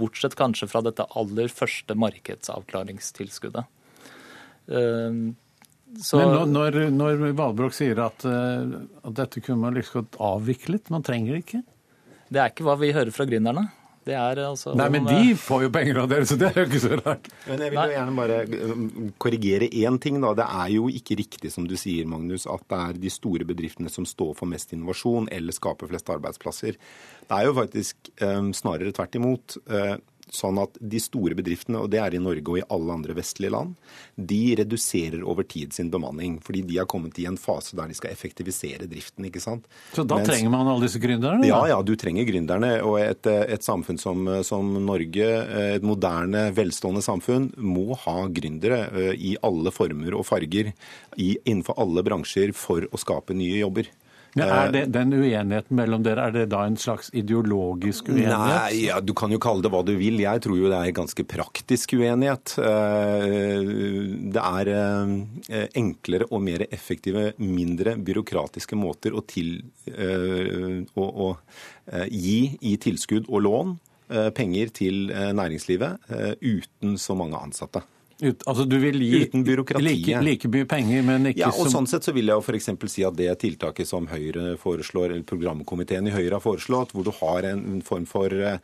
Bortsett 0.00 0.36
kanskje 0.38 0.68
fra 0.70 0.84
dette 0.84 1.06
aller 1.18 1.48
første 1.52 1.96
markedsavklaringstilskuddet. 2.04 3.70
Ehm, 4.72 5.34
så... 6.00 6.18
Men 6.18 6.52
når, 6.52 6.80
når 6.94 7.28
Valbrok 7.38 7.76
sier 7.76 8.00
at, 8.02 8.24
eh, 8.26 8.76
at 9.04 9.16
dette 9.20 9.42
kunne 9.44 9.62
man 9.62 9.78
liksom 9.78 10.08
avviklet, 10.18 10.90
man 10.94 11.04
trenger 11.06 11.36
det 11.36 11.44
ikke? 11.44 11.64
Det 12.34 12.40
er 12.40 12.52
ikke 12.52 12.66
hva 12.66 12.76
vi 12.80 12.94
hører 12.96 13.14
fra 13.14 13.26
gründerne. 13.28 13.68
Det 14.04 14.14
er 14.18 14.40
altså 14.44 14.74
Nei, 14.76 14.86
men 14.92 15.06
de 15.08 15.32
eh, 15.32 15.38
får 15.40 15.66
jo 15.66 15.70
penger 15.72 16.00
av 16.02 16.10
dere, 16.12 16.26
så 16.28 16.36
det 16.40 16.50
er 16.50 16.58
jo 16.60 16.64
ikke 16.68 16.82
så 16.82 16.98
rart. 16.98 17.28
Men 17.48 17.62
jeg 17.64 17.72
vil 17.72 17.80
jo 17.80 17.94
gjerne 17.94 18.16
bare 18.18 18.38
um, 18.70 18.86
korrigere 19.22 19.68
én 19.80 19.98
ting, 20.02 20.18
da. 20.22 20.34
Det 20.36 20.46
er 20.46 20.72
jo 20.74 20.88
ikke 20.92 21.18
riktig 21.22 21.52
som 21.54 21.68
du 21.68 21.76
sier, 21.80 22.08
Magnus, 22.10 22.44
at 22.50 22.66
det 22.70 22.80
er 22.80 23.02
de 23.06 23.12
store 23.12 23.48
bedriftene 23.48 23.92
som 23.92 24.06
står 24.08 24.34
for 24.38 24.50
mest 24.50 24.74
innovasjon 24.76 25.30
eller 25.32 25.56
skaper 25.56 25.88
flest 25.88 26.12
arbeidsplasser. 26.12 26.76
Det 27.24 27.38
er 27.38 27.48
jo 27.48 27.56
faktisk 27.56 28.12
um, 28.20 28.52
snarere 28.56 28.92
tvert 28.92 29.16
imot. 29.20 29.56
Uh, 29.70 29.96
sånn 30.32 30.58
at 30.62 30.76
de 30.80 31.00
store 31.02 31.36
bedriftene, 31.38 31.80
og 31.82 31.90
det 31.92 32.00
er 32.02 32.16
i 32.16 32.22
Norge 32.22 32.44
og 32.50 32.60
i 32.60 32.66
alle 32.72 32.94
andre 32.96 33.16
vestlige 33.16 33.52
land, 33.54 33.74
de 34.16 34.40
reduserer 34.60 35.24
over 35.26 35.46
tid 35.48 35.74
sin 35.76 35.90
bemanning. 35.92 36.38
Fordi 36.44 36.64
de 36.68 36.78
har 36.80 36.88
kommet 36.90 37.18
i 37.20 37.26
en 37.28 37.38
fase 37.40 37.76
der 37.76 37.90
de 37.90 37.98
skal 37.98 38.14
effektivisere 38.14 38.88
driften. 38.90 39.26
ikke 39.28 39.42
sant? 39.42 39.68
Så 39.94 40.04
da 40.04 40.18
Mens, 40.20 40.30
trenger 40.30 40.52
man 40.54 40.70
alle 40.70 40.86
disse 40.86 41.02
gründerne? 41.02 41.46
Ja, 41.48 41.60
ja, 41.70 41.80
du 41.82 41.94
trenger 42.00 42.28
gründerne. 42.28 42.72
Og 42.86 42.98
et, 43.02 43.26
et 43.26 43.66
samfunn 43.66 44.00
som, 44.00 44.28
som, 44.46 44.72
Norge, 44.84 45.28
et 45.76 45.86
moderne, 45.86 46.48
velstående 46.56 47.04
samfunn, 47.04 47.50
må 47.56 47.98
ha 48.04 48.16
gründere 48.34 48.84
eh, 48.92 49.12
i 49.32 49.34
alle 49.44 49.72
former 49.74 50.16
og 50.16 50.26
farger 50.28 50.72
i, 51.16 51.34
innenfor 51.44 51.78
alle 51.80 52.04
bransjer 52.06 52.54
for 52.56 52.88
å 52.90 53.00
skape 53.00 53.36
nye 53.36 53.60
jobber. 53.60 53.90
Men 54.34 54.50
er 54.50 54.72
det, 54.74 54.82
Den 54.94 55.12
uenigheten 55.14 55.76
mellom 55.78 56.02
dere, 56.04 56.26
er 56.28 56.34
det 56.34 56.44
da 56.52 56.64
en 56.66 56.76
slags 56.80 57.10
ideologisk 57.14 58.08
uenighet? 58.10 58.34
Nei, 58.34 58.86
ja, 58.88 58.98
Du 59.00 59.14
kan 59.16 59.32
jo 59.34 59.38
kalle 59.42 59.62
det 59.64 59.70
hva 59.74 59.84
du 59.86 59.94
vil. 59.98 60.18
Jeg 60.22 60.42
tror 60.44 60.58
jo 60.58 60.70
det 60.72 60.80
er 60.80 60.96
ganske 60.96 61.26
praktisk 61.30 61.94
uenighet. 61.98 62.56
Eh, 62.58 63.70
det 64.34 64.44
er 64.44 64.72
eh, 64.74 65.64
enklere 65.80 66.28
og 66.30 66.42
mer 66.46 66.66
effektive, 66.66 67.32
mindre 67.38 67.96
byråkratiske 68.02 68.78
måter 68.78 69.14
å, 69.14 69.22
til, 69.28 69.56
eh, 69.92 70.82
å, 70.98 71.08
å 71.28 71.30
gi 72.10 72.38
i 72.64 72.78
tilskudd 72.80 73.28
og 73.28 73.44
lån 73.44 73.74
penger 74.36 74.68
til 74.76 75.08
næringslivet 75.08 76.10
uten 76.44 76.98
så 77.00 77.16
mange 77.16 77.40
ansatte. 77.40 77.80
Ut, 78.24 78.44
altså 78.48 78.64
du 78.64 78.78
vil 78.80 78.96
gi 79.04 79.24
Uten 79.26 79.44
like, 79.84 80.20
like, 80.24 80.48
mye 80.48 80.68
penger, 80.70 81.04
men 81.04 81.28
ikke 81.30 81.42
ja, 81.44 81.50
og 81.52 81.66
som 81.68 81.84
Sånn 81.84 81.90
sett 81.90 82.06
så 82.06 82.14
vil 82.16 82.30
jeg 82.30 82.40
jo 82.40 82.44
f.eks. 82.44 82.70
si 82.92 83.04
at 83.04 83.16
det 83.18 83.28
tiltaket 83.42 83.90
som 83.90 84.08
Høyre 84.08 84.54
foreslår, 84.60 85.10
eller 85.12 85.26
programkomiteen 85.28 86.08
i 86.08 86.14
Høyre 86.14 86.38
har 86.38 86.44
foreslått, 86.44 86.94
hvor 86.94 87.06
du 87.06 87.12
har 87.20 87.48
en 87.50 87.82
form 87.84 88.06
for 88.08 88.32
eh, 88.32 88.60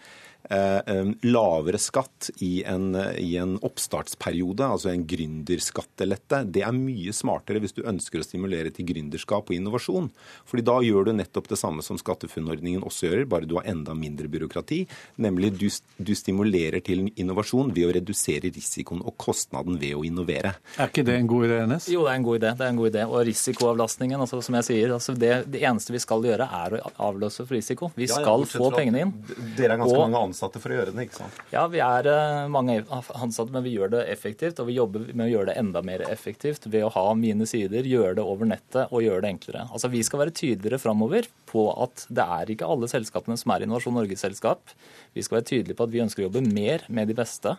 lavere 0.51 1.79
skatt 1.79 2.31
i 2.43 2.63
en, 2.67 2.95
i 3.19 3.37
en, 3.39 3.57
oppstartsperiode, 3.63 4.65
altså 4.67 4.91
en 4.91 5.05
gründerskattelette, 5.07 6.43
det 6.51 6.65
er 6.67 6.75
mye 6.75 7.13
smartere 7.15 7.61
hvis 7.63 7.77
du 7.77 7.85
ønsker 7.87 8.23
å 8.23 8.27
stimulere 8.27 8.73
til 8.75 8.89
gründerskap 8.89 9.51
og 9.51 9.57
innovasjon. 9.57 10.09
Fordi 10.49 10.65
da 10.67 10.79
gjør 10.85 11.11
du 11.11 11.13
nettopp 11.19 11.51
det 11.53 11.59
samme 11.61 11.85
som 11.87 11.99
SkatteFUNN-ordningen 12.01 12.85
også 12.87 13.11
gjør, 13.11 13.25
bare 13.31 13.49
du 13.49 13.57
har 13.59 13.69
enda 13.71 13.95
mindre 13.95 14.31
byråkrati. 14.33 14.81
Nemlig 15.23 15.53
du, 15.59 15.69
du 15.99 16.13
stimulerer 16.17 16.83
til 16.85 17.09
innovasjon 17.15 17.73
ved 17.77 17.89
å 17.89 17.95
redusere 17.99 18.51
risikoen 18.51 19.05
og 19.05 19.17
kostnaden 19.21 19.79
ved 19.81 19.97
å 19.99 20.05
innovere. 20.07 20.55
Er 20.77 20.91
ikke 20.91 21.05
det 21.07 21.17
en 21.21 21.31
god 21.31 21.49
idé, 21.49 21.61
Enes? 21.67 21.89
Jo, 21.93 22.05
det 22.07 22.15
er 22.15 22.21
en 22.21 22.27
god 22.27 22.41
idé. 22.41 22.53
Det 22.59 22.67
er 22.67 22.75
en 22.75 22.81
god 22.81 22.93
idé. 22.93 23.07
Og 23.11 23.25
risikoavlastningen, 23.29 24.25
altså, 24.25 24.41
som 24.45 24.59
jeg 24.61 24.69
sier, 24.71 24.95
altså 24.97 25.15
det, 25.19 25.33
det, 25.53 25.63
eneste 25.67 25.95
vi 25.95 26.03
skal 26.03 26.25
gjøre, 26.27 26.49
er 26.61 26.79
å 26.81 26.93
avløse 27.11 27.45
for 27.45 27.57
risiko. 27.57 27.91
Vi 27.97 28.09
skal 28.11 28.47
ja, 28.47 28.51
få 28.55 28.71
pengene 28.75 29.05
inn. 29.07 29.15
Dere 29.59 29.77
er 29.77 29.83
ganske 29.83 29.97
og, 29.97 30.05
mange 30.07 30.23
ansatte 30.31 30.63
for 30.63 30.73
å 30.73 30.79
gjøre 30.79 30.95
det, 30.95 31.07
ikke 31.07 31.19
sant? 31.21 31.41
Ja, 31.53 31.67
vi 31.71 31.83
er 31.85 32.09
uh, 32.09 32.49
mange 32.53 32.81
ansatte, 32.89 33.51
men 33.53 33.65
vi 33.67 33.75
gjør 33.77 33.93
det 33.97 34.05
effektivt. 34.13 34.63
Og 34.63 34.71
vi 34.71 34.79
jobber 34.79 35.09
med 35.13 35.27
å 35.27 35.31
gjøre 35.31 35.51
det 35.51 35.59
enda 35.61 35.83
mer 35.87 36.05
effektivt 36.09 36.69
ved 36.71 36.87
å 36.87 36.93
ha 36.97 37.07
mine 37.19 37.49
sider, 37.51 37.87
gjøre 37.87 38.17
det 38.21 38.27
over 38.27 38.49
nettet 38.51 38.95
og 38.95 39.05
gjøre 39.05 39.25
det 39.27 39.35
enklere. 39.35 39.67
Altså, 39.69 39.93
Vi 39.93 40.03
skal 40.07 40.25
være 40.25 40.37
tydeligere 40.37 40.81
framover 40.81 41.29
på 41.51 41.67
at 41.85 42.07
det 42.09 42.27
er 42.41 42.55
ikke 42.55 42.69
alle 42.71 42.91
selskapene 42.91 43.39
som 43.41 43.55
er 43.55 43.67
Innovasjon 43.67 43.99
Norge-selskap. 43.99 44.75
Vi 45.17 45.27
skal 45.27 45.41
være 45.41 45.51
tydelige 45.53 45.79
på 45.79 45.89
at 45.89 45.95
vi 45.95 46.05
ønsker 46.05 46.25
å 46.25 46.29
jobbe 46.29 46.47
mer 46.47 46.87
med 46.89 47.11
de 47.11 47.19
beste 47.19 47.57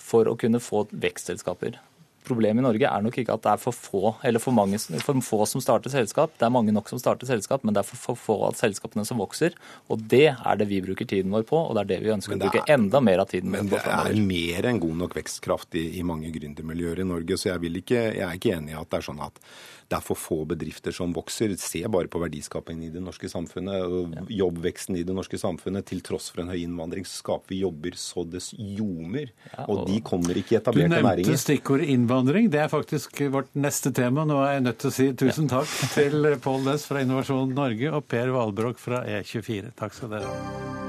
for 0.00 0.28
å 0.28 0.36
kunne 0.40 0.62
få 0.62 0.86
vekstselskaper. 0.92 1.78
Problemet 2.26 2.62
i 2.62 2.66
Norge 2.66 2.88
er 2.90 3.04
nok 3.04 3.18
ikke 3.22 3.36
at 3.36 3.44
det 3.44 3.52
er 3.52 3.60
for 3.62 3.76
få, 3.76 4.14
eller 4.26 4.42
for, 4.42 4.56
mange, 4.56 4.80
for 5.04 5.20
få 5.24 5.40
som 5.48 5.62
starter 5.62 5.92
selskap. 5.92 6.34
Det 6.38 6.48
er 6.48 6.52
mange 6.54 6.74
nok 6.74 6.90
som 6.90 7.00
starter 7.02 7.28
selskap, 7.28 7.64
men 7.64 7.76
det 7.76 7.84
er 7.84 7.88
for, 7.88 8.18
få 8.18 8.38
av 8.48 8.58
selskapene 8.58 9.06
som 9.06 9.22
vokser. 9.22 9.54
Og 9.92 10.02
det 10.10 10.28
er 10.34 10.60
det 10.60 10.68
vi 10.70 10.82
bruker 10.84 11.08
tiden 11.08 11.34
vår 11.34 11.46
på, 11.48 11.60
og 11.60 11.76
det 11.76 11.84
er 11.84 11.92
det 11.94 12.00
vi 12.04 12.12
ønsker 12.16 12.36
å 12.36 12.40
bruke 12.42 12.64
enda 12.72 13.02
mer 13.04 13.22
av 13.22 13.30
tiden 13.30 13.52
men 13.54 13.70
på. 13.70 13.78
Men 13.78 13.86
det 13.86 14.18
er 14.18 14.28
mer 14.32 14.70
enn 14.72 14.82
god 14.82 15.00
nok 15.04 15.16
vekstkraft 15.20 15.78
i, 15.78 15.86
i 16.00 16.04
mange 16.06 16.32
gründermiljøer 16.34 17.04
i 17.04 17.08
Norge, 17.08 17.38
så 17.40 17.52
jeg, 17.52 17.72
ikke, 17.82 18.02
jeg 18.18 18.26
er 18.26 18.38
ikke 18.40 18.56
enig 18.58 18.74
i 18.74 18.78
at 18.80 18.90
det 18.90 19.00
er 19.00 19.08
sånn 19.10 19.24
at 19.24 19.42
det 19.86 19.98
er 19.98 20.02
for 20.04 20.18
få 20.18 20.38
bedrifter 20.50 20.94
som 20.94 21.12
vokser. 21.14 21.54
Se 21.60 21.82
bare 21.92 22.10
på 22.10 22.20
verdiskapingen 22.22 22.88
i 22.88 22.92
det 22.94 23.02
norske 23.04 23.30
samfunnet 23.30 23.84
og 23.86 24.32
jobbveksten 24.32 24.98
i 24.98 25.04
det 25.06 25.14
norske 25.14 25.38
samfunnet. 25.40 25.86
Til 25.86 26.02
tross 26.06 26.28
for 26.32 26.42
en 26.42 26.50
høy 26.50 26.58
innvandring 26.64 27.06
så 27.06 27.20
skaper 27.22 27.54
vi 27.54 27.60
jobber 27.62 27.98
så 28.00 28.26
det 28.26 28.42
ljomer. 28.56 29.30
Og 29.66 29.84
de 29.86 30.00
kommer 30.06 30.38
ikke 30.38 30.56
i 30.56 30.60
etablerte 30.60 30.90
næringer. 30.90 31.22
Du 31.22 31.30
nevnte 31.30 31.44
stikkordet 31.44 31.90
innvandring. 31.94 32.50
Det 32.50 32.64
er 32.64 32.72
faktisk 32.72 33.22
vårt 33.34 33.52
neste 33.54 33.94
tema. 33.94 34.26
Nå 34.26 34.40
er 34.42 34.56
jeg 34.56 34.66
nødt 34.66 34.82
til 34.82 34.90
å 34.90 34.96
si 34.98 35.10
tusen 35.22 35.50
takk 35.52 35.70
til 35.94 36.32
Pål 36.42 36.66
Næss 36.66 36.88
fra 36.90 37.04
Innovasjon 37.06 37.54
Norge 37.56 37.94
og 37.94 38.10
Per 38.10 38.34
Valbrok 38.34 38.82
fra 38.82 39.04
E24. 39.06 39.76
Takk 39.78 39.96
skal 40.00 40.16
dere 40.16 40.34
ha. 40.34 40.85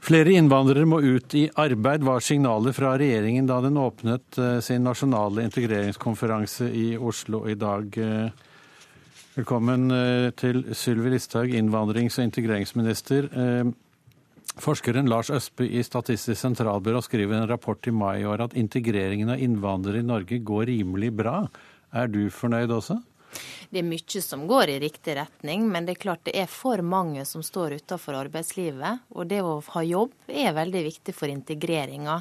Flere 0.00 0.32
innvandrere 0.32 0.86
må 0.88 1.02
ut 1.04 1.34
i 1.36 1.42
arbeid, 1.60 2.04
var 2.06 2.22
signalet 2.24 2.76
fra 2.76 2.94
regjeringen 2.98 3.48
da 3.48 3.58
den 3.60 3.76
åpnet 3.76 4.38
eh, 4.40 4.56
sin 4.64 4.86
nasjonale 4.86 5.44
integreringskonferanse 5.44 6.70
i 6.72 6.86
Oslo 6.96 7.42
i 7.50 7.56
dag. 7.60 7.98
Eh, 8.00 8.30
velkommen 9.36 9.92
eh, 9.92 10.30
til 10.40 10.62
Sylvi 10.72 11.12
Listhaug, 11.12 11.52
innvandrings- 11.52 12.16
og 12.16 12.30
integreringsminister. 12.30 13.28
Forskeren 14.60 15.08
Lars 15.08 15.28
Østby 15.32 15.68
i 15.68 15.84
Statistisk 15.84 16.40
sentralbyrå 16.40 17.04
skriver 17.04 17.36
en 17.36 17.50
rapport 17.52 17.86
i 17.86 17.92
mai 17.94 18.22
i 18.22 18.26
år 18.28 18.46
at 18.48 18.56
integreringen 18.58 19.30
av 19.36 19.44
innvandrere 19.44 20.00
i 20.00 20.06
Norge 20.06 20.40
går 20.40 20.66
rimelig 20.72 21.12
bra. 21.20 21.44
Er 21.92 22.08
du 22.08 22.24
fornøyd 22.32 22.72
også? 22.72 22.98
Det 23.70 23.78
er 23.78 23.86
mye 23.86 24.22
som 24.22 24.46
går 24.50 24.72
i 24.72 24.78
riktig 24.82 25.14
retning, 25.16 25.66
men 25.70 25.86
det 25.86 25.94
er 25.94 26.02
klart 26.02 26.24
det 26.26 26.34
er 26.38 26.48
for 26.50 26.82
mange 26.82 27.24
som 27.28 27.42
står 27.44 27.76
utenfor 27.78 28.16
arbeidslivet. 28.18 29.04
Og 29.14 29.28
det 29.30 29.40
å 29.46 29.60
ha 29.74 29.82
jobb 29.86 30.14
er 30.26 30.56
veldig 30.56 30.82
viktig 30.88 31.14
for 31.14 31.30
integreringa. 31.30 32.16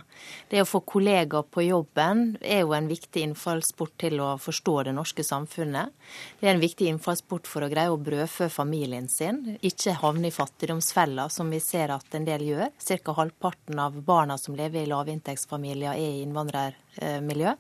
Det 0.50 0.62
å 0.62 0.67
få 0.69 0.84
kollegaer 0.86 1.48
på 1.50 1.65
jobben 1.65 2.38
er 2.41 2.62
jo 2.63 2.76
en 2.78 2.89
viktig 2.91 3.24
innfallsport 3.26 3.95
til 4.06 4.22
å 4.22 4.36
forstå 4.41 4.76
det 4.89 4.95
norske 4.98 5.26
samfunnet. 5.26 5.95
Det 6.39 6.48
er 6.48 6.54
en 6.54 6.63
viktig 6.63 6.91
innfallsport 6.91 7.50
for 7.50 7.65
å 7.65 7.72
greie 7.72 7.89
å 7.89 7.98
brødfø 7.98 8.50
familien 8.54 9.10
sin, 9.10 9.58
ikke 9.65 9.98
havne 10.04 10.30
i 10.30 10.36
fattigdomsfella, 10.36 11.30
som 11.34 11.50
vi 11.50 11.62
ser 11.63 11.95
at 11.95 12.15
en 12.15 12.30
del 12.30 12.45
gjør. 12.52 12.69
Ca. 12.78 13.17
halvparten 13.17 13.80
av 13.82 13.98
barna 14.06 14.38
som 14.38 14.56
lever 14.58 14.84
i 14.84 14.89
lavinntektsfamilier 14.89 15.98
er 15.98 16.19
i 16.19 16.24
innvandrermiljø. 16.24 17.58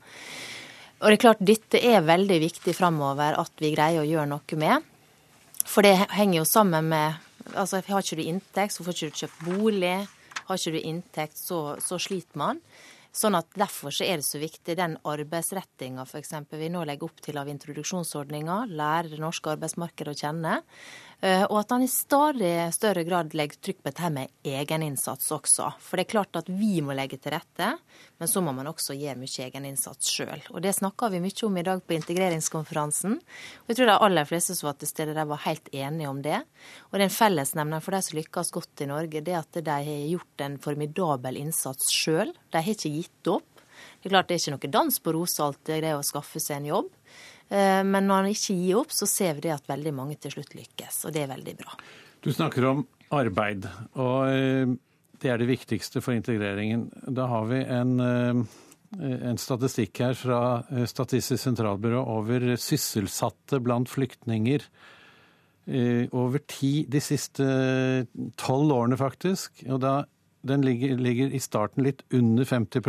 Og 0.99 1.07
det 1.07 1.15
er 1.15 1.23
klart 1.23 1.43
Dette 1.47 1.79
er 1.79 2.03
veldig 2.03 2.37
viktig 2.43 2.75
framover 2.75 3.37
at 3.39 3.61
vi 3.63 3.71
greier 3.71 4.03
å 4.03 4.07
gjøre 4.07 4.27
noe 4.33 4.59
med. 4.59 4.87
For 5.63 5.85
det 5.85 5.95
henger 6.11 6.41
jo 6.41 6.47
sammen 6.47 6.89
med 6.91 7.25
altså 7.55 7.79
Har 7.87 8.03
ikke 8.03 8.19
du 8.19 8.27
inntekt, 8.27 8.75
så 8.75 8.83
får 8.83 8.95
ikke 8.95 9.09
du 9.09 9.19
kjøpt 9.23 9.43
bolig. 9.47 9.97
Har 10.49 10.59
ikke 10.59 10.75
du 10.75 10.79
inntekt, 10.81 11.37
så, 11.39 11.77
så 11.81 11.97
sliter 12.01 12.37
man. 12.37 12.59
Sånn 13.15 13.37
at 13.39 13.47
Derfor 13.57 13.93
så 13.95 14.05
er 14.05 14.19
det 14.19 14.27
så 14.27 14.41
viktig 14.41 14.75
den 14.77 14.97
arbeidsrettinga 15.07 16.05
vi 16.51 16.69
nå 16.69 16.83
legger 16.85 17.09
opp 17.09 17.21
til 17.25 17.39
av 17.41 17.49
introduksjonsordninga. 17.49 18.65
Lære 18.69 19.15
det 19.15 19.21
norske 19.23 19.55
arbeidsmarkedet 19.55 20.13
å 20.13 20.19
kjenne. 20.19 20.59
Eh, 21.19 21.41
og 21.49 21.57
at 21.59 21.73
han 21.73 21.83
i 21.83 21.89
stadig 21.91 22.53
større 22.71 23.03
grad 23.03 23.33
legger 23.35 23.59
trykk 23.59 23.81
på 23.81 23.89
dette 23.89 24.09
med 24.15 24.31
egeninnsats 24.47 25.33
også. 25.35 25.67
For 25.83 25.99
det 25.99 26.05
er 26.05 26.11
klart 26.13 26.39
at 26.39 26.47
vi 26.47 26.79
må 26.85 26.95
legge 26.95 27.19
til 27.19 27.33
rette, 27.35 27.73
men 28.19 28.31
så 28.31 28.39
må 28.43 28.53
man 28.55 28.69
også 28.71 28.95
gjøre 28.95 29.19
mye 29.19 29.47
egeninnsats 29.49 30.13
sjøl. 30.15 30.45
Og 30.53 30.63
det 30.63 30.77
snakka 30.77 31.11
vi 31.11 31.19
mye 31.23 31.45
om 31.47 31.59
i 31.59 31.65
dag 31.67 31.83
på 31.83 31.97
integreringskonferansen. 31.97 33.17
Og 33.19 33.73
jeg 33.73 33.81
tror 33.81 33.91
de 33.91 33.97
aller 34.07 34.29
fleste 34.29 34.55
som 34.55 34.69
var 34.69 34.79
til 34.79 34.91
stede 34.91 35.17
der, 35.17 35.27
var 35.27 35.43
helt 35.43 35.67
enige 35.75 36.09
om 36.09 36.21
det. 36.23 36.39
Og 36.87 36.95
det 36.95 37.03
er 37.03 37.09
en 37.09 37.17
fellesnevner 37.19 37.83
for 37.83 37.97
de 37.97 38.03
som 38.05 38.19
lykkes 38.19 38.53
godt 38.55 38.85
i 38.85 38.89
Norge, 38.89 39.23
det 39.25 39.35
at 39.41 39.59
de 39.59 39.75
har 39.75 40.07
gjort 40.13 40.45
en 40.45 40.59
formidabel 40.63 41.41
innsats 41.41 41.91
sjøl. 41.91 42.31
De 42.47 42.63
har 42.63 42.75
ikke 42.77 42.95
gitt 42.95 43.31
opp. 43.35 43.65
Det 43.99 44.07
er 44.07 44.15
klart 44.15 44.29
det 44.29 44.37
er 44.37 44.41
ikke 44.41 44.55
noe 44.55 44.71
dans 44.71 45.01
på 45.03 45.13
roser 45.15 45.45
alltid 45.45 45.83
det 45.83 45.91
å 45.95 46.05
skaffe 46.05 46.39
seg 46.43 46.61
en 46.61 46.71
jobb. 46.71 46.89
Eh, 47.49 47.81
men 47.83 48.05
når 48.05 48.23
han 48.23 48.29
ikke 48.33 48.57
gir 48.59 48.79
opp, 48.83 48.93
så 48.93 49.07
ser 49.09 49.37
vi 49.37 49.47
det 49.47 49.55
at 49.55 49.69
veldig 49.69 49.93
mange 49.97 50.19
til 50.21 50.35
slutt 50.35 50.53
lykkes, 50.57 51.01
og 51.07 51.15
det 51.15 51.25
er 51.25 51.31
veldig 51.33 51.55
bra. 51.63 51.77
Du 52.21 52.31
snakker 52.35 52.67
om 52.69 52.83
arbeid, 53.15 53.65
og 53.97 54.29
eh, 54.29 54.75
det 55.19 55.31
er 55.33 55.41
det 55.41 55.49
viktigste 55.49 56.03
for 56.05 56.15
integreringen. 56.15 56.87
Da 57.09 57.25
har 57.31 57.49
vi 57.49 57.63
en, 57.63 57.95
eh, 58.05 58.43
en 59.31 59.41
statistikk 59.41 60.03
her 60.05 60.15
fra 60.17 60.39
Statistisk 60.89 61.41
sentralbyrå 61.41 62.03
over 62.17 62.53
sysselsatte 62.57 63.61
blant 63.63 63.89
flyktninger 63.89 64.65
over 66.17 66.41
ti, 66.49 66.87
de 66.89 66.97
siste 66.97 67.45
tolv 68.41 68.71
årene, 68.73 68.97
faktisk. 68.97 69.59
Og 69.69 69.77
da, 69.83 69.91
den 70.41 70.63
ligger, 70.65 70.95
ligger 70.97 71.29
i 71.29 71.41
starten 71.43 71.85
litt 71.85 72.01
under 72.09 72.47
50 72.49 72.81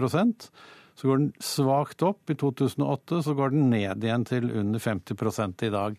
så 0.99 1.11
går 1.11 1.23
den 1.23 1.31
svakt 1.45 2.03
opp. 2.07 2.31
I 2.31 2.37
2008 2.41 3.23
så 3.27 3.37
går 3.39 3.55
den 3.55 3.71
ned 3.73 4.05
igjen 4.05 4.27
til 4.29 4.51
under 4.51 4.83
50% 4.83 5.67
i 5.67 5.73
dag. 5.75 5.97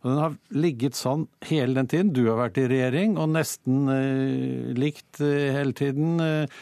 Og 0.00 0.10
Den 0.10 0.20
har 0.22 0.36
ligget 0.56 0.96
sånn 0.96 1.26
hele 1.44 1.76
den 1.76 1.88
tiden. 1.90 2.12
Du 2.16 2.24
har 2.30 2.38
vært 2.40 2.60
i 2.62 2.68
regjering, 2.70 3.18
og 3.20 3.34
nesten 3.34 3.88
eh, 3.92 4.70
likt 4.76 5.20
eh, 5.20 5.50
hele 5.56 5.76
tiden. 5.76 6.14
Eh, 6.24 6.60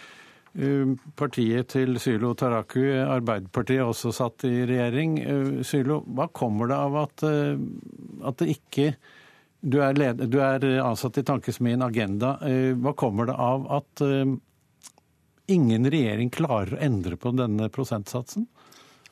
uh, 0.59 0.95
partiet 1.19 1.71
til 1.75 1.99
Sylo 2.03 2.33
Taraku, 2.39 2.83
Arbeiderpartiet, 3.05 3.85
også 3.85 4.11
satt 4.17 4.47
i 4.49 4.65
regjering. 4.67 5.21
Uh, 5.23 5.61
Sylo, 5.67 6.01
hva 6.17 6.27
kommer 6.35 6.73
det 6.73 6.81
av 6.81 6.99
at, 7.05 7.25
uh, 7.29 8.27
at 8.27 8.43
det 8.43 8.59
ikke 8.59 8.91
du 9.59 9.81
er, 9.83 9.95
leder, 9.99 10.27
du 10.31 10.39
er, 10.43 10.63
ansatt 10.83 11.19
i 11.19 11.25
Tankesmien 11.27 11.83
Agenda. 11.83 12.37
Hva 12.79 12.93
kommer 12.95 13.27
det 13.27 13.35
av 13.43 13.65
at 13.75 14.03
ingen 15.49 15.89
regjering 15.91 16.31
klarer 16.31 16.77
å 16.77 16.83
endre 16.85 17.17
på 17.21 17.33
denne 17.37 17.69
prosentsatsen? 17.73 18.47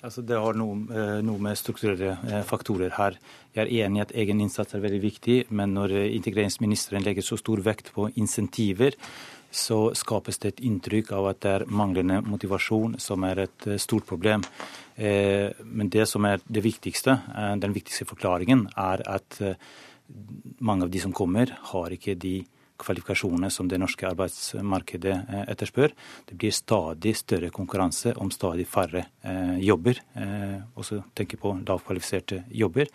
Altså, 0.05 0.23
det 0.23 0.37
har 0.39 0.55
noe, 0.55 0.77
eh, 0.93 1.21
noe, 1.25 1.41
med 1.43 1.57
strukturelle 1.59 2.13
eh, 2.29 2.43
faktorer 2.47 2.93
her. 2.99 3.17
Jeg 3.57 3.65
er 3.65 3.87
enig 3.87 3.99
i 3.99 4.03
at 4.05 4.13
egen 4.23 4.43
innsats 4.45 4.77
er 4.77 4.85
veldig 4.85 5.01
viktig, 5.03 5.39
men 5.57 5.73
når 5.75 5.95
eh, 5.97 6.11
integreringsministeren 6.19 7.03
legger 7.03 7.25
så 7.25 7.39
stor 7.41 7.63
vekt 7.65 7.91
på 7.97 8.11
insentiver, 8.21 8.95
så 9.51 9.95
skapes 9.97 10.39
det 10.43 10.53
et 10.53 10.65
inntrykk 10.69 11.15
av 11.17 11.31
at 11.31 11.41
det 11.43 11.53
er 11.55 11.65
manglende 11.73 12.21
motivasjon 12.27 12.99
som 13.01 13.25
er 13.25 13.47
et 13.47 13.67
stort 13.81 14.05
problem. 14.05 14.43
Men 14.99 15.89
det 15.93 16.05
som 16.11 16.27
er 16.29 16.43
det 16.45 16.61
viktigste, 16.65 17.15
den 17.63 17.73
viktigste 17.73 18.05
forklaringen, 18.11 18.67
er 18.77 19.01
at 19.07 19.39
mange 20.59 20.85
av 20.85 20.91
de 20.93 21.01
som 21.01 21.15
kommer, 21.15 21.55
har 21.71 21.95
ikke 21.95 22.19
de 22.21 22.35
kvalifikasjoner 22.81 23.53
som 23.53 23.69
det 23.69 23.79
norske 23.81 24.07
arbeidsmarkedet 24.09 25.15
eh, 25.15 25.45
etterspør. 25.53 25.95
Det 26.29 26.37
blir 26.39 26.55
stadig 26.55 27.15
større 27.19 27.51
konkurranse 27.55 28.15
om 28.21 28.31
stadig 28.35 28.67
færre 28.71 29.07
eh, 29.23 29.57
jobber, 29.65 30.01
eh, 30.15 30.59
også 30.77 31.03
tenker 31.17 31.41
på 31.43 31.57
lavkvalifiserte 31.63 32.45
jobber. 32.51 32.91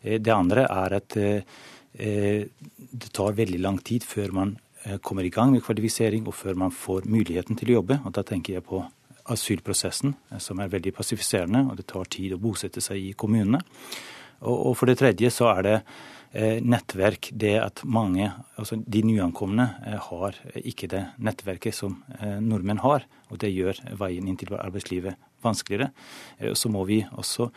Det 0.00 0.32
andre 0.32 0.62
er 0.64 0.94
at 0.96 1.12
det 1.12 3.08
tar 3.12 3.34
veldig 3.36 3.58
lang 3.60 3.76
tid 3.84 4.06
før 4.08 4.32
man 4.32 4.54
kommer 5.04 5.26
i 5.28 5.32
gang 5.34 5.50
med 5.52 5.60
kvalifisering 5.60 6.24
og 6.24 6.32
før 6.38 6.56
man 6.56 6.72
får 6.72 7.04
muligheten 7.04 7.58
til 7.60 7.74
å 7.74 7.74
jobbe. 7.74 7.98
Og 8.08 8.14
Da 8.16 8.24
tenker 8.24 8.56
jeg 8.56 8.64
på 8.64 8.80
asylprosessen, 9.28 10.14
som 10.40 10.62
er 10.64 10.72
veldig 10.72 10.94
passifiserende, 10.96 11.66
og 11.68 11.76
det 11.76 11.84
tar 11.92 12.08
tid 12.08 12.32
å 12.32 12.40
bosette 12.40 12.80
seg 12.80 13.10
i 13.10 13.12
kommunene. 13.12 13.60
Og, 14.40 14.72
for 14.78 14.88
det 14.88 14.98
tredje 15.00 15.30
så 15.34 15.50
er 15.52 15.66
det 15.66 15.76
nettverk. 16.62 17.32
Det 17.34 17.56
at 17.58 17.82
mange, 17.84 18.28
altså 18.56 18.78
de 18.78 19.02
nyankomne, 19.02 19.66
har 20.10 20.36
ikke 20.54 20.88
det 20.92 21.02
nettverket 21.18 21.74
som 21.74 21.98
nordmenn 22.40 22.82
har. 22.84 23.04
Og 23.30 23.40
det 23.42 23.50
gjør 23.50 23.82
veien 23.98 24.28
inn 24.30 24.38
til 24.38 24.54
arbeidslivet 24.54 25.18
vanskeligere. 25.42 25.90
Så 26.54 26.70
må 26.70 26.84
vi 26.86 27.00
også 27.10 27.50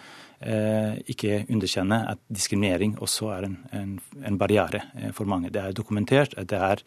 ikke 1.13 1.43
underkjenne 1.45 2.01
at 2.15 2.21
diskriminering 2.33 2.97
også 2.97 3.29
er 3.37 3.47
en, 3.47 3.57
en, 3.77 3.95
en 4.25 4.39
barriere 4.41 4.81
for 5.13 5.29
mange. 5.29 5.53
Det 5.53 5.61
er 5.61 5.77
dokumentert. 5.77 6.33
at 6.33 6.49
Det 6.49 6.59
er 6.59 6.81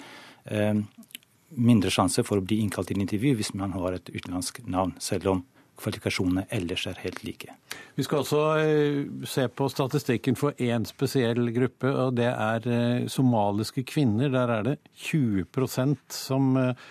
mindre 1.57 1.93
sjanse 1.93 2.25
for 2.27 2.41
å 2.41 2.45
bli 2.45 2.61
innkalt 2.65 2.91
til 2.91 3.01
intervju 3.03 3.37
hvis 3.39 3.55
man 3.55 3.75
har 3.77 3.97
et 3.97 4.11
utenlandsk 4.11 4.65
navn, 4.67 4.97
selv 5.03 5.31
om 5.33 5.45
kvalifikasjonene 5.81 6.47
ellers 6.55 6.87
er 6.89 7.01
helt 7.03 7.23
like. 7.27 7.55
Vi 7.97 8.05
skal 8.05 8.23
også 8.23 8.43
eh, 8.61 9.01
se 9.29 9.47
på 9.49 9.69
statistikken 9.73 10.39
for 10.39 10.57
én 10.63 10.87
spesiell 10.89 11.51
gruppe, 11.55 11.91
og 11.93 12.17
det 12.19 12.29
er 12.33 12.69
eh, 12.69 13.09
somaliske 13.13 13.87
kvinner. 13.89 14.33
Der 14.33 14.53
er 14.59 14.67
det 14.71 14.77
20% 15.09 15.97
som 16.13 16.57
eh, 16.61 16.87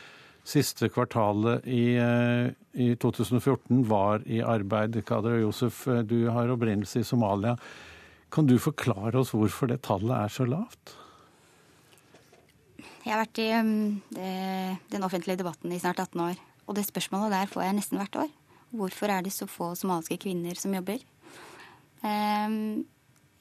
siste 0.46 0.92
kvartalet 0.94 1.66
i, 1.66 1.98
i 2.78 2.92
2014 3.02 3.80
var 3.90 4.22
i 4.30 4.44
arbeid. 4.46 5.00
Kader 5.08 5.40
og 5.40 5.48
Josef, 5.48 5.80
du 6.06 6.28
har 6.30 6.54
opprinnelse 6.54 7.02
i 7.02 7.08
Somalia. 7.08 7.56
Kan 8.30 8.46
du 8.46 8.60
forklare 8.62 9.18
oss 9.24 9.34
hvorfor 9.34 9.72
det 9.72 9.80
tallet 9.88 10.14
er 10.14 10.30
så 10.30 10.46
lavt? 10.46 10.94
Jeg 13.02 13.10
har 13.10 13.24
vært 13.24 13.42
i 13.42 13.50
um, 13.58 13.74
den 14.94 15.06
offentlige 15.06 15.42
debatten 15.42 15.74
i 15.74 15.82
snart 15.82 16.04
18 16.04 16.22
år. 16.28 16.46
Og 16.66 16.78
det 16.78 16.86
spørsmålet 16.86 17.34
der 17.34 17.50
får 17.50 17.66
jeg 17.66 17.78
nesten 17.80 18.02
hvert 18.02 18.22
år. 18.22 18.30
Hvorfor 18.80 19.12
er 19.12 19.26
det 19.26 19.34
så 19.36 19.48
få 19.50 19.74
somaliske 19.78 20.20
kvinner 20.26 20.58
som 20.60 20.74
jobber? 20.76 21.04
Um, 22.06 22.84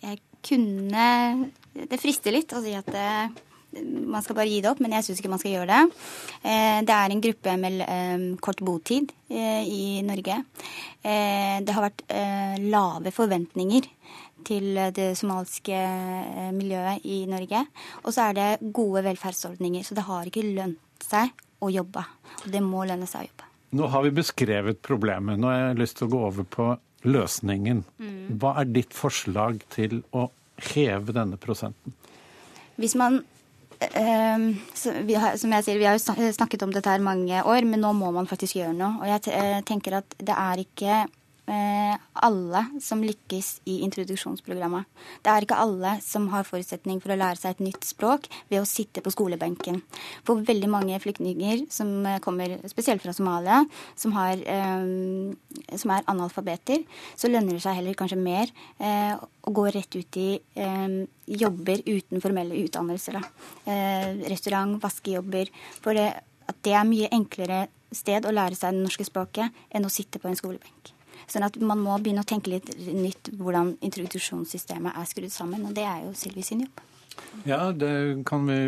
jeg 0.01 0.23
kunne 0.45 1.51
Det 1.75 1.99
frister 2.01 2.33
litt 2.33 2.53
å 2.55 2.63
si 2.65 2.73
at 2.77 2.89
uh, 2.95 3.29
man 3.75 4.23
skal 4.23 4.37
bare 4.39 4.49
gi 4.49 4.61
det 4.63 4.71
opp, 4.71 4.81
men 4.85 4.95
jeg 4.95 5.07
syns 5.09 5.21
ikke 5.21 5.33
man 5.33 5.41
skal 5.43 5.57
gjøre 5.57 5.73
det. 5.73 6.03
Uh, 6.45 6.81
det 6.87 6.97
er 6.97 7.15
en 7.15 7.25
gruppe 7.29 7.57
med 7.61 7.83
um, 7.85 8.27
kort 8.45 8.63
botid 8.65 9.13
uh, 9.35 9.63
i 9.65 10.01
Norge. 10.07 10.41
Det 11.05 11.73
har 11.77 11.85
vært 11.85 12.01
lave 12.65 13.11
forventninger 13.13 13.85
til 14.47 14.79
det 14.95 15.13
somaliske 15.19 15.77
eh, 15.77 16.53
miljøet 16.55 17.05
i 17.09 17.25
Norge. 17.31 17.65
Og 18.05 18.15
så 18.15 18.29
er 18.29 18.39
det 18.39 18.73
gode 18.75 19.05
velferdsordninger. 19.07 19.85
Så 19.85 19.97
det 19.97 20.07
har 20.09 20.29
ikke 20.29 20.47
lønt 20.47 21.05
seg 21.05 21.33
å 21.65 21.73
jobbe. 21.73 22.05
Og 22.45 22.53
det 22.53 22.63
må 22.65 22.85
lønne 22.89 23.09
seg 23.11 23.25
å 23.25 23.29
jobbe. 23.29 23.54
Nå 23.75 23.91
har 23.91 24.05
vi 24.07 24.15
beskrevet 24.15 24.83
problemet. 24.87 25.41
Nå 25.41 25.51
har 25.51 25.61
jeg 25.61 25.81
lyst 25.83 25.99
til 25.99 26.07
å 26.07 26.13
gå 26.15 26.23
over 26.29 26.47
på 26.47 26.67
løsningen. 27.05 27.83
Mm. 27.99 28.37
Hva 28.41 28.55
er 28.63 28.71
ditt 28.71 28.95
forslag 28.97 29.61
til 29.75 30.03
å 30.15 30.29
heve 30.73 31.15
denne 31.17 31.39
prosenten? 31.41 31.97
Hvis 32.79 32.95
man 32.99 33.21
eh, 33.81 34.47
som 34.79 35.57
jeg 35.57 35.67
sier, 35.67 35.79
Vi 35.79 35.87
har 35.89 35.99
jo 35.99 36.31
snakket 36.39 36.63
om 36.67 36.73
dette 36.75 36.91
her 36.91 37.03
mange 37.03 37.43
år, 37.43 37.67
men 37.67 37.83
nå 37.83 37.93
må 37.99 38.13
man 38.15 38.31
faktisk 38.31 38.61
gjøre 38.61 38.77
noe. 38.79 39.03
Og 39.03 39.11
jeg 39.11 39.35
eh, 39.35 39.61
tenker 39.67 40.01
at 40.01 40.17
det 40.23 40.39
er 40.39 40.65
ikke 40.65 41.05
alle 41.45 42.61
som 42.81 43.03
lykkes 43.05 43.49
i 43.69 43.75
introduksjonsprogrammet. 43.85 44.87
Det 45.21 45.29
er 45.29 45.45
ikke 45.45 45.59
alle 45.61 45.91
som 46.01 46.31
har 46.33 46.47
forutsetning 46.49 47.03
for 47.03 47.13
å 47.13 47.19
lære 47.21 47.37
seg 47.37 47.55
et 47.55 47.63
nytt 47.67 47.85
språk 47.85 48.31
ved 48.49 48.63
å 48.63 48.69
sitte 48.69 49.03
på 49.05 49.13
skolebenken. 49.13 49.83
For 50.25 50.41
veldig 50.41 50.71
mange 50.73 51.01
flyktninger 51.05 51.67
som 51.75 52.07
kommer 52.25 52.57
spesielt 52.73 53.05
fra 53.05 53.13
Somalia, 53.13 53.61
som, 53.93 54.15
har, 54.17 54.41
eh, 54.41 55.77
som 55.77 55.93
er 55.93 56.09
analfabeter, 56.11 56.85
så 57.13 57.29
lønner 57.29 57.59
det 57.59 57.65
seg 57.67 57.77
heller 57.81 57.99
kanskje 57.99 58.21
mer 58.21 58.49
eh, 58.79 59.13
å 59.45 59.55
gå 59.55 59.67
rett 59.75 60.01
ut 60.01 60.21
i 60.21 60.29
eh, 60.39 60.99
jobber 61.45 61.85
uten 61.87 62.25
formelle 62.25 62.57
utdannelser. 62.65 63.21
Eh, 63.69 64.25
restaurant, 64.31 64.79
vaskejobber. 64.83 65.53
For 65.85 65.97
det, 65.97 66.11
at 66.49 66.61
det 66.67 66.77
er 66.77 66.89
mye 66.89 67.13
enklere 67.15 67.67
sted 67.95 68.27
å 68.27 68.35
lære 68.35 68.59
seg 68.59 68.75
det 68.75 68.85
norske 68.85 69.07
språket 69.07 69.65
enn 69.71 69.87
å 69.87 69.93
sitte 69.93 70.21
på 70.23 70.31
en 70.31 70.39
skolebenk. 70.39 70.94
Sånn 71.31 71.47
at 71.47 71.57
man 71.61 71.83
må 71.83 71.97
begynne 72.01 72.25
å 72.25 72.29
tenke 72.29 72.53
litt 72.53 72.71
nytt 72.79 73.33
hvordan 73.39 73.75
introduksjonssystemet 73.85 74.97
er 74.97 75.09
skrudd 75.11 75.33
sammen. 75.35 75.65
Og 75.69 75.77
det 75.77 75.87
er 75.89 76.05
jo 76.07 76.15
Silvi 76.19 76.45
sin 76.47 76.65
jobb. 76.67 76.83
Ja, 77.47 77.69
det 77.73 78.25
kan 78.27 78.47
vi 78.49 78.59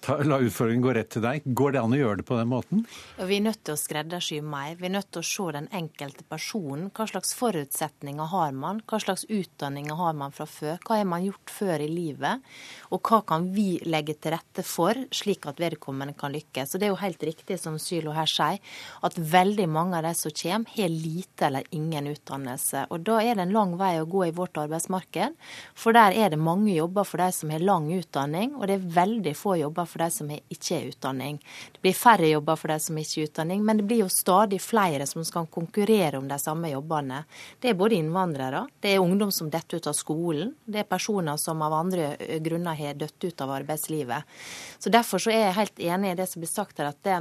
ta, 0.00 0.16
la 0.24 0.38
utfordringen 0.40 0.84
gå 0.84 0.94
rett 0.96 1.10
til 1.12 1.24
deg. 1.24 1.44
Går 1.44 1.74
det 1.74 1.80
an 1.82 1.94
å 1.94 1.98
gjøre 1.98 2.20
det 2.20 2.26
på 2.28 2.36
den 2.38 2.50
måten? 2.50 2.84
Vi 3.16 3.36
er 3.36 3.44
nødt 3.44 3.62
til 3.66 3.76
å 3.76 3.80
skreddersy 3.80 4.40
mer. 4.44 4.76
Vi 4.80 4.88
er 4.88 4.94
nødt 4.94 5.10
til 5.12 5.22
å 5.22 5.28
se 5.28 5.46
den 5.56 5.68
enkelte 5.76 6.24
personen. 6.28 6.88
Hva 6.96 7.06
slags 7.10 7.34
forutsetninger 7.38 8.30
har 8.32 8.54
man? 8.56 8.82
Hva 8.88 9.00
slags 9.02 9.26
utdanninger 9.28 9.98
har 10.00 10.16
man 10.18 10.34
fra 10.36 10.46
før? 10.48 10.80
Hva 10.86 11.00
har 11.00 11.08
man 11.08 11.26
gjort 11.26 11.52
før 11.52 11.84
i 11.84 11.90
livet? 11.90 12.46
Og 12.90 13.02
hva 13.04 13.20
kan 13.26 13.50
vi 13.54 13.68
legge 13.86 14.16
til 14.16 14.34
rette 14.36 14.64
for, 14.66 14.98
slik 15.14 15.48
at 15.50 15.60
vedkommende 15.62 16.16
kan 16.18 16.34
lykkes? 16.34 16.74
Og 16.74 16.80
Det 16.80 16.88
er 16.88 16.94
jo 16.94 17.02
helt 17.04 17.26
riktig 17.30 17.60
som 17.60 17.78
Sylo 17.80 18.14
her 18.16 18.30
sier, 18.30 18.60
at 19.04 19.18
veldig 19.18 19.68
mange 19.68 19.98
av 19.98 20.08
de 20.08 20.14
som 20.16 20.34
kommer, 20.34 20.70
har 20.76 20.90
lite 20.90 21.48
eller 21.50 21.66
ingen 21.76 22.10
utdannelse. 22.10 22.86
Og 22.90 23.04
Da 23.04 23.20
er 23.20 23.34
det 23.34 23.46
en 23.48 23.54
lang 23.54 23.76
vei 23.78 23.94
å 24.00 24.08
gå 24.08 24.26
i 24.28 24.34
vårt 24.34 24.56
arbeidsmarked, 24.60 25.36
for 25.74 25.96
der 25.96 26.14
er 26.14 26.30
det 26.30 26.38
mange 26.38 26.72
jobber 26.74 27.04
for 27.04 27.18
de 27.18 27.30
som 27.34 27.50
har 27.50 27.62
lang 27.64 27.88
utdanning, 27.92 28.54
og 28.56 28.66
det 28.68 28.78
er 28.78 28.90
veldig 29.00 29.34
få 29.36 29.56
jobber 29.60 29.89
for 29.90 30.04
de 30.04 30.08
som 30.14 30.30
ikke 30.30 30.76
har 30.76 30.88
utdanning. 30.90 31.38
Det 31.74 31.82
blir 31.84 31.96
færre 31.96 32.30
jobber 32.30 32.58
for 32.60 32.72
de 32.72 32.78
som 32.82 32.98
ikke 33.00 33.20
har 33.20 33.30
utdanning, 33.30 33.64
men 33.66 33.80
det 33.80 33.86
blir 33.90 34.04
jo 34.04 34.10
stadig 34.12 34.60
flere 34.62 35.06
som 35.10 35.24
skal 35.26 35.48
konkurrere 35.52 36.20
om 36.20 36.28
de 36.30 36.38
samme 36.40 36.70
jobbene. 36.72 37.24
Det 37.60 37.72
er 37.72 37.78
både 37.78 37.98
innvandrere, 37.98 38.66
det 38.80 38.94
er 38.94 39.02
ungdom 39.02 39.32
som 39.34 39.50
detter 39.50 39.80
ut 39.80 39.90
av 39.90 39.96
skolen, 39.98 40.54
det 40.64 40.84
er 40.84 40.90
personer 40.90 41.40
som 41.40 41.62
av 41.66 41.74
andre 41.80 42.14
grunner 42.44 42.78
har 42.78 42.98
dødd 43.00 43.28
ut 43.28 43.44
av 43.46 43.56
arbeidslivet. 43.60 44.38
Så 44.78 44.90
Derfor 44.90 45.22
så 45.22 45.32
er 45.32 45.44
jeg 45.46 45.58
helt 45.58 45.82
enig 45.90 46.12
i 46.12 46.16
det 46.18 46.28
som 46.30 46.42
blir 46.42 46.50
sagt 46.50 46.80
her, 46.80 46.90
at 46.90 47.02
det 47.06 47.18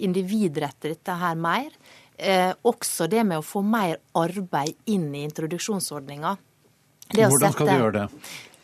individretter 0.00 0.94
dette 0.94 1.16
her 1.20 1.36
mer. 1.38 1.72
Eh, 2.20 2.52
også 2.68 3.08
det 3.08 3.22
med 3.24 3.40
å 3.40 3.46
få 3.46 3.62
mer 3.64 3.96
arbeid 4.18 4.76
inn 4.92 5.08
i 5.14 5.24
introduksjonsordninga. 5.24 6.36
Hvordan 7.16 7.54
skal 7.54 7.66
du 7.70 7.74
gjøre 7.74 7.94
det? 7.96 8.06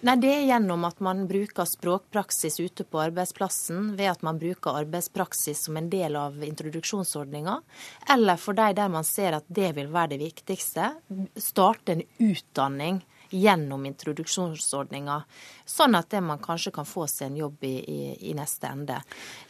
Nei, 0.05 0.17
Det 0.21 0.29
er 0.29 0.43
gjennom 0.45 0.85
at 0.85 0.99
man 1.01 1.23
bruker 1.29 1.65
språkpraksis 1.65 2.61
ute 2.61 2.85
på 2.85 3.01
arbeidsplassen, 3.01 3.95
ved 3.97 4.11
at 4.11 4.23
man 4.27 4.37
bruker 4.39 4.77
arbeidspraksis 4.83 5.65
som 5.67 5.79
en 5.81 5.89
del 5.89 6.19
av 6.21 6.43
introduksjonsordninga, 6.45 7.63
eller 8.13 8.37
for 8.37 8.53
de 8.59 8.67
der 8.77 8.93
man 8.93 9.09
ser 9.09 9.39
at 9.39 9.49
det 9.49 9.73
vil 9.79 9.89
være 9.89 10.13
det 10.13 10.21
viktigste, 10.21 10.91
starte 11.41 11.97
en 11.97 12.05
utdanning 12.21 13.01
gjennom 13.31 13.87
introduksjonsordninga, 13.89 15.21
sånn 15.67 15.99
at 15.99 16.15
man 16.23 16.41
kanskje 16.43 16.73
kan 16.75 16.87
få 16.89 17.07
seg 17.11 17.31
en 17.31 17.41
jobb 17.41 17.65
i, 17.67 17.75
i, 17.81 18.01
i 18.31 18.35
neste 18.37 18.71
ende. 18.71 19.01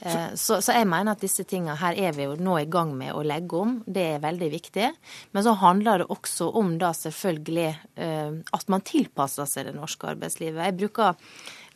Eh, 0.00 0.32
så, 0.34 0.60
så, 0.60 0.76
jeg 0.76 0.88
mener 0.88 1.14
at 1.14 1.24
disse 1.24 1.44
tingene 1.48 1.76
her 1.80 1.98
er 1.98 2.16
vi 2.16 2.26
jo 2.28 2.36
nå 2.40 2.58
i 2.62 2.70
gang 2.70 2.94
med 2.96 3.14
å 3.14 3.24
legge 3.26 3.60
om, 3.60 3.76
det 3.86 4.06
er 4.14 4.24
veldig 4.24 4.50
viktig. 4.54 4.90
Men 5.36 5.46
så 5.46 5.56
handler 5.60 6.02
det 6.02 6.10
også 6.12 6.50
om 6.60 6.76
da 6.80 6.92
selvfølgelig 6.96 7.68
eh, 7.70 8.40
at 8.58 8.72
man 8.72 8.84
tilpasser 8.86 9.48
seg 9.50 9.68
det 9.68 9.76
norske 9.76 10.08
arbeidslivet. 10.14 10.64
Jeg 10.70 10.78
bruker 10.80 11.16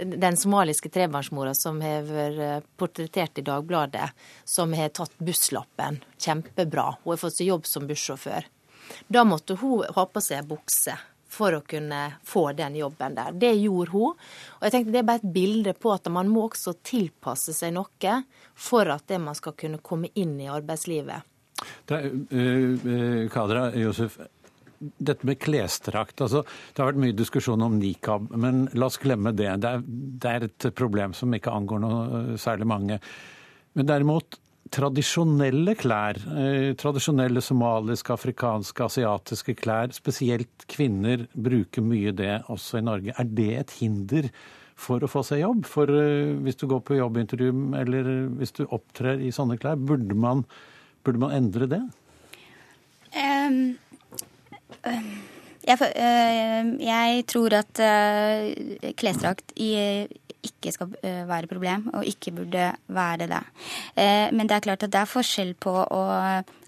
den 0.00 0.36
somaliske 0.36 0.88
trebarnsmora 0.92 1.52
som 1.54 1.80
har 1.84 2.06
vært 2.08 2.68
portrettert 2.80 3.38
i 3.38 3.44
Dagbladet, 3.44 4.08
som 4.48 4.72
har 4.76 4.92
tatt 4.96 5.12
busslappen. 5.18 6.00
Kjempebra. 6.20 6.94
Hun 7.02 7.12
har 7.12 7.20
fått 7.20 7.36
seg 7.40 7.52
jobb 7.52 7.68
som 7.68 7.88
bussjåfør. 7.88 8.48
Da 9.08 9.24
måtte 9.24 9.54
hun 9.60 9.84
ha 9.94 10.06
på 10.06 10.22
seg 10.24 10.48
bukse 10.50 10.96
for 11.30 11.54
å 11.56 11.62
kunne 11.66 12.00
få 12.26 12.50
den 12.58 12.76
jobben 12.80 13.14
der. 13.16 13.36
Det 13.38 13.52
gjorde 13.54 13.94
hun. 13.94 14.18
Og 14.58 14.66
jeg 14.66 14.74
tenkte 14.74 14.94
Det 14.94 15.02
er 15.02 15.08
bare 15.08 15.22
et 15.22 15.32
bilde 15.34 15.74
på 15.78 15.94
at 15.94 16.10
man 16.12 16.30
må 16.32 16.48
også 16.48 16.76
tilpasse 16.82 17.54
seg 17.56 17.74
noe 17.76 18.16
for 18.54 18.90
at 18.90 19.06
det 19.08 19.20
man 19.22 19.38
skal 19.38 19.54
kunne 19.58 19.82
komme 19.82 20.10
inn 20.14 20.36
i 20.40 20.50
arbeidslivet. 20.50 21.26
Det 21.86 22.02
uh, 22.02 23.28
Kadra, 23.32 23.68
Josef, 23.76 24.18
dette 24.80 25.26
med 25.28 25.38
klesdrakt. 25.38 26.20
Altså, 26.24 26.42
det 26.42 26.82
har 26.82 26.90
vært 26.90 27.02
mye 27.04 27.16
diskusjon 27.16 27.62
om 27.62 27.76
nikab, 27.78 28.30
men 28.32 28.64
la 28.72 28.88
oss 28.88 29.00
glemme 29.00 29.34
det. 29.36 29.50
Det 29.60 29.74
er, 29.74 29.82
det 29.84 30.30
er 30.30 30.46
et 30.48 30.70
problem 30.76 31.14
som 31.16 31.34
ikke 31.36 31.52
angår 31.52 31.82
noe 31.84 32.38
særlig 32.40 32.68
mange. 32.70 33.00
Men 33.76 33.88
derimot, 33.88 34.40
tradisjonelle 34.70 35.74
klær, 35.78 36.18
eh, 36.38 36.72
tradisjonelle 36.78 37.42
somaliske, 37.42 38.12
afrikanske, 38.14 38.86
asiatiske 38.86 39.54
klær, 39.58 39.92
spesielt 39.92 40.66
kvinner 40.70 41.26
bruker 41.34 41.82
mye 41.82 42.12
det 42.12 42.42
også 42.48 42.78
i 42.78 42.86
Norge. 42.86 43.14
Er 43.18 43.24
det 43.24 43.50
et 43.58 43.74
hinder 43.80 44.30
for 44.76 45.02
å 45.02 45.10
få 45.10 45.24
seg 45.26 45.42
jobb? 45.42 45.64
For 45.66 45.90
eh, 45.90 46.36
hvis 46.44 46.60
du 46.60 46.66
går 46.70 46.84
på 46.86 46.98
jobbintervju 47.00 47.52
eller 47.80 48.12
hvis 48.38 48.54
du 48.60 48.66
opptrer 48.66 49.20
i 49.20 49.32
sånne 49.34 49.58
klær, 49.58 49.76
burde 49.76 50.14
man, 50.14 50.44
burde 51.04 51.18
man 51.18 51.34
endre 51.34 51.66
det? 51.66 51.82
Um, 53.10 53.76
um. 54.86 55.12
Jeg, 55.60 55.76
jeg, 56.80 57.24
tror 57.28 57.52
at 57.52 57.80
uh, 57.84 58.92
klesdrakt 58.96 59.52
i 59.60 59.74
ikke 60.46 60.72
skal 60.72 60.96
eh, 61.02 61.22
være 61.28 61.50
problem, 61.50 61.88
og 61.94 62.06
ikke 62.06 62.32
burde 62.36 62.70
være 62.88 63.28
det. 63.30 63.42
Eh, 63.96 64.28
men 64.32 64.48
det 64.48 64.56
er 64.56 64.66
klart 64.66 64.86
at 64.86 64.92
det 64.92 65.00
er 65.00 65.10
forskjell 65.10 65.54
på 65.60 65.74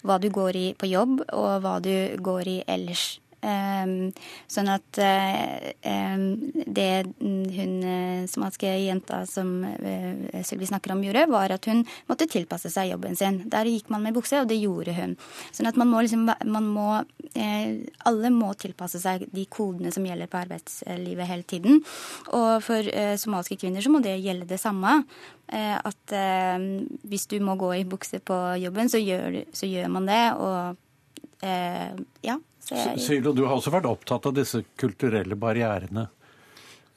hva 0.02 0.18
du 0.20 0.28
går 0.32 0.58
i 0.58 0.66
på 0.78 0.90
jobb, 0.90 1.22
og 1.32 1.60
hva 1.64 1.78
du 1.84 1.94
går 2.22 2.48
i 2.48 2.58
ellers 2.66 3.20
sånn 3.42 4.68
at 4.70 4.98
um, 5.02 6.26
det 6.66 6.88
hun 7.18 7.72
somaliske 8.30 8.70
jenta 8.84 9.22
som 9.26 9.50
Sylvi 10.46 10.68
snakker 10.70 10.94
om, 10.94 11.02
gjorde, 11.02 11.24
var 11.32 11.54
at 11.54 11.66
hun 11.66 11.82
måtte 12.06 12.28
tilpasse 12.30 12.70
seg 12.70 12.92
jobben 12.92 13.18
sin. 13.18 13.40
Der 13.50 13.66
gikk 13.66 13.90
man 13.90 14.04
med 14.06 14.14
bukse, 14.14 14.38
og 14.42 14.50
det 14.50 14.60
gjorde 14.60 14.94
hun. 14.94 15.16
Sånn 15.50 15.66
at 15.70 15.78
man 15.80 15.90
må 15.90 16.04
liksom 16.04 16.28
man 16.28 16.68
må, 16.70 16.88
Alle 18.06 18.30
må 18.34 18.52
tilpasse 18.60 19.00
seg 19.02 19.26
de 19.34 19.46
kodene 19.50 19.90
som 19.94 20.06
gjelder 20.06 20.30
på 20.30 20.40
arbeidslivet 20.44 21.30
hele 21.30 21.46
tiden. 21.48 21.82
Og 22.30 22.62
for 22.64 22.86
somaliske 23.18 23.58
kvinner 23.64 23.82
så 23.82 23.92
må 23.92 24.02
det 24.04 24.20
gjelde 24.22 24.46
det 24.52 24.60
samme. 24.62 25.00
At 25.50 26.14
hvis 27.02 27.26
du 27.32 27.36
må 27.44 27.58
gå 27.60 27.74
i 27.80 27.88
bukse 27.88 28.22
på 28.22 28.38
jobben, 28.62 28.92
så 28.92 29.02
gjør, 29.02 29.42
så 29.52 29.68
gjør 29.68 29.92
man 29.98 30.08
det. 30.08 30.24
Og 30.38 30.78
ja. 32.22 32.38
Sylo, 32.62 33.32
du 33.34 33.44
har 33.46 33.56
også 33.56 33.72
vært 33.74 33.88
opptatt 33.90 34.26
av 34.28 34.36
disse 34.36 34.62
kulturelle 34.78 35.36
barrierene? 35.38 36.06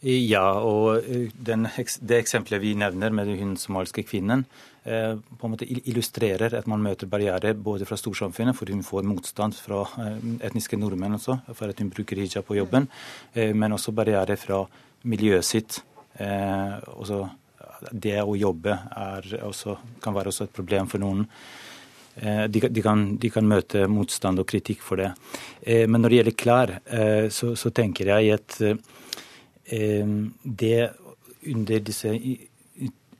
Ja, 0.05 0.59
og 0.61 1.07
eh, 1.09 1.31
den, 1.33 1.65
det 2.05 2.19
eksempelet 2.21 2.61
vi 2.61 2.75
nevner 2.77 3.13
med 3.15 3.31
den 3.31 3.55
somaliske 3.57 4.03
kvinnen, 4.05 4.43
eh, 4.83 5.15
på 5.17 5.47
en 5.47 5.53
måte 5.55 5.65
illustrerer 5.65 6.53
at 6.59 6.67
man 6.69 6.83
møter 6.83 7.09
barrierer 7.09 7.57
både 7.57 7.87
fra 7.89 7.97
storsamfunnet, 7.97 8.53
for 8.57 8.69
hun 8.69 8.83
får 8.85 9.07
motstand 9.07 9.57
fra 9.57 9.81
eh, 10.03 10.19
etniske 10.45 10.77
nordmenn 10.77 11.17
også, 11.17 11.39
for 11.55 11.73
at 11.73 11.81
hun 11.81 11.89
bruker 11.93 12.21
hijab 12.21 12.45
på 12.45 12.59
jobben, 12.59 12.85
men 13.33 13.73
også 13.73 13.95
barrierer 13.95 14.37
fra 14.37 14.61
miljøet 15.09 15.45
sitt. 15.45 15.79
Også 16.15 17.23
det 17.91 18.19
å 18.21 18.35
jobbe 18.37 18.77
også, 19.43 19.75
kan 20.01 20.15
være 20.15 20.31
også 20.31 20.45
et 20.47 20.53
problem 20.55 20.87
for 20.91 21.01
noen. 21.03 21.25
Eh, 22.15 22.43
de, 22.47 22.59
de, 22.59 22.81
kan, 22.81 23.17
de, 23.17 23.29
kan, 23.29 23.47
møte 23.47 23.87
motstand 23.91 24.39
og 24.39 24.47
kritikk 24.47 24.83
for 24.85 25.01
det. 25.01 25.11
Eh, 25.61 25.83
men 25.87 26.01
når 26.01 26.11
det 26.11 26.19
gjelder 26.19 26.37
klær, 26.39 26.75
eh, 26.85 27.27
så, 27.33 27.51
så 27.59 27.71
tenker 27.75 28.13
jeg 28.13 28.35
at 28.39 28.59
det 29.65 30.75
under 31.49 31.79
disse 31.81 32.11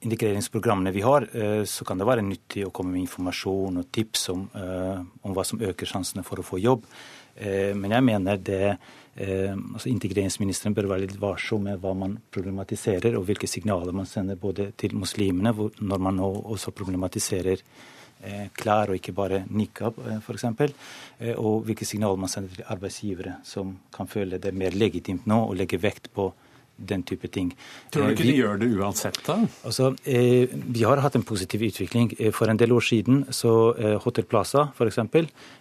integreringsprogrammene 0.05 0.91
vi 0.93 1.01
har, 1.01 1.25
så 1.65 1.87
kan 1.89 1.97
det 1.97 2.05
være 2.05 2.21
nyttig 2.21 2.67
å 2.67 2.69
komme 2.69 2.93
med 2.93 3.01
informasjon 3.07 3.79
og 3.81 3.87
tips 3.89 4.27
om, 4.29 4.43
om 4.53 5.33
hva 5.33 5.45
som 5.49 5.63
øker 5.65 5.89
sjansene 5.89 6.21
for 6.27 6.37
å 6.37 6.45
få 6.45 6.59
jobb. 6.61 6.85
Men 7.81 7.95
jeg 7.97 8.05
mener 8.05 8.37
det 8.37 8.61
altså 9.17 9.89
Integreringsministeren 9.89 10.77
bør 10.77 10.91
være 10.91 11.07
litt 11.07 11.17
varsom 11.17 11.65
med 11.65 11.81
hva 11.81 11.95
man 11.97 12.13
problematiserer, 12.29 13.17
og 13.17 13.25
hvilke 13.25 13.49
signaler 13.49 13.97
man 13.97 14.05
sender 14.05 14.37
både 14.37 14.69
til 14.77 14.93
muslimene, 15.01 15.49
når 15.81 16.05
man 16.11 16.21
nå 16.21 16.29
også 16.45 16.77
problematiserer 16.77 17.65
klær, 18.57 18.89
og 18.89 18.97
ikke 18.99 19.13
bare 19.15 19.43
nikab 19.49 19.99
eh, 20.05 20.17
f.eks. 20.21 20.47
Eh, 21.19 21.35
og 21.35 21.65
hvilke 21.67 21.85
signaler 21.85 22.19
man 22.19 22.31
sender 22.31 22.55
til 22.55 22.71
arbeidsgivere, 22.73 23.39
som 23.45 23.75
kan 23.93 24.09
føle 24.09 24.39
det 24.41 24.53
mer 24.55 24.75
legitimt 24.75 25.27
nå 25.29 25.43
å 25.45 25.55
legge 25.57 25.81
vekt 25.81 26.11
på 26.15 26.31
den 26.75 27.03
type 27.07 27.27
ting. 27.31 27.53
Tror 27.93 28.09
du 28.09 28.15
ikke 28.15 28.25
vi, 28.25 28.33
de 28.33 28.41
gjør 28.41 28.57
det 28.59 28.67
uansett, 28.75 29.19
da? 29.23 29.37
Altså, 29.67 29.93
eh, 30.03 30.51
vi 30.51 30.83
har 30.83 30.99
hatt 31.03 31.15
en 31.15 31.23
positiv 31.23 31.63
utvikling. 31.69 32.11
For 32.35 32.51
en 32.51 32.59
del 32.59 32.73
år 32.75 32.83
siden 32.83 33.21
så 33.35 33.53
eh, 33.79 33.95
Hotel 34.03 34.27
Plaza 34.27 34.67
f.eks. 34.75 34.99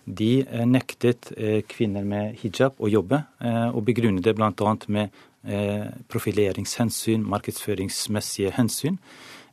De 0.04 0.32
eh, 0.42 0.64
nektet 0.66 1.30
kvinner 1.70 2.06
med 2.08 2.34
hijab 2.42 2.80
å 2.82 2.90
jobbe, 2.90 3.20
og 3.74 3.84
begrunnet 3.86 4.24
det 4.24 4.34
bl.a. 4.36 4.74
med 4.88 5.22
profileringshensyn, 6.08 7.24
markedsføringsmessige 7.28 8.54
hensyn. 8.56 8.98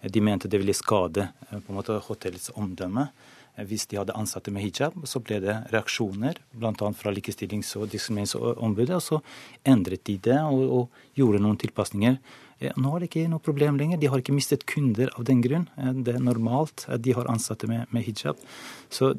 De 0.01 0.21
mente 0.21 0.47
det 0.47 0.57
ville 0.57 0.73
skade 0.73 1.27
eh, 1.49 1.59
på 1.59 1.71
en 1.71 1.77
måte 1.77 1.99
hotellets 2.07 2.51
omdømme. 2.57 3.07
Eh, 3.55 3.65
hvis 3.69 3.85
de 3.91 3.99
hadde 3.99 4.15
ansatte 4.17 4.53
med 4.53 4.65
hijab, 4.65 4.97
så 5.05 5.21
ble 5.21 5.41
det 5.43 5.57
reaksjoner, 5.73 6.39
bl.a. 6.57 6.73
fra 6.97 7.13
Likestillings- 7.13 7.75
og 7.77 7.89
diskrimineringsombudet. 7.91 8.97
og 8.97 9.03
Så 9.05 9.21
endret 9.67 10.05
de 10.09 10.17
det 10.17 10.39
og, 10.41 10.63
og 10.79 11.03
gjorde 11.17 11.43
noen 11.43 11.59
tilpasninger. 11.61 12.17
Eh, 12.59 12.73
nå 12.77 12.93
har 12.93 13.03
de 13.03 13.09
ikke 13.11 13.29
noe 13.29 13.43
problem 13.43 13.77
lenger. 13.77 14.01
De 14.01 14.09
har 14.09 14.23
ikke 14.23 14.35
mistet 14.35 14.65
kunder 14.69 15.13
av 15.17 15.27
den 15.29 15.43
grunn. 15.45 15.69
Det 15.77 16.15
er 16.15 16.23
normalt 16.23 16.87
at 16.89 17.05
de 17.05 17.13
har 17.17 17.29
ansatte 17.29 17.69
med, 17.69 17.85
med 17.93 18.07
hijab. 18.07 18.41
Så 18.89 19.13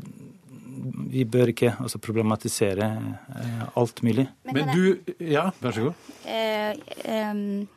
vi 1.13 1.23
bør 1.29 1.53
ikke 1.53 1.77
altså, 1.79 2.01
problematisere 2.03 2.89
alt 3.79 4.03
mulig. 4.03 4.27
Men 4.51 4.73
du 4.73 5.15
Ja, 5.21 5.51
vær 5.63 5.77
så 5.77 5.87
god. 5.91 6.11
Eh, 6.27 6.75
um 7.07 7.69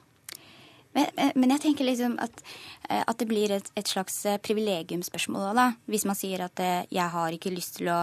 men, 0.95 1.33
men, 1.35 1.51
jeg 1.55 1.63
tenker 1.67 1.87
liksom 1.87 2.15
at, 2.23 2.41
eh, 2.89 3.03
at 3.03 3.19
det 3.19 3.27
blir 3.29 3.51
et, 3.57 3.67
et 3.75 3.91
slags 3.91 4.21
privilegiumspørsmål 4.23 4.43
privilegiumsspørsmål 4.45 5.57
da. 5.57 5.67
Hvis 5.91 6.07
man 6.07 6.17
sier 6.17 6.45
at 6.45 6.59
eh, 6.63 6.87
jeg 6.93 7.11
har 7.11 7.35
ikke 7.35 7.53
lyst 7.53 7.79
til 7.81 7.93
å 7.93 8.01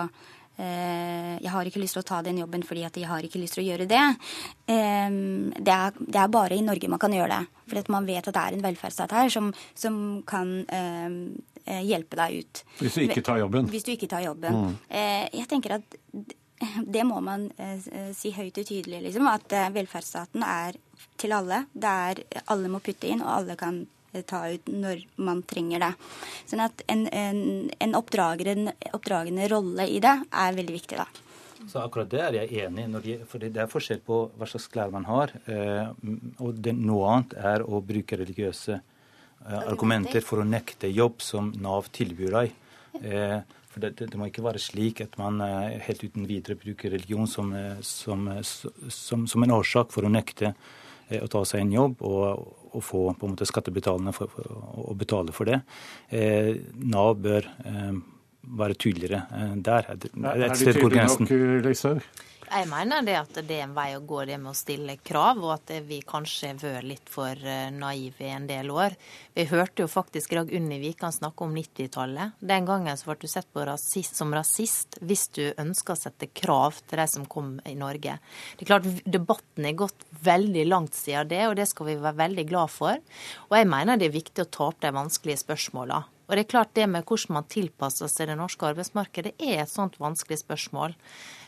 jeg 0.63 1.49
har 1.49 1.67
ikke 1.67 1.81
lyst 1.81 1.97
til 1.97 2.03
å 2.03 2.07
ta 2.07 2.19
den 2.23 2.37
jobben 2.39 2.61
fordi 2.63 2.83
at 2.85 2.97
jeg 3.01 3.09
har 3.09 3.25
ikke 3.25 3.41
lyst 3.41 3.57
til 3.57 3.63
å 3.63 3.71
gjøre 3.71 3.87
det. 3.89 4.03
Det 4.69 5.73
er, 5.75 5.97
det 5.97 6.21
er 6.21 6.29
bare 6.31 6.55
i 6.55 6.63
Norge 6.63 6.91
man 6.93 7.01
kan 7.03 7.15
gjøre 7.17 7.39
det. 7.41 7.79
At 7.81 7.89
man 7.91 8.05
vet 8.07 8.29
at 8.29 8.37
det 8.37 8.43
er 8.43 8.59
en 8.59 8.67
velferdsstat 8.69 9.15
her 9.17 9.33
som, 9.33 9.49
som 9.75 9.97
kan 10.29 10.53
hjelpe 11.65 12.21
deg 12.21 12.45
ut. 12.45 12.63
Hvis 12.83 13.01
du 13.01 13.07
ikke 13.07 13.25
tar 13.25 13.41
jobben? 13.41 13.73
Hvis 13.73 13.89
du 13.89 13.95
ikke 13.97 14.11
tar 14.13 14.27
jobben. 14.29 14.61
Mm. 14.61 14.77
Jeg 15.41 15.49
tenker 15.51 15.79
at 15.81 15.99
det 16.95 17.05
må 17.09 17.21
man 17.25 17.49
si 18.17 18.33
høyt 18.37 18.59
og 18.63 18.69
tydelig, 18.69 19.03
liksom. 19.09 19.29
At 19.31 19.53
velferdsstaten 19.75 20.45
er 20.47 20.79
til 21.23 21.35
alle. 21.37 21.65
Det 21.73 21.97
er 22.07 22.23
alle 22.53 22.71
må 22.71 22.83
putte 22.85 23.11
inn, 23.11 23.23
og 23.25 23.33
alle 23.39 23.57
kan 23.61 23.83
eh, 24.13 24.23
ta 24.27 24.45
ut 24.53 24.71
når 24.73 25.05
man 25.25 25.43
trenger 25.49 25.87
det. 25.87 25.93
Sånn 26.51 26.65
at 26.65 26.85
en, 26.93 27.07
en, 27.09 27.43
en 27.83 27.99
oppdragende, 27.99 28.75
oppdragende 28.97 29.49
rolle 29.53 29.89
i 29.89 30.01
det 30.03 30.17
er 30.31 30.59
veldig 30.59 30.79
viktig, 30.79 31.03
da. 31.03 31.09
Så 31.71 31.79
akkurat 31.79 32.09
det 32.11 32.19
er 32.19 32.37
jeg 32.41 32.65
enig 32.65 32.89
i. 33.07 33.19
For 33.29 33.43
det 33.43 33.55
er 33.55 33.71
forskjell 33.71 34.01
på 34.03 34.25
hva 34.35 34.49
slags 34.51 34.67
klær 34.73 34.91
man 34.95 35.07
har. 35.07 35.35
Eh, 35.47 35.93
og 36.43 36.59
det, 36.59 36.75
noe 36.79 37.13
annet 37.13 37.37
er 37.39 37.67
å 37.67 37.83
bruke 37.87 38.19
religiøse 38.19 38.79
eh, 38.79 39.63
argumenter 39.63 40.25
for 40.27 40.43
å 40.43 40.49
nekte 40.49 40.91
jobb 40.91 41.23
som 41.23 41.53
Nav 41.63 41.93
tilbyr 41.95 42.39
deg. 42.41 42.59
For 43.73 43.81
det, 43.81 43.95
det, 44.05 44.19
må 44.21 44.29
ikke 44.29 44.45
være 44.45 44.61
slik 44.61 45.01
at 45.01 45.17
man 45.17 45.41
helt 45.41 46.05
uten 46.05 46.29
videre 46.29 46.59
bruker 46.61 46.93
religion 46.93 47.27
som, 47.31 47.55
som, 47.81 48.29
som, 48.45 49.27
som 49.27 49.47
en 49.47 49.55
årsak 49.57 49.95
for 49.95 50.05
å 50.05 50.13
nekte 50.13 50.53
Eh, 51.13 51.21
å 51.23 51.29
ta 51.31 51.43
seg 51.49 51.65
en 51.65 51.75
jobb 51.75 52.03
og, 52.07 52.49
og 52.73 52.85
få 52.85 53.05
på 53.19 53.29
en 53.29 53.35
måte 53.35 53.49
skattebetalende 53.49 54.15
for, 54.17 54.33
for, 54.33 54.49
å 54.83 54.97
betale 54.99 55.35
for 55.37 55.51
det. 55.51 55.63
Eh, 56.15 56.55
Nav 56.93 57.17
bør 57.23 57.49
eh, 57.69 57.95
være 58.63 58.79
tydeligere 58.81 59.25
eh, 59.39 59.57
der. 59.69 59.91
Er, 59.95 60.05
er, 60.13 60.29
er, 60.35 60.45
er 60.49 60.55
de 60.55 60.77
tydelig 60.77 61.09
nok, 61.09 61.35
Lyshaug? 61.67 62.07
Jeg 62.53 62.67
mener 62.69 63.01
det 63.01 63.15
at 63.17 63.39
det 63.49 63.55
er 63.57 63.63
en 63.65 63.73
vei 63.73 63.95
å 63.97 64.03
gå, 64.05 64.19
det 64.29 64.35
med 64.37 64.51
å 64.51 64.57
stille 64.57 64.99
krav, 65.01 65.39
og 65.41 65.55
at 65.55 65.71
vi 65.87 66.03
kanskje 66.05 66.51
har 66.51 66.59
vært 66.61 66.85
litt 66.85 67.09
for 67.09 67.33
eh, 67.49 67.71
naive 67.73 68.27
i 68.27 68.29
en 68.29 68.45
del 68.51 68.69
år. 68.69 68.93
Vi 69.33 69.47
hørte 69.49 69.87
jo 69.87 69.89
faktisk 69.89 70.35
dag 70.37 70.53
Unni 70.53 70.77
Wikan 70.83 71.17
snakke 71.17 71.47
om 71.47 71.57
90-tallet. 71.57 72.37
Den 72.45 72.69
gangen 72.69 73.01
så 73.01 73.09
ble 73.09 73.17
du 73.23 73.33
sett 73.33 73.49
på 73.57 73.65
rasist, 73.65 74.21
som 74.21 74.37
rasist 74.37 75.01
hvis 75.01 75.25
du 75.33 75.47
ønska 75.49 75.97
å 75.97 76.03
sette 76.03 76.29
krav 76.29 76.77
til 76.85 77.01
de 77.01 77.09
som 77.15 77.25
kom 77.25 77.55
i 77.65 77.73
Norge. 77.73 78.21
Det 78.59 78.67
er 78.67 78.73
klart 78.75 78.91
Debatten 79.09 79.73
er 79.73 79.79
gått 79.87 80.05
veldig 80.21 80.69
langt 80.69 80.99
siden 80.99 81.33
det, 81.33 81.47
og 81.49 81.57
det 81.57 81.71
skal 81.73 81.89
vi 81.89 82.01
være 82.05 82.21
veldig 82.21 82.49
glad 82.53 82.77
for. 82.77 83.01
Og 83.49 83.57
jeg 83.57 83.73
mener 83.73 83.97
det 83.97 84.11
er 84.11 84.19
viktig 84.21 84.45
å 84.45 84.53
ta 84.53 84.69
opp 84.69 84.85
de 84.85 84.93
vanskelige 84.93 85.41
spørsmåla. 85.47 86.05
Og 86.29 86.37
det 86.37 86.47
er 86.47 86.53
klart 86.53 86.77
det 86.77 86.85
med 86.89 87.05
hvordan 87.05 87.37
man 87.37 87.49
tilpasser 87.53 88.09
seg 88.09 88.29
det 88.31 88.39
norske 88.39 88.65
arbeidsmarkedet, 88.65 89.35
er 89.41 89.65
et 89.65 89.73
sånt 89.73 89.99
vanskelig 90.01 90.39
spørsmål. 90.41 90.95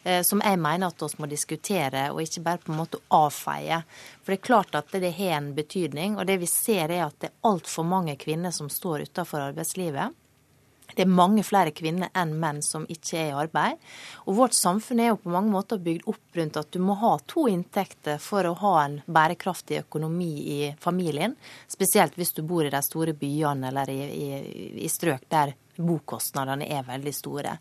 Eh, 0.05 0.23
som 0.23 0.43
jeg 0.45 0.61
mener 0.61 0.93
at 0.93 1.03
vi 1.03 1.23
må 1.23 1.29
diskutere, 1.31 2.11
og 2.13 2.21
ikke 2.21 2.43
bare 2.45 2.61
på 2.61 2.73
en 2.73 2.81
måte 2.83 3.01
avfeie. 3.17 3.81
For 4.21 4.35
det 4.35 4.41
er 4.41 4.49
klart 4.51 4.77
at 4.77 4.93
det 4.93 5.15
har 5.17 5.39
en 5.39 5.55
betydning. 5.57 6.19
Og 6.19 6.29
det 6.29 6.37
vi 6.43 6.51
ser 6.51 6.93
er 6.93 7.07
at 7.07 7.17
det 7.23 7.33
er 7.33 7.49
altfor 7.49 7.89
mange 7.89 8.19
kvinner 8.21 8.53
som 8.53 8.69
står 8.69 9.09
utenfor 9.09 9.49
arbeidslivet. 9.49 10.21
Det 10.95 11.03
er 11.03 11.11
mange 11.11 11.43
flere 11.43 11.73
kvinner 11.75 12.13
enn 12.15 12.37
menn 12.39 12.61
som 12.63 12.85
ikke 12.93 13.17
er 13.19 13.31
i 13.33 13.39
arbeid. 13.47 13.81
Og 14.29 14.37
vårt 14.37 14.55
samfunn 14.55 15.01
er 15.01 15.11
jo 15.11 15.23
på 15.25 15.33
mange 15.33 15.51
måter 15.51 15.81
bygd 15.83 16.05
opp 16.13 16.39
rundt 16.39 16.61
at 16.61 16.71
du 16.71 16.79
må 16.85 16.95
ha 17.01 17.17
to 17.27 17.49
inntekter 17.51 18.21
for 18.23 18.47
å 18.47 18.55
ha 18.61 18.75
en 18.85 19.01
bærekraftig 19.07 19.81
økonomi 19.81 20.31
i 20.55 20.61
familien. 20.79 21.35
Spesielt 21.67 22.21
hvis 22.21 22.37
du 22.37 22.45
bor 22.47 22.69
i 22.69 22.71
de 22.71 22.83
store 22.85 23.17
byene 23.17 23.73
eller 23.73 23.91
i, 23.91 24.01
i, 24.05 24.29
i 24.85 24.93
strøk 24.93 25.27
der 25.33 25.57
bokostnadene 25.77 26.69
er 26.71 26.85
veldig 26.87 27.15
store. 27.15 27.57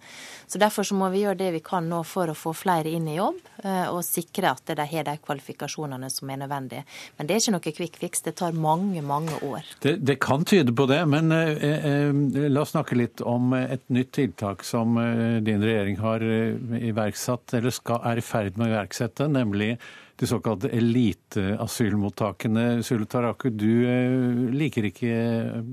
Så 0.48 0.62
Derfor 0.62 0.88
så 0.88 0.96
må 0.96 1.10
vi 1.14 1.24
gjøre 1.24 1.40
det 1.40 1.52
vi 1.58 1.64
kan 1.66 1.88
nå 1.90 2.04
for 2.08 2.32
å 2.32 2.38
få 2.38 2.54
flere 2.56 2.92
inn 2.94 3.08
i 3.12 3.18
jobb, 3.18 3.40
eh, 3.64 3.88
og 3.92 4.04
sikre 4.08 4.54
at 4.54 4.64
de 4.70 4.88
har 4.90 5.08
de 5.08 5.18
kvalifikasjonene 5.24 6.10
som 6.14 6.30
er 6.30 6.44
nødvendige. 6.44 6.86
Men 7.18 7.28
det 7.28 7.36
er 7.36 7.44
ikke 7.44 7.56
noe 7.56 7.76
quick 7.80 8.00
fix, 8.00 8.24
det 8.26 8.36
tar 8.40 8.56
mange, 8.56 9.02
mange 9.02 9.36
år. 9.44 9.68
Det, 9.84 9.98
det 10.06 10.20
kan 10.24 10.46
tyde 10.46 10.76
på 10.76 10.88
det, 10.90 11.02
men 11.10 11.32
eh, 11.36 11.64
eh, 11.64 12.50
la 12.50 12.64
oss 12.64 12.74
snakke 12.76 12.98
litt 12.98 13.22
om 13.22 13.54
et 13.58 13.84
nytt 13.94 14.14
tiltak 14.16 14.64
som 14.68 14.98
eh, 15.02 15.42
din 15.46 15.64
regjering 15.64 16.00
har 16.04 16.24
eh, 16.24 16.56
iverksatt, 16.90 17.54
eller 17.58 17.72
skal, 17.74 18.02
er 18.08 18.22
i 18.22 18.26
ferd 18.26 18.58
med 18.58 18.70
å 18.70 18.74
iverksette, 18.74 19.28
nemlig 19.32 19.78
de 20.22 20.26
såkalte 20.30 20.70
eliteasylmottakene. 20.70 22.84
Sule 22.86 23.06
Taraku, 23.10 23.50
du 23.50 24.52
liker 24.54 24.86
ikke 24.88 25.14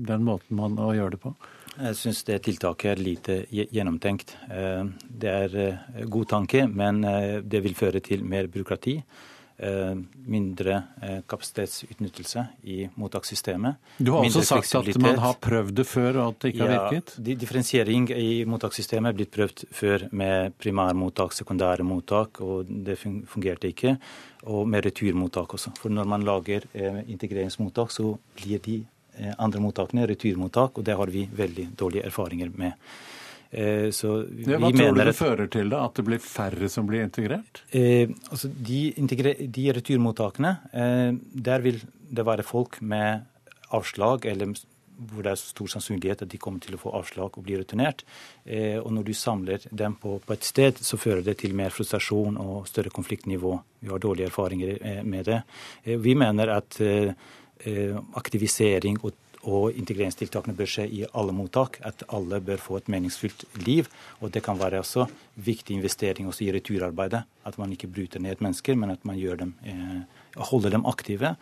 den 0.09 0.25
måten 0.25 0.57
man 0.57 0.79
å 0.81 0.95
gjøre 0.97 1.15
det 1.15 1.21
på? 1.21 1.35
Jeg 1.81 1.97
syns 1.97 2.23
det 2.27 2.37
tiltaket 2.45 2.91
er 2.91 3.01
lite 3.01 3.35
gjennomtenkt. 3.49 4.35
Det 4.47 5.31
er 5.31 6.05
god 6.05 6.27
tanke, 6.29 6.67
men 6.69 7.01
det 7.41 7.61
vil 7.65 7.73
føre 7.77 8.01
til 8.05 8.21
mer 8.27 8.49
byråkrati. 8.51 8.99
Eh, 9.61 9.95
mindre 10.25 10.83
eh, 11.01 11.19
kapasitetsutnyttelse 11.29 12.45
i 12.63 12.87
mottakssystemet. 12.97 13.75
Du 13.97 14.09
har 14.15 14.25
også 14.25 14.41
sagt 14.41 14.73
at 14.79 14.97
man 14.97 15.19
har 15.21 15.35
prøvd 15.37 15.75
det 15.77 15.85
før 15.85 16.17
og 16.17 16.31
at 16.31 16.39
det 16.41 16.49
ikke 16.53 16.65
har 16.65 16.71
virket? 16.87 17.13
Ja, 17.19 17.35
differensiering 17.43 18.07
i 18.09 18.29
mottakssystemet 18.49 19.11
er 19.11 19.19
blitt 19.19 19.33
prøvd 19.35 19.61
før 19.69 20.07
med 20.17 20.55
primærmottak, 20.57 21.35
sekundære 21.37 21.85
mottak, 21.85 22.41
og 22.41 22.71
det 22.87 22.97
fungerte 23.03 23.69
ikke. 23.69 23.99
Og 24.49 24.65
med 24.65 24.87
returmottak 24.87 25.53
også. 25.53 25.75
For 25.77 25.93
når 25.93 26.09
man 26.09 26.25
lager 26.25 26.65
eh, 26.73 27.03
integreringsmottak, 27.13 27.93
så 27.93 28.15
blir 28.41 28.65
de 28.65 28.79
andre 29.37 29.61
mottakene 29.61 30.05
returmottak, 30.09 30.77
og 30.79 30.85
det 30.87 30.95
har 30.97 31.11
vi 31.11 31.25
veldig 31.35 31.71
dårlige 31.77 32.05
erfaringer 32.07 32.53
med. 32.57 32.77
Eh, 33.51 33.89
så 33.91 34.21
vi 34.23 34.45
ja, 34.47 34.57
hva 34.61 34.71
tror 34.71 34.95
du 34.95 35.01
det 35.03 35.15
fører 35.17 35.49
til, 35.51 35.71
da? 35.73 35.83
At 35.89 35.99
det 35.99 36.05
blir 36.07 36.21
færre 36.23 36.69
som 36.71 36.87
blir 36.87 37.03
integrert? 37.03 37.65
Eh, 37.75 38.07
altså 38.31 38.47
de, 38.47 38.81
de, 38.95 39.65
returmottakene, 39.75 40.53
eh, 40.71 41.09
der 41.49 41.65
vil 41.65 41.81
det 42.11 42.25
være 42.27 42.47
folk 42.47 42.79
med 42.79 43.27
avslag, 43.75 44.25
eller 44.31 44.55
hvor 45.01 45.25
det 45.25 45.33
er 45.33 45.39
stor 45.39 45.69
sannsynlighet 45.73 46.23
at 46.23 46.31
de 46.31 46.39
kommer 46.39 46.61
til 46.63 46.77
å 46.77 46.79
få 46.79 46.93
avslag 46.95 47.35
og 47.35 47.43
bli 47.43 47.57
returnert. 47.59 48.05
Eh, 48.45 48.77
og 48.79 48.91
når 48.95 49.09
du 49.09 49.13
samler 49.17 49.67
dem 49.67 49.97
på, 49.99 50.19
på, 50.23 50.35
et 50.35 50.47
sted, 50.47 50.79
så 50.79 50.99
fører 51.01 51.25
det 51.25 51.39
til 51.41 51.55
mer 51.57 51.73
frustrasjon 51.75 52.37
og 52.39 52.69
større 52.69 52.93
konfliktnivå. 52.93 53.55
Vi 53.81 53.91
har 53.91 54.03
dårlige 54.03 54.29
erfaringer 54.31 54.77
eh, 54.77 55.03
med 55.03 55.27
det. 55.27 55.41
Eh, 55.83 55.97
vi 55.99 56.15
mener 56.15 56.55
at 56.59 56.79
aktivisering 58.17 58.97
og 59.03 59.13
og 59.49 59.73
integreringstiltakene 59.73 60.53
bør 60.57 60.69
skje 60.69 60.85
i 60.93 61.01
alle 61.17 61.33
mottak. 61.33 61.79
At 61.85 62.03
alle 62.13 62.41
bør 62.45 62.61
få 62.61 62.77
et 62.77 62.89
meningsfylt 62.91 63.45
liv. 63.65 63.89
Og 64.21 64.33
det 64.33 64.43
kan 64.45 64.59
være 64.59 64.81
også 64.83 65.07
viktig 65.35 65.75
investering 65.75 66.29
også 66.29 66.45
i 66.45 66.51
returarbeidet. 66.53 67.23
At 67.45 67.57
man 67.57 67.71
ikke 67.73 67.89
bryter 67.89 68.21
ned 68.21 68.41
mennesker, 68.41 68.75
men 68.75 68.91
at 68.91 69.05
man 69.05 69.17
dem, 69.17 69.53
eh, 69.65 70.01
holder 70.37 70.69
dem 70.69 70.85
aktive. 70.85 71.35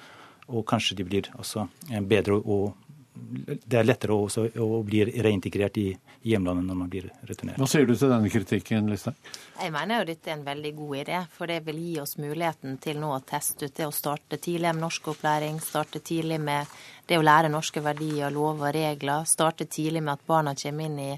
Og 0.47 0.65
kanskje 0.65 0.95
de 0.95 1.03
blir 1.03 1.29
også 1.35 1.67
eh, 1.91 2.01
bedre 2.01 2.39
og 2.39 2.75
det 3.19 3.77
er 3.79 3.87
lettere 3.87 4.15
også 4.15 4.45
å 4.63 4.81
bli 4.85 5.01
reintegrert 5.21 5.77
i 5.81 5.87
hjemlandet 6.29 6.67
når 6.67 6.77
man 6.79 6.91
blir 6.91 7.09
returnert. 7.27 7.59
Hva 7.59 7.67
sier 7.69 7.87
du 7.87 7.93
til 7.95 8.11
denne 8.11 8.31
kritikken, 8.31 8.89
Listhaug? 8.91 9.17
Jeg 9.59 9.73
mener 9.75 10.01
jo 10.01 10.07
dette 10.09 10.31
er 10.31 10.37
en 10.37 10.45
veldig 10.47 10.71
god 10.77 10.95
idé. 11.01 11.19
For 11.35 11.51
det 11.51 11.59
vil 11.67 11.81
gi 11.83 11.97
oss 12.01 12.17
muligheten 12.21 12.79
til 12.83 13.01
nå 13.01 13.11
å 13.15 13.21
teste 13.27 13.69
ut 13.69 13.75
det 13.75 13.87
å 13.87 13.95
starte 13.95 14.39
tidlig 14.39 14.73
med 14.73 14.85
norskopplæring, 14.85 15.59
starte 15.63 16.01
tidlig 16.05 16.39
med 16.43 16.79
det 17.09 17.19
å 17.19 17.25
lære 17.25 17.51
norske 17.51 17.83
verdier, 17.83 18.33
lover 18.33 18.69
og 18.69 18.75
regler, 18.75 19.29
starte 19.29 19.65
tidlig 19.65 20.03
med 20.03 20.17
at 20.17 20.27
barna 20.29 20.55
kommer 20.57 20.89
inn 20.89 20.99
i 21.01 21.13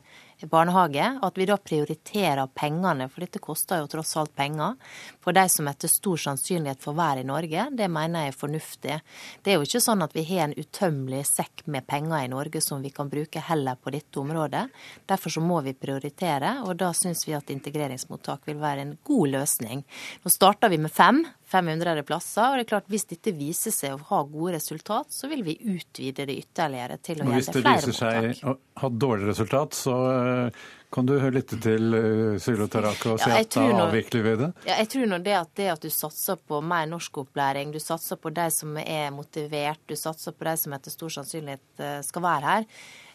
barnehage, 0.49 1.05
at 1.21 1.37
vi 1.37 1.45
da 1.45 1.57
prioriterer 1.57 2.49
pengene, 2.55 3.07
for 3.11 3.23
dette 3.25 3.41
koster 3.43 3.81
jo 3.81 3.89
tross 3.91 4.15
alt 4.17 4.33
penger, 4.35 4.77
for 5.21 5.35
de 5.37 5.43
som 5.51 5.67
etter 5.69 5.91
stor 5.91 6.21
sannsynlighet 6.23 6.81
får 6.81 6.95
være 6.97 7.23
i 7.23 7.27
Norge, 7.29 7.67
det 7.77 7.89
mener 7.91 8.25
jeg 8.25 8.33
er 8.33 8.39
fornuftig. 8.39 8.97
Det 9.43 9.53
er 9.53 9.59
jo 9.59 9.67
ikke 9.67 9.83
sånn 9.83 10.05
at 10.05 10.15
vi 10.17 10.25
har 10.31 10.47
en 10.47 10.57
utømmelig 10.57 11.23
sekk 11.29 11.65
med 11.71 11.87
penger 11.89 12.25
i 12.25 12.31
Norge 12.31 12.63
som 12.63 12.81
vi 12.81 12.93
kan 12.95 13.11
bruke 13.11 13.43
heller 13.51 13.77
på 13.77 13.93
dette 13.93 14.21
området. 14.21 14.63
Derfor 15.09 15.35
så 15.35 15.43
må 15.43 15.61
vi 15.65 15.75
prioritere, 15.77 16.57
og 16.65 16.77
da 16.81 16.93
syns 16.97 17.25
vi 17.27 17.35
at 17.37 17.53
integreringsmottak 17.53 18.47
vil 18.49 18.61
være 18.61 18.87
en 18.87 18.97
god 19.07 19.35
løsning. 19.35 19.85
Nå 20.23 20.33
starter 20.33 20.71
vi 20.71 20.81
med 20.81 20.93
fem, 20.93 21.23
500 21.51 22.03
plasser. 22.07 22.47
og 22.47 22.57
det 22.57 22.65
er 22.65 22.69
klart 22.73 22.91
Hvis 22.91 23.07
dette 23.09 23.33
viser 23.35 23.73
seg 23.75 23.95
å 23.95 24.03
ha 24.11 24.21
gode 24.23 24.55
resultat, 24.57 25.11
så 25.11 25.29
vil 25.31 25.43
vi 25.43 25.57
utvide 25.73 26.25
det 26.29 26.37
ytterligere 26.45 26.97
til 26.97 27.23
å 27.23 27.27
gjelde 27.27 27.53
flere 27.53 27.73
mottak. 27.73 27.87
Hvis 27.87 27.95
det 27.95 27.95
viser 27.95 28.37
seg 28.37 28.45
å 28.47 28.55
ha 28.83 28.91
dårlig 29.05 29.27
resultat, 29.31 29.75
så 29.77 29.97
eh, 30.11 30.63
kan 30.91 31.07
du 31.07 31.13
litt 31.31 31.53
til 31.63 31.95
uh, 31.95 32.39
Sylo 32.41 32.67
Tarako 32.71 33.13
og 33.13 33.21
si 33.21 33.29
ja, 33.31 33.39
at 33.39 33.55
da 33.55 33.85
avvikler 33.85 34.25
vi 34.25 34.33
det? 34.41 34.49
Ja, 34.67 34.79
jeg 34.81 34.89
tror 34.91 35.05
nå 35.07 35.21
det 35.23 35.37
at, 35.37 35.51
det 35.55 35.69
at 35.71 35.85
du 35.85 35.91
satser 35.93 36.35
på 36.35 36.59
mer 36.67 36.89
norskopplæring, 36.91 37.71
du 37.71 37.79
satser 37.79 38.19
på 38.19 38.33
de 38.35 38.49
som 38.51 38.75
er 38.81 39.07
motivert, 39.15 39.79
du 39.87 39.95
satser 39.95 40.35
på 40.35 40.49
de 40.49 40.57
som 40.59 40.75
etter 40.75 40.91
stor 40.91 41.13
sannsynlighet 41.15 41.85
eh, 41.85 42.01
skal 42.03 42.25
være 42.27 42.55
her, 42.57 42.67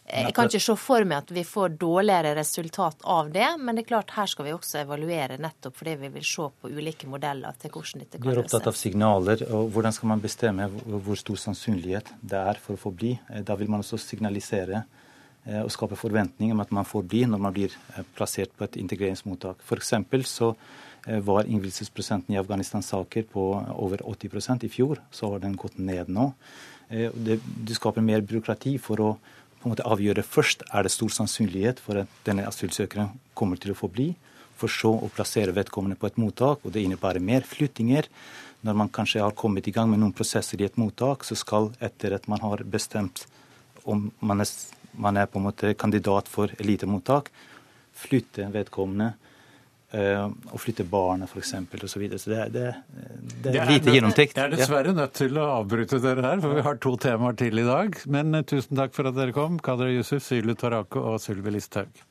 jeg 0.06 0.34
kan 0.36 0.46
ikke 0.46 0.62
se 0.62 0.74
for 0.78 1.02
meg 1.08 1.24
at 1.24 1.30
vi 1.34 1.42
får 1.42 1.72
dårligere 1.82 2.36
resultat 2.38 3.00
av 3.10 3.30
det, 3.34 3.46
men 3.58 3.74
det 3.74 3.82
er 3.82 3.88
klart 3.88 4.12
her 4.14 4.28
skal 4.30 4.46
vi 4.46 4.52
også 4.54 4.78
evaluere 4.84 5.38
nettopp 5.42 5.74
fordi 5.80 5.96
vi 6.04 6.10
vil 6.14 6.26
se 6.26 6.46
på 6.46 6.70
ulike 6.70 7.08
modeller 7.10 7.56
til 7.58 7.72
hvordan 7.74 8.04
dette 8.04 8.20
kan 8.20 8.22
løses. 8.22 8.36
Du 8.36 8.38
er 8.38 8.42
opptatt 8.44 8.68
av 8.70 8.78
signaler, 8.78 9.42
og 9.50 9.72
hvordan 9.74 9.96
skal 9.96 10.12
man 10.12 10.22
bestemme 10.22 10.68
hvor 10.86 11.18
stor 11.18 11.40
sannsynlighet 11.42 12.12
det 12.22 12.38
er 12.52 12.62
for 12.62 12.78
å 12.78 12.82
få 12.84 12.94
bli? 12.94 13.16
Eh, 13.32 13.42
da 13.46 13.58
vil 13.58 13.72
man 13.72 13.82
også 13.82 13.98
signalisere 13.98 14.84
eh, 15.42 15.62
og 15.64 15.72
skape 15.74 15.98
forventninger 15.98 16.54
om 16.54 16.62
at 16.62 16.74
man 16.78 16.86
får 16.86 17.06
bli 17.10 17.24
når 17.26 17.42
man 17.42 17.56
blir 17.56 17.74
eh, 17.74 18.06
plassert 18.14 18.54
på 18.54 18.68
et 18.68 18.78
integreringsmottak. 18.78 19.64
For 19.66 19.82
så 19.82 20.54
var 21.22 21.46
innvilgelsesprosenten 21.46 22.34
i 22.34 22.38
Afghanistan-saker 22.40 23.28
på 23.30 23.42
over 23.78 24.00
80% 24.02 24.64
i 24.66 24.70
fjor. 24.70 24.98
Så 25.14 25.28
har 25.30 25.38
den 25.38 25.52
gått 25.54 25.76
ned 25.78 26.08
nå. 26.10 26.32
Det, 26.88 27.36
du 27.38 27.74
skaper 27.78 28.02
mer 28.02 28.24
byråkrati 28.26 28.72
for 28.82 29.02
å 29.04 29.10
på 29.66 29.72
en 29.72 29.74
måte 29.74 29.90
avgjøre 29.90 30.22
først 30.22 30.60
er 30.70 30.86
det 30.86 30.92
stor 30.94 31.10
sannsynlighet 31.10 31.80
for 31.82 31.98
at 31.98 32.10
denne 32.22 32.44
asylsøkeren 32.46 33.16
kommer 33.34 33.58
til 33.58 33.72
å 33.72 33.74
få 33.74 33.88
bli, 33.90 34.12
for 34.54 34.70
så 34.70 34.92
å 34.94 35.08
plassere 35.10 35.54
vedkommende 35.56 35.98
på 35.98 36.06
et 36.06 36.20
mottak. 36.22 36.62
og 36.62 36.70
Det 36.70 36.84
innebærer 36.86 37.18
mer 37.18 37.42
flyttinger. 37.42 38.06
Når 38.62 38.76
man 38.78 38.92
kanskje 38.94 39.24
har 39.24 39.34
kommet 39.34 39.66
i 39.66 39.74
gang 39.74 39.90
med 39.90 39.98
noen 39.98 40.14
prosesser 40.14 40.62
i 40.62 40.68
et 40.68 40.78
mottak, 40.78 41.26
så 41.26 41.34
skal 41.34 41.72
etter 41.82 42.14
at 42.14 42.28
man 42.30 42.44
har 42.46 42.62
bestemt 42.62 43.26
om 43.82 44.12
man 44.20 44.44
er, 44.46 44.54
man 44.94 45.18
er 45.18 45.26
på 45.26 45.42
en 45.42 45.48
måte 45.48 45.74
kandidat 45.74 46.30
for 46.30 46.54
elitemottak, 46.62 47.32
flytte 47.98 48.46
vedkommende 48.54 49.16
å 49.96 50.58
flytte 50.60 50.84
barnet 50.90 51.30
f.eks. 51.30 51.52
osv. 51.54 51.86
Så, 51.88 52.00
videre. 52.02 52.18
så 52.20 52.32
det, 52.32 52.42
det, 52.54 52.66
det 53.46 53.54
er 53.54 53.70
lite 53.70 53.94
gjennomtenkt. 53.94 54.36
Jeg 54.36 54.44
er 54.44 54.54
dessverre 54.56 54.94
nødt 54.96 55.14
til 55.16 55.38
å 55.40 55.46
avbryte 55.60 56.00
dere 56.04 56.26
her, 56.26 56.42
for 56.44 56.58
vi 56.58 56.66
har 56.66 56.80
to 56.82 56.96
temaer 57.00 57.38
til 57.38 57.62
i 57.62 57.66
dag. 57.66 58.00
Men 58.10 58.34
eh, 58.34 58.46
tusen 58.46 58.76
takk 58.78 58.96
for 58.96 59.08
at 59.10 59.16
dere 59.18 59.36
kom, 59.36 59.60
Kadra 59.62 59.88
Yusuf, 59.92 60.24
Sylu 60.26 60.54
Tarako 60.58 61.06
og 61.14 61.20
Sylvi 61.22 61.56
Listhaug. 61.56 62.04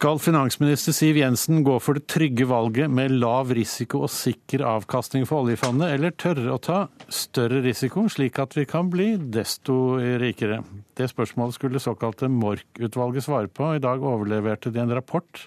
Skal 0.00 0.16
finansminister 0.16 0.94
Siv 0.96 1.18
Jensen 1.20 1.58
gå 1.60 1.74
for 1.84 1.98
det 1.98 2.06
trygge 2.08 2.46
valget 2.48 2.88
med 2.88 3.12
lav 3.20 3.50
risiko 3.52 3.98
og 4.06 4.08
sikker 4.08 4.62
avkastning 4.64 5.26
for 5.28 5.44
oljefondet, 5.44 5.90
eller 5.92 6.14
tørre 6.16 6.54
å 6.54 6.60
ta 6.64 6.78
større 7.12 7.58
risiko, 7.66 8.06
slik 8.08 8.40
at 8.40 8.56
vi 8.56 8.64
kan 8.64 8.88
bli 8.88 9.10
desto 9.20 9.98
rikere? 10.22 10.62
Det 10.96 11.10
spørsmålet 11.12 11.58
skulle 11.58 11.82
såkalte 11.84 12.30
Mork-utvalget 12.32 13.26
svare 13.26 13.52
på. 13.52 13.74
I 13.76 13.84
dag 13.84 14.00
overleverte 14.00 14.72
de 14.72 14.80
en 14.80 14.96
rapport 14.96 15.42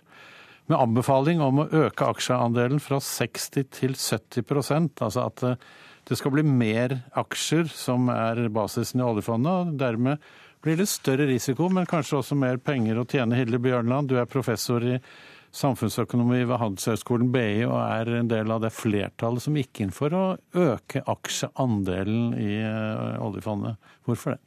med 0.70 0.78
anbefaling 0.78 1.42
om 1.42 1.64
å 1.64 1.68
øke 1.88 2.14
aksjeandelen 2.14 2.78
fra 2.78 3.02
60 3.02 3.72
til 3.74 3.98
70% 3.98 5.02
altså 5.02 5.26
at 5.32 5.48
det 6.06 6.20
skal 6.20 6.38
bli 6.38 6.46
mer 6.46 7.00
aksjer 7.18 7.74
som 7.74 8.06
er 8.14 8.46
basisen 8.54 9.02
i 9.02 9.10
oljefondet, 9.10 9.50
og 9.50 9.78
dermed 9.82 10.22
blir 10.64 10.80
det 10.80 10.88
større 10.88 11.28
risiko, 11.28 11.68
men 11.70 11.88
kanskje 11.90 12.22
også 12.22 12.38
mer 12.40 12.60
penger 12.64 13.02
å 13.02 13.08
tjene. 13.10 13.36
Hilde 13.36 13.60
Bjørnland, 13.62 14.08
du 14.10 14.16
er 14.20 14.30
professor 14.30 14.84
i 14.88 14.96
samfunnsøkonomi 15.54 16.40
ved 16.48 16.58
Handelshøyskolen 16.58 17.30
BI 17.34 17.66
og 17.68 17.76
er 17.78 18.10
en 18.22 18.32
del 18.32 18.50
av 18.54 18.64
det 18.64 18.72
flertallet 18.74 19.44
som 19.44 19.58
gikk 19.60 19.84
inn 19.84 19.94
for 19.94 20.16
å 20.18 20.24
øke 20.58 21.04
aksjeandelen 21.14 22.34
i 22.40 22.56
eh, 22.64 23.22
oljefondet. 23.22 23.78
Hvorfor 24.08 24.36
det? 24.36 24.42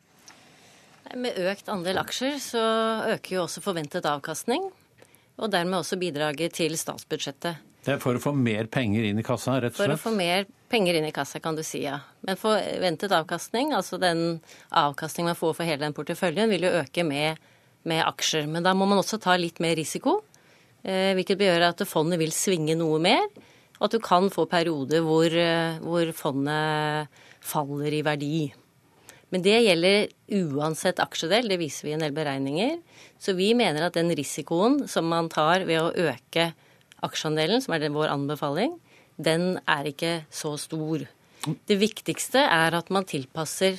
Med 1.14 1.38
økt 1.38 1.68
andel 1.70 2.00
aksjer 2.02 2.40
så 2.42 2.64
øker 3.12 3.36
jo 3.36 3.44
også 3.44 3.62
forventet 3.62 4.08
avkastning, 4.10 4.64
og 5.38 5.52
dermed 5.52 5.78
også 5.78 6.00
bidraget 6.00 6.56
til 6.58 6.74
statsbudsjettet. 6.80 7.62
Det 7.86 7.92
er 7.94 8.00
for 8.02 8.18
å 8.18 8.20
få 8.22 8.32
mer 8.34 8.66
penger 8.66 9.04
inn 9.06 9.20
i 9.20 9.22
kassa, 9.22 9.60
rett 9.62 9.70
og 9.70 9.78
slett? 9.78 9.92
For 9.92 9.94
å 9.94 10.00
få 10.08 10.10
mer 10.16 10.48
penger 10.72 10.96
inn 10.98 11.04
i 11.06 11.12
kassa, 11.14 11.38
kan 11.42 11.54
du 11.54 11.62
si, 11.62 11.84
ja. 11.84 12.00
Men 12.26 12.38
forventet 12.40 13.14
avkastning, 13.14 13.70
altså 13.76 14.00
den 14.02 14.40
avkastning 14.74 15.28
man 15.28 15.38
får 15.38 15.54
for 15.54 15.68
hele 15.68 15.84
den 15.84 15.94
porteføljen, 15.94 16.50
vil 16.50 16.66
jo 16.66 16.72
øke 16.80 17.04
med, 17.06 17.38
med 17.86 18.02
aksjer. 18.02 18.50
Men 18.50 18.66
da 18.66 18.72
må 18.74 18.90
man 18.90 19.04
også 19.04 19.20
ta 19.22 19.36
litt 19.38 19.62
mer 19.62 19.78
risiko, 19.78 20.16
eh, 20.82 21.12
hvilket 21.14 21.46
gjør 21.46 21.68
at 21.68 21.86
fondet 21.86 22.18
vil 22.18 22.34
svinge 22.34 22.74
noe 22.74 22.98
mer. 23.06 23.22
Og 23.76 23.86
at 23.86 23.94
du 23.94 24.02
kan 24.02 24.26
få 24.34 24.48
perioder 24.50 25.06
hvor, 25.06 25.30
eh, 25.30 25.78
hvor 25.86 26.10
fondet 26.16 27.22
faller 27.38 27.94
i 27.94 28.02
verdi. 28.02 28.36
Men 29.30 29.46
det 29.46 29.60
gjelder 29.62 30.10
uansett 30.42 30.98
aksjedel, 31.02 31.46
det 31.54 31.62
viser 31.62 31.86
vi 31.86 31.94
i 31.94 31.98
en 32.00 32.02
del 32.02 32.14
beregninger. 32.18 32.78
Så 33.22 33.38
vi 33.38 33.52
mener 33.54 33.86
at 33.86 33.94
den 33.94 34.10
risikoen 34.10 34.88
som 34.90 35.06
man 35.06 35.30
tar 35.30 35.68
ved 35.70 35.82
å 35.82 36.10
øke 36.10 36.50
aksjeandelen, 37.04 37.62
som 37.62 37.74
er 37.76 37.88
vår 37.92 38.12
anbefaling, 38.12 38.76
den 39.16 39.56
er 39.68 39.88
ikke 39.88 40.12
så 40.32 40.54
stor. 40.60 41.06
Det 41.46 41.78
viktigste 41.78 42.42
er 42.42 42.74
at 42.76 42.90
man 42.92 43.06
tilpasser 43.08 43.78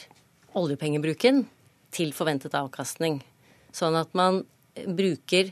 oljepengebruken 0.58 1.46
til 1.94 2.14
forventet 2.16 2.56
avkastning. 2.58 3.22
Sånn 3.76 3.98
at 4.00 4.14
man 4.18 4.44
bruker, 4.98 5.52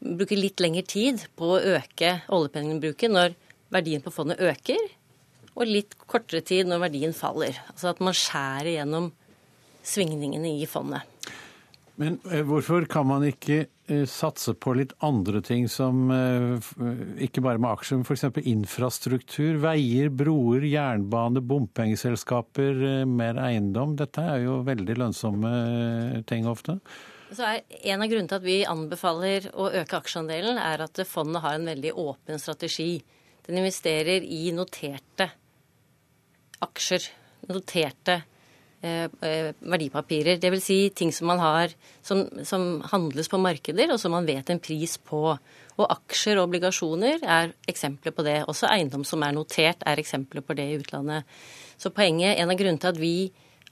bruker 0.00 0.40
litt 0.40 0.62
lengre 0.62 0.84
tid 0.88 1.24
på 1.38 1.54
å 1.56 1.62
øke 1.76 2.18
oljepengebruken 2.34 3.14
når 3.16 3.36
verdien 3.74 4.04
på 4.04 4.12
fondet 4.14 4.40
øker, 4.40 4.80
og 5.58 5.66
litt 5.68 5.96
kortere 6.06 6.44
tid 6.46 6.68
når 6.70 6.84
verdien 6.86 7.16
faller. 7.16 7.56
Altså 7.72 7.90
at 7.90 8.02
man 8.04 8.16
skjærer 8.16 8.76
gjennom 8.76 9.10
svingningene 9.88 10.52
i 10.60 10.68
fondet. 10.70 11.02
Men 11.98 12.20
eh, 12.30 12.44
hvorfor 12.46 12.86
kan 12.90 13.08
man 13.08 13.26
ikke 13.26 13.66
satse 14.08 14.54
på 14.60 14.74
litt 14.78 14.92
andre 15.04 15.40
ting 15.44 15.66
som 15.72 16.10
eh, 16.12 16.70
ikke 17.24 17.42
bare 17.44 17.60
med 17.62 17.70
aksjer, 17.72 18.00
men 18.00 18.06
f.eks. 18.06 18.26
infrastruktur, 18.44 19.58
veier, 19.62 20.10
broer, 20.12 20.66
jernbane, 20.68 21.42
bompengeselskaper, 21.44 23.04
mer 23.08 23.40
eiendom? 23.42 23.96
Dette 23.98 24.24
er 24.34 24.44
jo 24.44 24.60
veldig 24.68 24.98
lønnsomme 25.02 25.52
ting 26.28 26.48
ofte. 26.50 26.78
Så 27.28 27.44
er 27.44 27.60
En 27.84 28.02
av 28.02 28.08
grunnene 28.08 28.28
til 28.30 28.38
at 28.38 28.46
vi 28.46 28.58
anbefaler 28.68 29.50
å 29.52 29.68
øke 29.82 30.00
aksjeandelen, 30.00 30.60
er 30.60 30.84
at 30.86 31.00
fondet 31.08 31.44
har 31.44 31.58
en 31.58 31.68
veldig 31.68 31.92
åpen 32.00 32.40
strategi. 32.40 32.96
Den 33.46 33.60
investerer 33.60 34.24
i 34.24 34.48
noterte 34.56 35.28
aksjer, 36.64 37.04
noterte 37.48 38.16
eh, 38.16 38.24
eh, 38.24 38.37
verdipapirer. 38.80 40.38
Dvs. 40.38 40.62
Si 40.62 40.76
ting 40.94 41.10
som 41.12 41.26
man 41.26 41.40
har 41.42 41.72
som, 42.02 42.24
som, 42.46 42.80
handles 42.92 43.28
på 43.28 43.40
markeder, 43.42 43.90
og 43.90 43.98
som 43.98 44.14
man 44.14 44.28
vet 44.28 44.50
en 44.50 44.60
pris 44.62 44.96
på. 45.02 45.22
Og 45.78 45.86
aksjer 45.86 46.38
og 46.38 46.48
obligasjoner 46.48 47.22
er 47.22 47.52
eksempler 47.70 48.14
på 48.14 48.24
det. 48.26 48.40
Også 48.50 48.70
eiendom 48.70 49.04
som 49.06 49.22
er 49.26 49.34
notert, 49.34 49.82
er 49.86 49.98
eksempler 49.98 50.46
på 50.46 50.56
det 50.58 50.68
i 50.70 50.78
utlandet. 50.78 51.26
Så 51.78 51.90
poenget, 51.94 52.38
en 52.38 52.50
av 52.50 52.58
grunnene 52.58 52.82
til 52.82 52.92
at 52.92 52.98
vi 52.98 53.14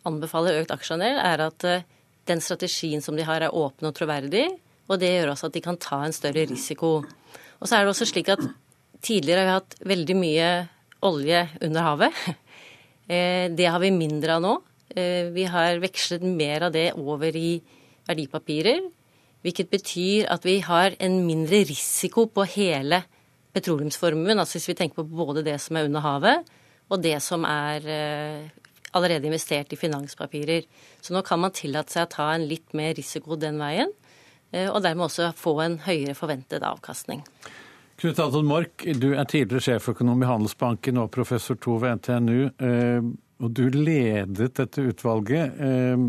anbefaler 0.07 0.61
økt 0.61 0.75
aksjeandel, 0.75 1.19
er 1.19 1.43
at 1.49 1.67
eh, 1.67 1.87
den 2.31 2.43
strategien 2.43 3.03
som 3.03 3.19
de 3.19 3.27
har, 3.27 3.43
er 3.43 3.55
åpen 3.55 3.89
og 3.89 3.97
troverdig. 3.97 4.47
Og 4.87 5.01
det 5.03 5.11
gjør 5.17 5.33
også 5.33 5.51
at 5.51 5.57
de 5.57 5.65
kan 5.65 5.79
ta 5.83 6.05
en 6.07 6.15
større 6.15 6.47
risiko. 6.47 7.01
Og 7.59 7.67
så 7.67 7.79
er 7.79 7.85
det 7.85 7.95
også 7.95 8.07
slik 8.07 8.31
at 8.35 8.43
tidligere 9.03 9.43
har 9.43 9.49
vi 9.49 9.57
hatt 9.57 9.79
veldig 9.87 10.17
mye 10.19 10.51
olje 11.07 11.47
under 11.63 11.93
havet. 11.93 12.27
Eh, 13.07 13.53
det 13.55 13.69
har 13.71 13.79
vi 13.79 13.93
mindre 13.95 14.35
av 14.35 14.41
nå. 14.43 14.53
Eh, 14.95 15.33
vi 15.35 15.47
har 15.51 15.81
vekslet 15.83 16.23
mer 16.23 16.69
av 16.69 16.75
det 16.75 16.93
over 16.95 17.37
i 17.37 17.59
verdipapirer. 18.07 18.85
Hvilket 19.43 19.71
betyr 19.71 20.29
at 20.31 20.47
vi 20.47 20.61
har 20.65 20.95
en 21.03 21.19
mindre 21.27 21.65
risiko 21.67 22.27
på 22.31 22.47
hele 22.57 23.03
petroleumsformuen. 23.55 24.39
Altså 24.39 24.59
hvis 24.59 24.71
vi 24.71 24.79
tenker 24.79 25.03
på 25.03 25.25
både 25.25 25.45
det 25.47 25.59
som 25.63 25.77
er 25.77 25.89
under 25.89 26.05
havet, 26.05 26.55
og 26.87 27.03
det 27.03 27.19
som 27.23 27.45
er 27.49 27.87
eh, 27.91 28.49
allerede 28.95 29.27
investert 29.27 29.73
i 29.75 29.81
finanspapirer. 29.81 30.67
Så 31.03 31.15
nå 31.15 31.23
kan 31.27 31.43
man 31.43 31.55
tillate 31.55 31.93
seg 31.93 32.07
å 32.07 32.13
ta 32.15 32.31
en 32.35 32.47
litt 32.47 32.75
mer 32.75 32.95
risiko 32.97 33.37
den 33.37 33.59
veien, 33.61 33.91
og 34.57 34.79
dermed 34.81 35.09
også 35.09 35.33
få 35.37 35.57
en 35.61 35.75
høyere 35.85 36.15
forventet 36.17 36.63
avkastning. 36.65 37.25
Knut 38.01 38.21
Anton 38.23 38.47
Mork, 38.47 38.87
du 38.87 39.11
er 39.19 39.27
tidligere 39.29 39.65
sjeføkonom 39.67 40.23
i 40.23 40.29
Handelsbanken 40.31 41.03
og 41.03 41.11
professor 41.13 41.59
to 41.61 41.77
ved 41.83 41.99
NTNU. 41.99 42.41
Eh, 43.37 43.45
og 43.45 43.53
du 43.53 43.69
ledet 43.71 44.55
dette 44.57 44.81
utvalget. 44.81 45.61
Eh, 45.61 46.07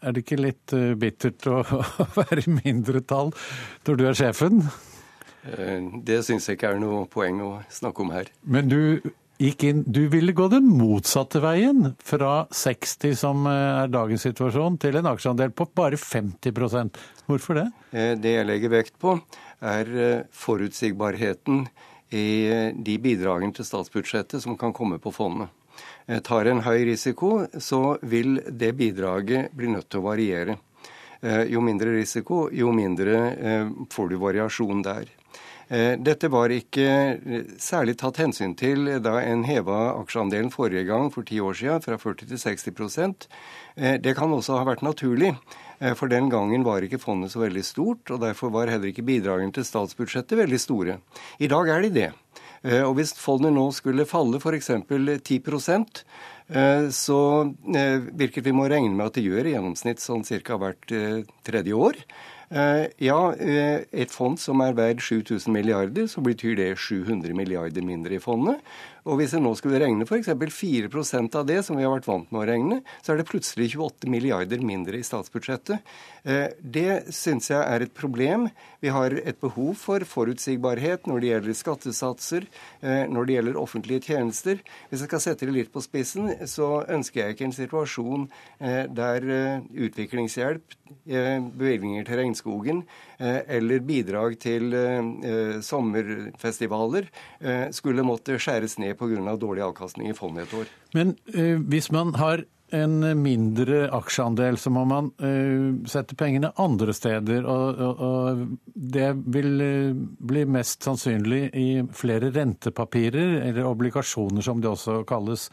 er 0.00 0.12
det 0.12 0.24
ikke 0.24 0.40
litt 0.40 0.72
eh, 0.72 0.94
bittert 0.96 1.46
å 1.52 1.62
være 2.16 2.44
i 2.44 2.54
mindretall 2.60 3.32
når 3.86 4.00
du 4.00 4.06
er 4.08 4.16
sjefen? 4.16 4.64
Det 5.40 6.18
syns 6.26 6.50
jeg 6.50 6.58
ikke 6.58 6.74
er 6.74 6.80
noe 6.82 7.06
poeng 7.08 7.38
å 7.40 7.50
snakke 7.72 8.04
om 8.04 8.10
her. 8.12 8.28
Men 8.44 8.68
du 8.68 9.00
gikk 9.40 9.64
inn 9.64 9.78
Du 9.88 10.02
ville 10.12 10.34
gå 10.36 10.50
den 10.52 10.66
motsatte 10.68 11.40
veien, 11.40 11.94
fra 12.04 12.44
60 12.52 13.14
som 13.16 13.46
er 13.48 13.88
dagens 13.88 14.26
situasjon, 14.28 14.76
til 14.82 15.00
en 15.00 15.08
aksjeandel 15.08 15.54
på 15.56 15.64
bare 15.72 15.96
50% 15.96 17.00
Hvorfor 17.24 17.56
det? 17.56 17.68
Det 18.20 18.34
jeg 18.34 18.48
legger 18.50 18.74
vekt 18.74 18.98
på, 19.00 19.16
er 19.60 19.94
eh, 19.96 20.26
forutsigbarheten 20.32 21.64
i 22.10 22.26
eh, 22.50 22.74
de 22.74 22.98
bidragene 22.98 23.54
til 23.54 23.66
statsbudsjettet 23.66 24.42
som 24.42 24.58
kan 24.58 24.74
komme 24.76 24.98
på 25.02 25.12
fondet. 25.14 25.50
Eh, 26.10 26.18
tar 26.26 26.50
en 26.50 26.64
høy 26.66 26.82
risiko, 26.88 27.46
så 27.54 27.94
vil 28.02 28.40
det 28.50 28.72
bidraget 28.74 29.54
bli 29.54 29.70
nødt 29.70 29.86
til 29.90 30.02
å 30.02 30.08
variere. 30.10 30.58
Jo 31.20 31.60
mindre 31.60 31.92
risiko, 31.92 32.46
jo 32.48 32.70
mindre 32.72 33.16
får 33.92 34.06
du 34.08 34.14
variasjon 34.16 34.78
der. 34.80 35.10
Dette 36.00 36.30
var 36.32 36.48
ikke 36.48 36.86
særlig 37.60 37.98
tatt 38.00 38.22
hensyn 38.22 38.54
til 38.56 38.88
da 39.04 39.18
en 39.20 39.42
heva 39.44 39.98
aksjeandelen 39.98 40.48
forrige 40.48 40.86
gang, 40.88 41.10
for 41.12 41.28
ti 41.28 41.36
år 41.44 41.58
siden, 41.60 41.84
fra 41.84 41.98
40 42.00 42.30
til 42.30 42.40
60% 42.40 43.28
Det 44.00 44.16
kan 44.16 44.32
også 44.32 44.56
ha 44.56 44.64
vært 44.64 44.80
naturlig. 44.80 45.34
Eh, 45.80 45.94
for 45.96 46.12
den 46.12 46.28
gangen 46.28 46.64
var 46.64 46.84
ikke 46.84 47.00
fondet 47.00 47.32
så 47.32 47.40
veldig 47.40 47.64
stort, 47.64 48.10
og 48.12 48.20
derfor 48.20 48.52
var 48.52 48.70
heller 48.70 48.92
ikke 48.92 49.06
bidragene 49.06 49.54
til 49.56 49.64
statsbudsjettet 49.64 50.38
veldig 50.42 50.60
store. 50.60 50.98
I 51.40 51.48
dag 51.48 51.72
er 51.72 51.86
de 51.86 51.94
det. 51.94 52.10
Eh, 52.66 52.82
og 52.84 52.96
hvis 52.98 53.14
fondet 53.16 53.54
nå 53.56 53.68
skulle 53.76 54.08
falle 54.08 54.40
f.eks. 54.40 54.72
10 54.86 55.38
eh, 56.50 56.90
så 56.92 57.20
hvilket 57.64 58.44
vi 58.44 58.56
må 58.56 58.68
regne 58.68 58.92
med 58.96 59.06
at 59.08 59.16
det 59.16 59.24
gjør 59.28 59.48
i 59.48 59.56
gjennomsnitt 59.56 60.02
sånn 60.02 60.26
ca. 60.26 60.60
hvert 60.60 60.92
tredje 61.46 61.74
år. 61.76 62.04
Ja, 62.50 63.18
et 63.38 64.10
fond 64.10 64.34
som 64.42 64.58
er 64.64 64.74
verdt 64.74 65.04
7000 65.06 65.54
milliarder, 65.54 66.08
så 66.10 66.18
betyr 66.18 66.56
det 66.58 66.72
700 66.82 67.30
milliarder 67.38 67.84
mindre 67.86 68.16
i 68.16 68.18
fondet. 68.18 68.58
Og 69.10 69.18
hvis 69.18 69.32
en 69.34 69.42
nå 69.42 69.50
skulle 69.58 69.80
regne 69.82 70.06
f.eks. 70.06 70.30
4% 70.30 71.36
av 71.40 71.46
det, 71.48 71.58
som 71.66 71.78
vi 71.78 71.82
har 71.82 71.90
vært 71.96 72.06
vant 72.06 72.28
med 72.30 72.44
å 72.44 72.46
regne, 72.46 72.76
så 73.02 73.12
er 73.12 73.18
det 73.20 73.26
plutselig 73.26 73.72
28 73.72 74.10
milliarder 74.12 74.62
mindre 74.62 75.00
i 75.00 75.06
statsbudsjettet. 75.06 75.82
Eh, 76.22 76.52
det 76.62 77.10
syns 77.16 77.50
jeg 77.50 77.58
er 77.58 77.86
et 77.86 77.94
problem. 77.96 78.46
Vi 78.84 78.92
har 78.94 79.16
et 79.18 79.40
behov 79.42 79.74
for 79.80 80.06
forutsigbarhet 80.06 81.10
når 81.10 81.22
det 81.22 81.32
gjelder 81.32 81.58
skattesatser, 81.58 82.46
eh, 82.84 83.02
når 83.10 83.26
det 83.26 83.36
gjelder 83.38 83.60
offentlige 83.64 84.06
tjenester. 84.12 84.62
Hvis 84.90 85.02
jeg 85.02 85.10
skal 85.10 85.24
sette 85.26 85.48
det 85.48 85.56
litt 85.58 85.74
på 85.74 85.82
spissen, 85.82 86.30
så 86.46 86.70
ønsker 86.86 87.24
jeg 87.24 87.36
ikke 87.36 87.48
en 87.50 87.58
situasjon 87.58 88.28
eh, 88.60 88.84
der 88.86 89.26
utviklingshjelp, 89.90 90.78
bevilgninger 91.10 92.06
til 92.06 92.18
regnskogen 92.18 92.80
eller 93.20 93.82
bidrag 93.84 94.38
til 94.40 94.72
sommerfestivaler 95.64 97.10
skulle 97.76 98.04
måtte 98.06 98.38
skjæres 98.40 98.78
ned 98.80 98.96
pga. 98.98 99.36
dårlig 99.36 99.62
avkastning 99.66 100.10
i 100.10 100.16
fondet 100.16 100.48
et 100.48 100.54
år. 100.60 100.72
Men 100.96 101.14
hvis 101.68 101.90
man 101.92 102.14
har 102.16 102.44
en 102.72 103.02
mindre 103.18 103.88
aksjeandel, 103.92 104.58
så 104.58 104.70
må 104.70 104.84
man 104.88 105.10
sette 105.90 106.16
pengene 106.18 106.52
andre 106.62 106.94
steder. 106.94 107.46
Og, 107.50 108.44
det 108.74 109.08
vil 109.34 109.64
bli 110.30 110.44
mest 110.46 110.86
sannsynlig 110.86 111.42
i 111.58 111.68
flere 111.96 112.30
rentepapirer, 112.34 113.40
eller 113.48 113.68
obligasjoner 113.68 114.44
som 114.46 114.62
det 114.62 114.70
også 114.70 115.02
kalles. 115.08 115.48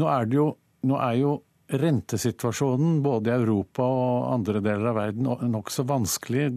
Nå 0.00 0.08
er, 0.12 0.26
jo, 0.32 0.50
nå 0.88 0.96
er 1.00 1.20
jo 1.20 1.36
rentesituasjonen 1.72 3.00
både 3.02 3.32
i 3.32 3.36
Europa 3.40 3.82
og 3.84 4.32
andre 4.34 4.62
deler 4.62 4.92
av 4.92 4.98
verden 5.00 5.52
nokså 5.52 5.86
vanskelig. 5.88 6.48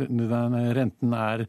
Renten 0.76 1.16
er 1.18 1.48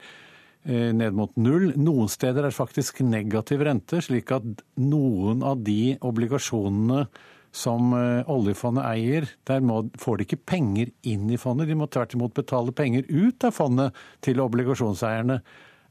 Eh, 0.63 0.93
ned 0.93 1.17
mot 1.17 1.33
null. 1.41 1.71
Noen 1.81 2.09
steder 2.13 2.45
er 2.45 2.53
faktisk 2.53 2.99
negativ 3.01 3.63
rente, 3.65 4.03
slik 4.05 4.29
at 4.37 4.45
noen 4.77 5.41
av 5.47 5.63
de 5.65 5.95
obligasjonene 6.05 7.07
som 7.51 7.95
eh, 7.97 8.29
oljefondet 8.29 8.85
eier, 8.85 9.31
der 9.49 9.65
må, 9.65 9.81
får 9.99 10.21
de 10.21 10.27
ikke 10.29 10.43
penger 10.53 10.93
inn 11.09 11.33
i 11.33 11.41
fondet. 11.41 11.71
De 11.71 11.79
må 11.81 11.89
tvert 11.89 12.13
imot 12.15 12.37
betale 12.37 12.77
penger 12.77 13.09
ut 13.09 13.49
av 13.49 13.57
fondet 13.57 13.97
til 14.27 14.45
obligasjonseierne. 14.45 15.41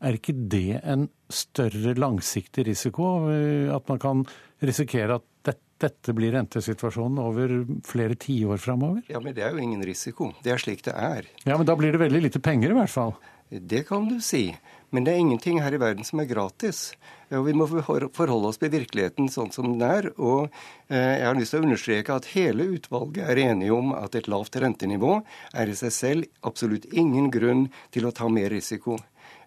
Er 0.05 0.15
ikke 0.20 0.38
det 0.38 0.84
en 0.86 1.09
større 1.34 1.97
langsiktig 1.97 2.70
risiko? 2.70 3.26
Eh, 3.34 3.74
at 3.74 3.89
man 3.89 4.05
kan 4.05 4.24
risikere 4.61 5.17
at 5.17 5.26
dette 5.49 5.68
blir 6.15 6.34
rentesituasjonen 6.36 7.19
over 7.23 7.53
flere 7.88 8.15
tiår 8.19 8.57
framover? 8.57 9.03
Ja, 9.07 9.21
men 9.23 9.36
det 9.36 9.45
er 9.45 9.55
jo 9.55 9.63
ingen 9.63 9.84
risiko. 9.86 10.34
Det 10.43 10.53
er 10.53 10.61
slik 10.61 10.84
det 10.86 10.95
er. 10.95 11.27
Ja, 11.45 11.57
Men 11.57 11.65
da 11.65 11.75
blir 11.80 11.91
det 11.91 12.01
veldig 12.01 12.21
lite 12.27 12.39
penger 12.39 12.71
i 12.71 12.80
hvert 12.80 12.93
fall? 12.93 13.15
Det 13.49 13.88
kan 13.88 14.07
du 14.09 14.19
si. 14.21 14.51
Men 14.89 15.05
det 15.05 15.13
er 15.13 15.21
ingenting 15.21 15.59
her 15.61 15.73
i 15.73 15.80
verden 15.82 16.05
som 16.05 16.21
er 16.21 16.30
gratis. 16.30 16.91
Og 17.34 17.45
vi 17.45 17.53
må 17.53 17.67
forholde 17.69 18.49
oss 18.49 18.57
til 18.61 18.71
virkeligheten 18.73 19.30
sånn 19.30 19.51
som 19.53 19.67
den 19.69 19.84
er. 19.86 20.09
Og 20.17 20.49
eh, 20.89 21.19
jeg 21.21 21.27
har 21.27 21.38
lyst 21.38 21.53
til 21.53 21.61
å 21.61 21.67
understreke 21.67 22.15
at 22.15 22.30
hele 22.34 22.65
utvalget 22.77 23.30
er 23.30 23.43
enige 23.43 23.75
om 23.75 23.93
at 23.97 24.17
et 24.17 24.30
lavt 24.32 24.57
rentenivå 24.57 25.19
er 25.53 25.69
i 25.69 25.77
seg 25.77 25.93
selv 25.93 26.45
absolutt 26.45 26.89
ingen 26.89 27.30
grunn 27.34 27.67
til 27.93 28.09
å 28.09 28.13
ta 28.15 28.30
mer 28.34 28.49
risiko. 28.53 28.97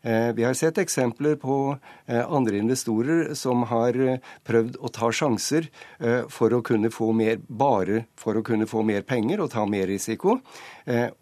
Eh, 0.02 0.32
vi 0.34 0.44
har 0.44 0.54
sett 0.58 0.80
eksempler 0.82 1.36
på 1.40 1.76
eh, 2.06 2.22
andre 2.26 2.58
investorer 2.58 3.34
som 3.38 3.62
har 3.70 3.98
prøvd 4.46 4.78
å 4.82 4.90
ta 4.92 5.12
sjanser 5.14 5.68
for 6.32 6.54
å 6.54 6.62
kunne 6.66 6.90
få 6.90 7.12
mer, 7.14 7.38
bare 7.46 8.04
for 8.18 8.38
å 8.38 8.42
kunne 8.46 8.66
få 8.66 8.82
mer 8.86 9.04
penger 9.06 9.44
og 9.44 9.52
ta 9.54 9.64
mer 9.68 9.86
risiko. 9.90 10.40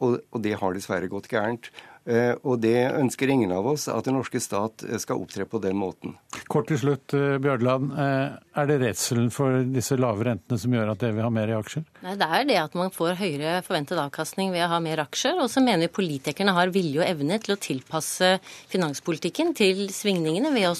Og 0.00 0.40
det 0.40 0.54
har 0.56 0.74
dessverre 0.76 1.10
gått 1.12 1.28
gærent. 1.28 1.68
Eh, 2.09 2.32
og 2.48 2.62
det 2.62 2.88
ønsker 2.96 3.28
ingen 3.28 3.53
av 3.53 3.66
oss, 3.68 3.84
at 3.92 4.07
den 4.07 4.16
norske 4.16 4.40
stat 4.40 4.84
eh, 4.86 4.96
skal 5.03 5.20
opptre 5.20 5.44
på 5.48 5.61
den 5.62 5.76
måten. 5.76 6.16
Kort 6.51 6.70
til 6.70 6.80
slutt, 6.80 7.12
eh, 7.16 7.36
Bjørnland. 7.42 7.92
Er 8.01 8.70
det 8.70 8.78
redselen 8.80 9.28
for 9.34 9.61
disse 9.68 9.98
lave 10.01 10.24
rentene 10.30 10.59
som 10.61 10.72
gjør 10.74 10.94
at 10.94 11.05
dere 11.05 11.18
vil 11.18 11.26
ha 11.28 11.32
mer 11.34 11.53
i 11.53 11.59
aksjer? 11.59 11.84
Nei, 12.07 12.16
Det 12.20 12.30
er 12.38 12.48
det 12.48 12.59
at 12.62 12.74
man 12.78 12.94
får 12.94 13.20
høyere 13.20 13.61
forventet 13.66 14.01
avkastning 14.01 14.55
ved 14.55 14.64
å 14.64 14.72
ha 14.72 14.80
mer 14.80 15.05
aksjer. 15.05 15.38
Og 15.44 15.53
så 15.53 15.62
mener 15.62 15.86
vi 15.86 15.94
politikerne 16.01 16.57
har 16.57 16.72
vilje 16.72 17.03
og 17.03 17.09
evne 17.09 17.38
til 17.42 17.55
å 17.55 17.61
tilpasse 17.61 18.38
finanspolitikken 18.72 19.55
til 19.55 19.88
svingningene 19.92 20.55
ved 20.57 20.70
å 20.72 20.74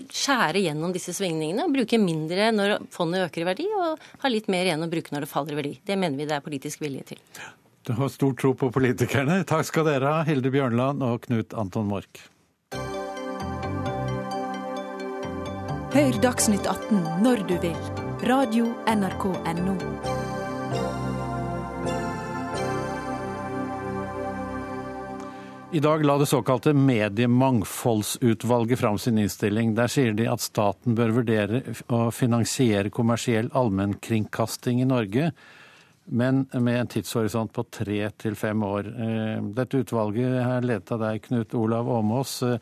skjære 0.00 0.64
gjennom 0.64 0.92
disse 0.94 1.12
svingningene 1.12 1.66
og 1.66 1.74
bruke 1.74 1.98
mindre 2.00 2.48
når 2.54 2.78
fondet 2.94 3.26
øker 3.26 3.44
i 3.44 3.48
verdi, 3.50 3.66
og 3.76 4.00
ha 4.22 4.32
litt 4.32 4.48
mer 4.48 4.64
igjen 4.64 4.86
å 4.86 4.90
bruke 4.90 5.12
når 5.12 5.26
det 5.26 5.34
faller 5.34 5.56
i 5.56 5.60
verdi. 5.60 5.78
Det 5.84 5.98
mener 6.00 6.16
vi 6.16 6.28
det 6.30 6.38
er 6.38 6.46
politisk 6.46 6.80
vilje 6.80 7.10
til. 7.12 7.24
Du 7.86 7.92
har 7.92 8.08
stor 8.08 8.34
tro 8.34 8.54
på 8.54 8.72
politikerne. 8.72 9.40
Takk 9.48 9.66
skal 9.66 9.88
dere 9.88 10.12
ha, 10.12 10.24
Hilde 10.28 10.52
Bjørnland 10.52 11.02
og 11.06 11.22
Knut 11.24 11.56
Anton 11.56 11.88
Mork. 11.88 12.20
Hør 15.90 16.20
Dagsnytt 16.22 16.68
18 16.70 17.00
når 17.24 17.42
du 17.48 17.56
vil. 17.64 17.80
Radio 18.28 18.68
NRK 18.86 19.24
Radio.nrk.no. 19.32 20.20
I 25.72 25.80
dag 25.80 26.04
la 26.04 26.18
det 26.18 26.26
såkalte 26.26 26.74
Mediemangfoldsutvalget 26.74 28.78
fram 28.78 28.98
sin 28.98 29.18
innstilling. 29.18 29.74
Der 29.74 29.86
sier 29.86 30.12
de 30.18 30.28
at 30.28 30.40
staten 30.42 30.94
bør 30.98 31.10
vurdere 31.20 31.62
å 31.86 32.10
finansiere 32.10 32.90
kommersiell 32.90 33.50
allmennkringkasting 33.54 34.80
i 34.82 34.88
Norge, 34.90 35.30
men 36.10 36.46
med 36.52 36.80
en 36.80 36.90
tidshorisont 36.90 37.52
på 37.54 37.64
tre 37.70 38.00
til 38.18 38.34
fem 38.38 38.62
år. 38.66 38.88
Eh, 38.90 39.42
dette 39.54 39.82
utvalget 39.84 40.40
er 40.42 40.66
ledet 40.66 40.90
av 40.96 41.04
deg, 41.04 41.22
Knut 41.28 41.54
Olav 41.58 41.88
Åmås, 41.90 42.40
eh, 42.46 42.58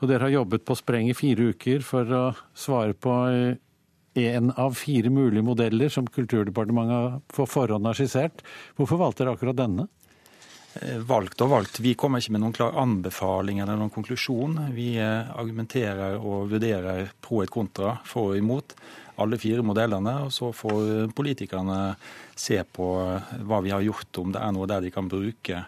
og 0.00 0.10
dere 0.10 0.28
har 0.28 0.36
jobbet 0.36 0.64
på 0.66 0.76
spreng 0.78 1.10
i 1.10 1.16
fire 1.16 1.50
uker 1.54 1.82
for 1.86 2.14
å 2.14 2.24
svare 2.54 2.94
på 2.94 3.16
en 3.34 3.58
eh, 4.14 4.62
av 4.62 4.78
fire 4.78 5.10
mulige 5.10 5.46
modeller 5.46 5.90
som 5.90 6.06
Kulturdepartementet 6.06 7.26
på 7.34 7.48
forhånd 7.50 7.90
har 7.90 7.98
skissert. 7.98 8.46
Hvorfor 8.78 9.02
valgte 9.02 9.24
dere 9.24 9.34
akkurat 9.34 9.58
denne? 9.58 9.90
Valgt 11.06 11.38
og 11.44 11.52
valgt. 11.52 11.78
Vi 11.78 11.92
kommer 11.94 12.18
ikke 12.18 12.32
med 12.34 12.42
noen 12.42 12.54
klar 12.54 12.74
anbefaling 12.82 13.60
eller 13.62 13.78
noen 13.78 13.92
konklusjon. 13.94 14.56
Vi 14.74 14.96
argumenterer 14.98 16.16
og 16.18 16.48
vurderer 16.50 17.12
pro 17.22 17.44
et 17.44 17.52
kontra, 17.54 17.92
for 18.10 18.32
og 18.32 18.40
imot, 18.40 18.74
alle 19.20 19.38
fire 19.40 19.64
modellene. 19.66 20.16
Og 20.26 20.34
så 20.34 20.50
får 20.54 21.14
politikerne 21.16 21.94
se 22.38 22.60
på 22.64 22.90
eh, 23.04 23.38
hva 23.46 23.62
vi 23.64 23.72
har 23.74 23.84
gjort, 23.84 24.22
om 24.22 24.34
det 24.34 24.42
er 24.42 24.52
noe 24.56 24.68
der 24.70 24.84
de 24.84 24.92
kan 24.94 25.10
bruke. 25.10 25.64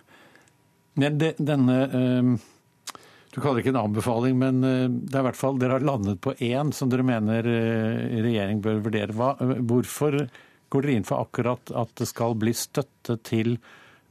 Men 0.97 1.19
det, 1.21 1.35
denne, 1.37 1.83
Du 3.35 3.43
kaller 3.43 3.59
det 3.59 3.67
ikke 3.67 3.73
en 3.75 3.83
anbefaling, 3.83 4.39
men 4.41 4.63
det 4.65 5.13
er 5.13 5.21
i 5.21 5.27
hvert 5.27 5.37
fall, 5.37 5.59
dere 5.61 5.77
har 5.77 5.85
landet 5.85 6.23
på 6.25 6.33
én 6.41 6.71
som 6.73 6.89
dere 6.89 7.05
mener 7.05 7.45
regjering 7.45 8.63
bør 8.65 8.81
vurdere. 8.87 9.13
Hva, 9.13 9.35
hvorfor 9.61 10.17
går 10.73 10.83
dere 10.83 10.95
inn 10.97 11.05
for 11.07 11.21
akkurat 11.21 11.69
at 11.77 11.93
det 12.01 12.09
skal 12.09 12.33
bli 12.41 12.55
støtte 12.57 13.19
til 13.27 13.59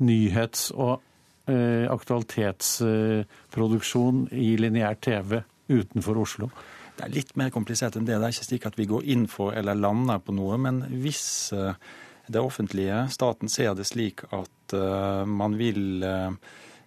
nyhets- 0.03 0.71
og 0.75 1.01
eh, 1.49 1.91
aktualitetsproduksjon 1.91 4.27
i 4.31 4.57
lineær 4.59 4.95
TV 5.01 5.41
utenfor 5.71 6.17
Oslo? 6.23 6.49
Det 6.95 7.05
er 7.05 7.13
litt 7.13 7.35
mer 7.39 7.51
komplisert 7.53 7.97
enn 7.97 8.07
det. 8.07 8.17
Det 8.17 8.27
er 8.27 8.35
ikke 8.35 8.47
slik 8.47 8.67
at 8.69 8.79
vi 8.79 8.87
går 8.89 9.07
inn 9.11 9.25
for 9.31 9.55
eller 9.57 9.77
lander 9.77 10.21
på 10.23 10.35
noe. 10.35 10.57
Men 10.61 10.83
hvis 11.03 11.25
eh, 11.55 11.77
det 12.27 12.41
offentlige, 12.41 13.05
staten, 13.13 13.51
ser 13.51 13.75
det 13.77 13.87
slik 13.89 14.25
at 14.31 14.75
eh, 14.77 15.23
man 15.27 15.57
vil 15.59 16.07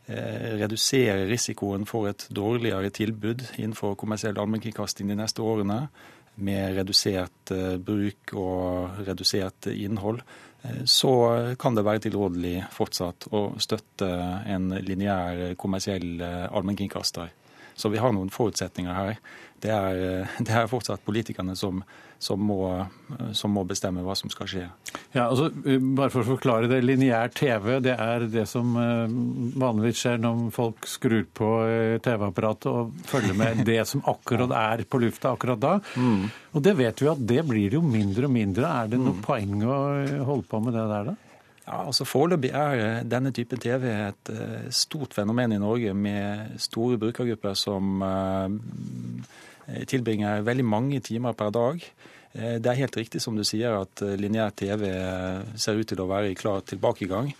redusere 0.09 1.27
risikoen 1.29 1.83
for 1.85 2.09
et 2.09 2.23
dårligere 2.33 2.89
tilbud 2.97 3.43
innenfor 3.59 3.93
kommersiell 4.01 4.39
allmennkringkasting 4.41 5.11
de 5.11 5.19
neste 5.19 5.45
årene, 5.45 5.83
med 6.41 6.79
redusert 6.79 7.53
bruk 7.85 8.33
og 8.33 9.03
redusert 9.05 9.69
innhold, 9.69 10.23
Eh, 10.63 10.85
så 10.85 11.39
kan 11.59 11.75
det 11.75 11.85
være 11.87 12.03
tilrådelig 12.09 12.63
fortsatt 12.75 13.29
å 13.35 13.43
støtte 13.63 14.09
en 14.51 14.73
lineær 14.83 15.55
kommersiell 15.61 16.21
eh, 16.21 16.47
allmennkringkaster. 16.51 17.31
Så 17.79 17.93
vi 17.93 18.01
har 18.03 18.15
noen 18.15 18.33
forutsetninger 18.35 18.95
her. 18.95 19.19
Det 19.63 19.71
er, 19.75 20.03
eh, 20.03 20.37
det 20.47 20.55
er 20.55 20.71
fortsatt 20.71 21.05
politikerne 21.07 21.55
som, 21.59 21.81
som, 22.23 22.43
må, 22.43 22.61
som, 23.37 23.55
må, 23.55 23.63
bestemme 23.69 24.03
hva 24.07 24.17
som 24.19 24.31
skal 24.33 24.51
skje. 24.51 24.65
Ja, 25.15 25.29
altså, 25.29 25.49
bare 25.97 26.11
for 26.11 26.25
å 26.25 26.29
forklare 26.33 26.71
det. 26.71 26.81
Lineær 26.83 27.31
TV 27.35 27.79
det 27.85 27.95
er 27.95 28.27
det 28.31 28.45
som 28.51 28.75
vanligvis 28.75 30.03
skjer 30.03 30.19
når 30.23 30.49
folk 30.55 30.91
skrur 30.91 31.25
på 31.39 31.53
TV-apparatet 32.05 32.69
og 32.73 32.99
følger 33.09 33.39
med 33.39 33.63
det 33.71 33.81
som 33.91 34.03
akkurat 34.11 34.55
er 34.59 34.85
på 34.91 35.03
lufta 35.03 35.35
akkurat 35.35 35.63
da. 35.63 35.79
Mm. 35.95 36.27
Og 36.59 36.67
det 36.67 36.75
vet 36.79 37.03
vi 37.05 37.13
at 37.15 37.25
det 37.35 37.47
blir 37.47 37.79
jo 37.79 37.85
mindre 37.85 38.27
og 38.27 38.35
mindre. 38.35 38.75
Er 38.83 38.93
det 38.93 39.01
noe 39.03 39.19
mm. 39.21 39.25
poeng 39.25 39.57
å 39.63 39.81
holde 40.33 40.51
på 40.51 40.63
med 40.67 40.79
det 40.79 40.91
der, 40.91 41.11
da? 41.13 41.28
Ja, 41.69 41.83
altså 41.85 42.07
Foreløpig 42.09 42.49
er 42.57 42.81
eh, 42.81 43.03
denne 43.05 43.31
typen 43.37 43.61
TV 43.61 43.91
et 43.93 44.31
eh, 44.33 44.69
stort 44.73 45.13
fenomen 45.17 45.53
i 45.53 45.61
Norge, 45.61 45.93
med 45.93 46.55
store 46.65 46.97
brukergrupper 47.01 47.57
som 47.59 48.01
eh, 48.07 49.85
tilbringer 49.91 50.47
veldig 50.47 50.65
mange 50.65 51.01
timer 51.05 51.37
per 51.37 51.53
dag. 51.53 51.85
Det 52.39 52.69
er 52.69 52.77
helt 52.77 52.97
riktig 52.97 53.23
som 53.25 53.35
du 53.35 53.43
sier 53.45 53.73
at 53.73 54.03
lineær 54.21 54.53
TV 54.55 54.83
ser 55.59 55.79
ut 55.81 55.89
til 55.89 56.01
å 56.05 56.07
være 56.07 56.29
i 56.31 56.37
klar 56.39 56.61
tilbakegang. 56.63 57.31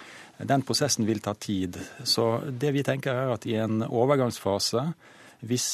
Den 0.49 0.65
prosessen 0.67 1.07
vil 1.07 1.21
ta 1.23 1.35
tid. 1.39 1.77
Så 2.09 2.25
det 2.49 2.73
vi 2.75 2.83
tenker 2.83 3.13
er 3.13 3.35
at 3.35 3.45
i 3.47 3.59
en 3.61 3.85
overgangsfase, 3.85 4.87
hvis 5.47 5.69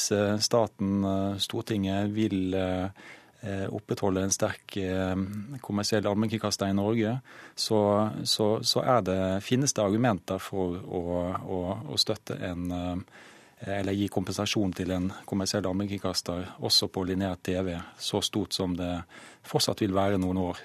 staten, 0.44 1.06
Stortinget, 1.40 2.10
vil 2.12 2.58
opprettholde 3.68 4.22
en 4.24 4.32
sterk 4.32 4.76
eh, 4.80 5.16
kommersiell 5.60 6.06
allmennkringkaster 6.06 6.70
i 6.70 6.76
Norge, 6.76 7.18
så, 7.54 7.80
så, 8.24 8.62
så 8.62 8.84
det, 9.04 9.18
finnes 9.44 9.74
det 9.76 9.84
argumenter 9.84 10.40
for 10.40 10.78
å, 10.80 11.02
å, 11.44 11.60
å 11.92 12.00
støtte 12.00 12.38
en 12.40 12.70
eh, 12.72 12.98
eller 13.78 13.96
gi 13.96 14.10
kompensasjon 14.12 14.74
til 14.76 14.90
en 14.92 15.06
kommersiell 15.24 15.64
allmennkringkaster 15.64 16.58
også 16.66 16.88
på 16.92 17.04
lineær 17.08 17.38
TV, 17.40 17.70
så 17.96 18.20
stort 18.20 18.52
som 18.52 18.74
det 18.76 18.90
fortsatt 19.46 19.80
vil 19.80 19.94
være 19.96 20.18
noen 20.20 20.40
år. 20.42 20.60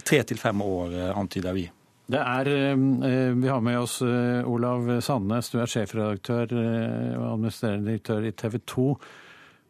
Tre 0.00 0.22
til 0.24 0.40
fem 0.40 0.62
år, 0.64 0.94
antyder 1.12 1.52
vi. 1.52 1.66
Det 2.06 2.22
er, 2.22 2.48
Vi 3.36 3.50
har 3.50 3.60
med 3.60 3.80
oss 3.82 3.98
Olav 4.00 4.88
Sandnes, 5.04 5.50
du 5.52 5.58
er 5.60 5.68
sjefredaktør 5.68 6.54
og 6.56 7.26
administrerende 7.34 7.90
direktør 7.90 8.24
i 8.24 8.32
TV 8.32 8.58
2. 8.64 8.88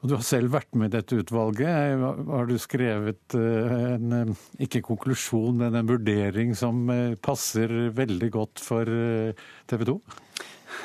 Og 0.03 0.11
Du 0.11 0.15
har 0.15 0.25
selv 0.27 0.53
vært 0.53 0.77
med 0.77 0.91
i 0.93 0.97
dette 0.99 1.17
utvalget. 1.23 2.03
Har 2.29 2.49
du 2.49 2.57
skrevet 2.61 3.37
eh, 3.39 3.77
en, 3.97 4.13
eh, 4.13 4.45
ikke 4.67 4.85
konklusjon, 4.85 5.57
men 5.63 5.79
en 5.79 5.89
vurdering 5.89 6.53
som 6.59 6.85
eh, 6.93 7.17
passer 7.17 7.73
veldig 7.97 8.31
godt 8.35 8.63
for 8.63 8.87
TV 8.87 9.87
2? 9.89 9.97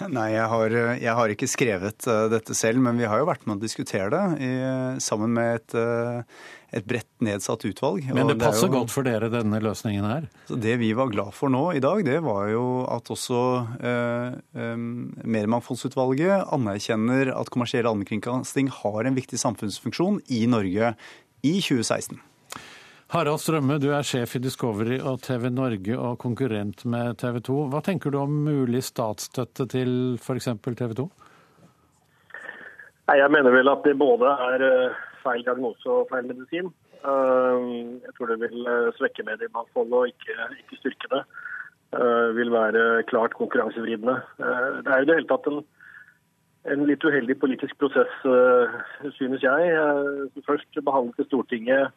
Nei, 0.10 0.30
jeg 0.32 0.48
har, 0.48 0.74
jeg 1.02 1.14
har, 1.18 1.34
ikke 1.34 1.50
skrevet 1.52 2.06
dette 2.32 2.56
selv, 2.56 2.80
men 2.82 2.98
vi 2.98 3.10
har 3.10 3.20
jo 3.20 3.28
vært 3.28 3.44
med 3.46 3.60
å 3.60 3.62
diskutere 3.62 4.08
det 4.14 4.24
i, 4.48 4.52
sammen 5.04 5.36
med 5.36 5.60
et, 5.60 5.76
et 6.72 6.86
bredt 6.88 7.10
nedsatt 7.24 7.66
utvalg. 7.68 8.06
Men 8.16 8.30
det 8.32 8.38
passer 8.40 8.70
det 8.70 8.78
jo, 8.78 8.80
godt 8.80 8.94
for 8.94 9.08
dere, 9.08 9.28
denne 9.34 9.60
løsningen 9.64 10.08
her? 10.08 10.28
Det 10.48 10.78
vi 10.80 10.94
var 10.96 11.12
glad 11.12 11.36
for 11.36 11.52
nå 11.52 11.66
i 11.76 11.84
dag, 11.84 12.00
det 12.08 12.22
var 12.24 12.48
jo 12.54 12.66
at 12.88 13.12
også 13.12 13.42
eh, 13.84 14.40
eh, 14.56 14.80
Mediemangfoldsutvalget 14.80 16.48
anerkjenner 16.56 17.34
at 17.36 17.52
kommersiell 17.52 17.90
allmennkringkasting 17.92 18.72
har 18.82 19.08
en 19.08 19.20
viktig 19.20 19.40
samfunnsfunksjon 19.42 20.22
i 20.32 20.46
Norge 20.52 20.96
i 21.44 21.56
2016. 21.60 22.22
Harald 23.12 23.42
Strømme, 23.44 23.76
du 23.84 23.90
er 23.92 24.08
sjef 24.08 24.38
i 24.38 24.40
Discovery 24.40 25.02
og 25.04 25.20
TV 25.26 25.50
Norge 25.52 25.98
og 26.00 26.16
konkurrent 26.22 26.86
med 26.88 27.18
TV 27.20 27.42
2. 27.44 27.58
Hva 27.74 27.82
tenker 27.84 28.14
du 28.14 28.22
om 28.22 28.38
mulig 28.46 28.86
statsstøtte 28.88 29.68
til 29.74 29.92
f.eks. 30.16 30.48
TV 30.64 30.96
2? 30.96 31.10
Jeg 33.12 33.32
mener 33.36 33.52
vel 33.52 33.68
at 33.68 33.84
det 33.84 33.98
både 34.00 34.32
er 34.48 34.64
eh, 34.64 35.02
feil 35.24 35.44
diagnose 35.46 35.90
og 35.90 36.10
feil 36.12 36.28
medisin. 36.30 36.72
Eh, 37.02 37.70
jeg 38.06 38.14
tror 38.18 38.32
det 38.32 38.40
vil 38.44 38.68
eh, 38.70 38.92
svekke 38.98 39.26
mediemangfoldet 39.26 39.98
og 40.00 40.08
ikke, 40.12 40.50
ikke 40.64 40.82
styrke 40.82 41.14
det. 41.16 41.24
Det 41.92 42.36
vil 42.38 42.52
være 42.54 43.04
klart 43.04 43.34
konkurransevridende. 43.36 44.14
Det 44.38 44.92
er 44.94 45.02
jo 45.02 45.08
det 45.10 45.16
hele 45.18 45.28
tatt 45.28 45.48
en, 45.50 45.58
en 46.72 46.86
litt 46.88 47.04
uheldig 47.04 47.36
politisk 47.42 47.76
prosess, 47.84 48.14
synes 49.18 49.44
jeg. 49.44 49.74
Først 50.48 50.80
behandlet 50.88 51.28
Stortinget 51.28 51.92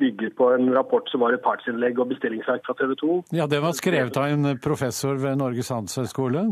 bygger 0.00 0.32
på 0.38 0.48
en 0.54 0.72
rapport 0.72 1.12
som 1.12 1.20
var 1.20 1.36
et 1.36 1.44
partsinnlegg 1.44 2.00
og 2.00 2.08
bestillingsverk 2.14 2.64
fra 2.64 2.78
TV 2.80 2.96
2. 3.02 3.18
Ja, 3.36 3.44
Det 3.44 3.60
var 3.60 3.76
skrevet 3.76 4.16
av 4.16 4.32
en 4.32 4.56
professor 4.64 5.20
ved 5.20 5.36
Norges 5.36 5.68
handelshøyskole? 5.68 6.46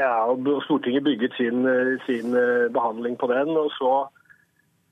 Ja, 0.00 0.16
og 0.32 0.48
Stortinget 0.64 1.04
bygget 1.04 1.36
sin, 1.36 1.68
sin, 2.08 2.32
behandling 2.72 3.20
på 3.20 3.28
den. 3.34 3.52
og 3.52 3.68
så 3.76 3.92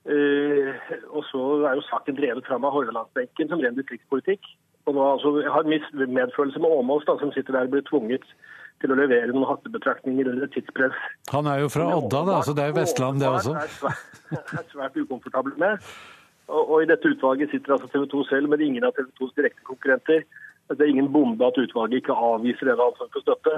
og 0.07 1.23
så 1.27 1.41
er 1.67 1.75
jo 1.75 1.87
saken 1.89 2.15
drevet 2.15 2.45
fram 2.47 2.65
av 2.67 2.75
Hordalandsbenken 2.75 3.49
som 3.51 3.63
ren 3.63 3.75
distriktspolitikk. 3.75 4.45
Og 4.87 4.95
nå 4.95 5.03
altså, 5.03 5.33
jeg 5.43 5.51
har 5.51 5.67
medfølelse 5.67 6.61
med 6.63 6.75
Åmås, 6.79 7.07
da, 7.09 7.17
som 7.19 7.33
sitter 7.35 7.57
der 7.57 7.67
og 7.67 7.73
blir 7.75 7.83
tvunget 7.89 8.23
til 8.81 8.93
å 8.93 8.97
levere 8.97 9.33
noen 9.33 9.49
hattebetraktninger 9.49 10.29
under 10.31 10.45
et 10.45 10.53
tidspress. 10.55 10.97
Han 11.33 11.49
er 11.49 11.63
jo 11.63 11.71
fra 11.73 11.87
Odda, 11.97 12.21
da, 12.29 12.41
så 12.45 12.53
det 12.55 12.67
er 12.67 12.75
Vestland, 12.77 13.19
det 13.23 13.29
også? 13.29 13.55
Er 13.57 13.73
svært, 13.73 14.53
er 14.53 14.67
svært 14.71 14.99
ukomfortabel 15.01 15.57
med. 15.59 15.81
Og, 16.47 16.61
og, 16.61 16.75
I 16.83 16.89
dette 16.91 17.11
utvalget 17.11 17.51
sitter 17.51 17.75
altså 17.75 17.89
TV 17.91 18.05
2 18.13 18.23
selv, 18.29 18.51
men 18.53 18.63
ingen 18.63 18.85
av 18.87 18.93
TV 18.95 19.09
2s 19.19 19.33
direkte 19.39 19.65
konkurrenter. 19.67 20.23
Det 20.67 20.83
er 20.83 20.91
ingen 20.91 21.09
bombe 21.11 21.47
at 21.47 21.59
utvalget 21.59 22.01
ikke 22.01 22.15
avviser 22.29 22.69
denne 22.69 22.85
ansvaret 22.85 23.15
for 23.15 23.23
støtte. 23.23 23.57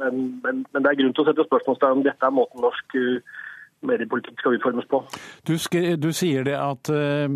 Men, 0.00 0.16
men, 0.44 0.64
men, 0.70 0.84
det 0.84 0.90
er 0.90 0.98
grunn 1.00 1.14
til 1.16 1.24
å 1.24 1.28
sette 1.30 1.46
spørsmålstegn 1.48 1.98
om 1.98 2.04
dette 2.06 2.28
er 2.28 2.34
måten 2.38 2.64
norsk 2.64 2.96
uh, 3.00 3.36
mediepolitikk 3.84 4.40
skal 4.40 4.56
utformes 4.56 4.86
på. 4.88 5.00
Du, 5.46 5.54
du 6.00 6.08
sier 6.16 6.46
det 6.46 6.54
at 6.56 6.90
eh, 6.92 7.26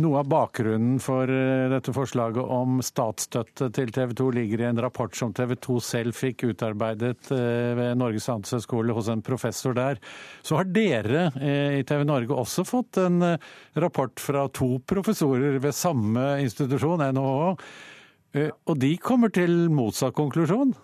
noe 0.00 0.20
av 0.20 0.30
bakgrunnen 0.30 0.98
for 1.02 1.30
uh, 1.30 1.68
dette 1.72 1.92
forslaget 1.94 2.40
om 2.40 2.80
statsstøtte 2.84 3.68
til 3.76 3.92
TV 3.94 4.14
2 4.16 4.28
ligger 4.38 4.62
i 4.62 4.68
en 4.70 4.80
rapport 4.82 5.16
som 5.16 5.34
TV 5.36 5.56
2 5.66 5.78
selv 5.84 6.16
fikk 6.16 6.46
utarbeidet 6.50 7.30
eh, 7.34 7.72
ved 7.78 8.00
Norges 8.00 8.28
handelshøyskole 8.32 8.96
hos 8.96 9.10
en 9.12 9.24
professor 9.26 9.76
der. 9.76 10.00
Så 10.46 10.58
har 10.60 10.70
dere 10.70 11.28
i 11.76 11.84
TV 11.86 12.04
Norge 12.06 12.36
også 12.36 12.64
fått 12.66 12.98
en 13.00 13.20
rapport 13.76 14.20
fra 14.22 14.46
to 14.54 14.76
professorer 14.88 15.58
ved 15.62 15.76
samme 15.76 16.24
institusjon, 16.44 17.02
NHH, 17.02 17.52
og 18.68 18.74
de 18.80 18.90
kommer 19.00 19.32
til 19.32 19.66
motsatt 19.72 20.16
konklusjon? 20.16 20.74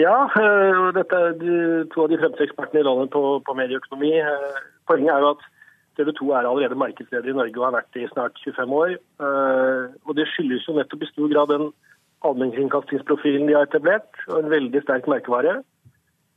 Ja, 0.00 0.14
eh, 0.40 0.84
dette 0.96 1.18
er 1.18 1.34
to 1.92 2.04
av 2.04 2.12
de 2.12 2.18
fremste 2.20 2.46
ekspertene 2.46 2.80
i 2.80 2.86
landet 2.86 3.10
på, 3.12 3.22
på 3.44 3.56
medieøkonomi. 3.58 4.12
Eh, 4.24 4.60
poenget 4.88 5.12
er 5.12 5.24
jo 5.24 5.32
at 5.34 5.42
TV 6.00 6.12
2 6.16 6.30
er 6.32 6.48
allerede 6.48 6.78
markedsleder 6.80 7.28
i 7.28 7.36
Norge 7.36 7.58
og 7.60 7.66
har 7.66 7.74
vært 7.76 7.90
det 7.96 8.06
i 8.06 8.12
snart 8.14 8.40
25 8.40 8.72
år. 8.78 8.94
Eh, 8.96 9.82
og 10.08 10.16
Det 10.16 10.28
skyldes 10.32 10.64
jo 10.68 10.78
nettopp 10.78 11.04
i 11.04 11.10
stor 11.10 11.28
grad 11.34 11.52
den 11.52 11.68
allmennkringkastingsprofilen 12.24 13.48
de 13.50 13.58
har 13.58 13.68
etablert, 13.68 14.08
og 14.30 14.38
en 14.40 14.50
veldig 14.52 14.82
sterk 14.86 15.08
merkevare. 15.10 15.60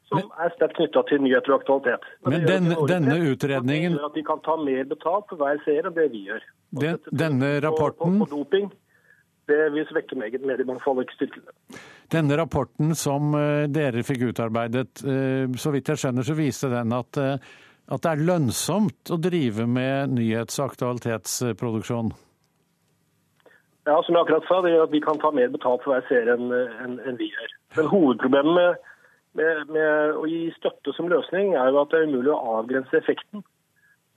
Som 0.09 0.27
er 0.37 0.51
sterkt 0.53 0.75
knytta 0.77 1.01
til 1.09 1.23
nyheter 1.23 1.53
og 1.53 1.63
aktualitet. 1.63 2.03
Men, 2.25 2.35
men 2.35 2.43
den, 2.49 2.73
denne 2.91 3.15
utredningen 3.31 3.95
At 4.05 4.13
de 4.13 4.21
kan 4.25 4.41
ta 4.45 4.53
mer 4.61 4.83
betalt 4.85 5.25
for 5.31 5.39
hver 5.39 5.57
seer 5.65 5.87
enn 5.87 5.95
det 5.95 6.11
vi 6.13 6.27
gjør. 6.27 6.43
Den, 6.83 6.99
denne 7.09 7.55
rapporten 7.65 8.19
på, 8.19 8.27
på, 8.27 8.27
på 8.27 8.35
doping, 8.35 8.67
det 9.49 9.69
vil 9.75 9.85
svekke 9.89 10.17
mediemangfoldet, 10.17 11.05
ikke 11.05 11.17
styrke 11.19 11.43
det. 11.45 11.79
Denne 12.13 12.37
rapporten 12.39 12.95
som 12.97 13.33
eh, 13.37 13.67
dere 13.71 14.03
fikk 14.05 14.27
utarbeidet, 14.31 15.03
eh, 15.05 15.45
så 15.59 15.73
vidt 15.73 15.91
jeg 15.91 16.01
skjønner, 16.01 16.25
så 16.25 16.37
viste 16.37 16.69
den 16.71 16.93
at, 16.95 17.19
eh, 17.21 17.55
at 17.85 18.05
det 18.05 18.11
er 18.11 18.25
lønnsomt 18.29 19.13
å 19.13 19.19
drive 19.21 19.67
med 19.69 20.15
nyhets- 20.17 20.59
og 20.61 20.71
aktualitetsproduksjon? 20.71 22.13
Ja, 23.85 23.99
som 24.01 24.15
jeg 24.17 24.23
akkurat 24.25 24.47
sa, 24.49 24.61
det 24.65 24.73
gjør 24.73 24.87
at 24.87 24.93
vi 24.95 25.03
kan 25.05 25.21
ta 25.21 25.29
mer 25.29 25.51
betalt 25.53 25.83
for 25.85 25.93
hver 25.93 26.05
serie 26.09 26.33
enn 26.33 26.49
en, 26.49 26.99
en 27.05 27.17
vi 27.19 27.29
gjør. 27.29 27.51
Men 27.77 27.89
hovedproblemet 27.91 28.55
med, 28.57 28.93
med, 29.37 29.73
med, 29.75 30.15
å 30.17 30.23
gi 30.29 30.47
støtte 30.55 30.93
som 30.97 31.11
løsning, 31.11 31.53
er 31.53 31.69
jo 31.69 31.83
at 31.83 31.91
det 31.93 31.99
er 32.01 32.09
umulig 32.09 32.33
å 32.33 32.39
avgrense 32.61 32.97
effekten. 32.97 33.45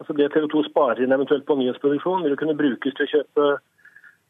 Altså 0.01 0.15
Det 0.17 0.31
TV 0.33 0.47
2 0.49 0.63
sparer 0.71 1.03
inn 1.05 1.13
eventuelt 1.13 1.45
på 1.45 1.59
nyhetsproduksjon, 1.59 2.25
vil 2.25 2.39
kunne 2.41 2.57
brukes 2.57 2.97
til 2.97 3.05
å 3.05 3.13
kjøpe 3.13 3.49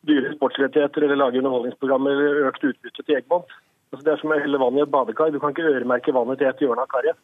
dyre 0.07 0.34
sportsrettigheter 0.36 1.03
eller 1.07 1.18
lage 1.18 1.40
underholdningsprogrammer 1.40 2.11
eller 2.11 2.51
økt 2.51 2.68
utbytte 2.70 3.03
til 3.03 3.16
Egmont. 3.18 3.51
Altså 3.92 4.05
det 4.05 4.12
er 4.12 4.20
som 4.20 4.34
å 4.34 4.38
helle 4.38 4.61
vann 4.61 4.78
i 4.78 4.84
et 4.84 4.92
badekar. 4.92 5.32
Du 5.32 5.40
kan 5.40 5.55
ikke 5.55 5.70
øremerke 5.72 6.14
vannet 6.14 6.40
til 6.40 6.51
et 6.51 6.62
hjørne 6.62 6.84
av 6.84 6.90
karet. 6.92 7.18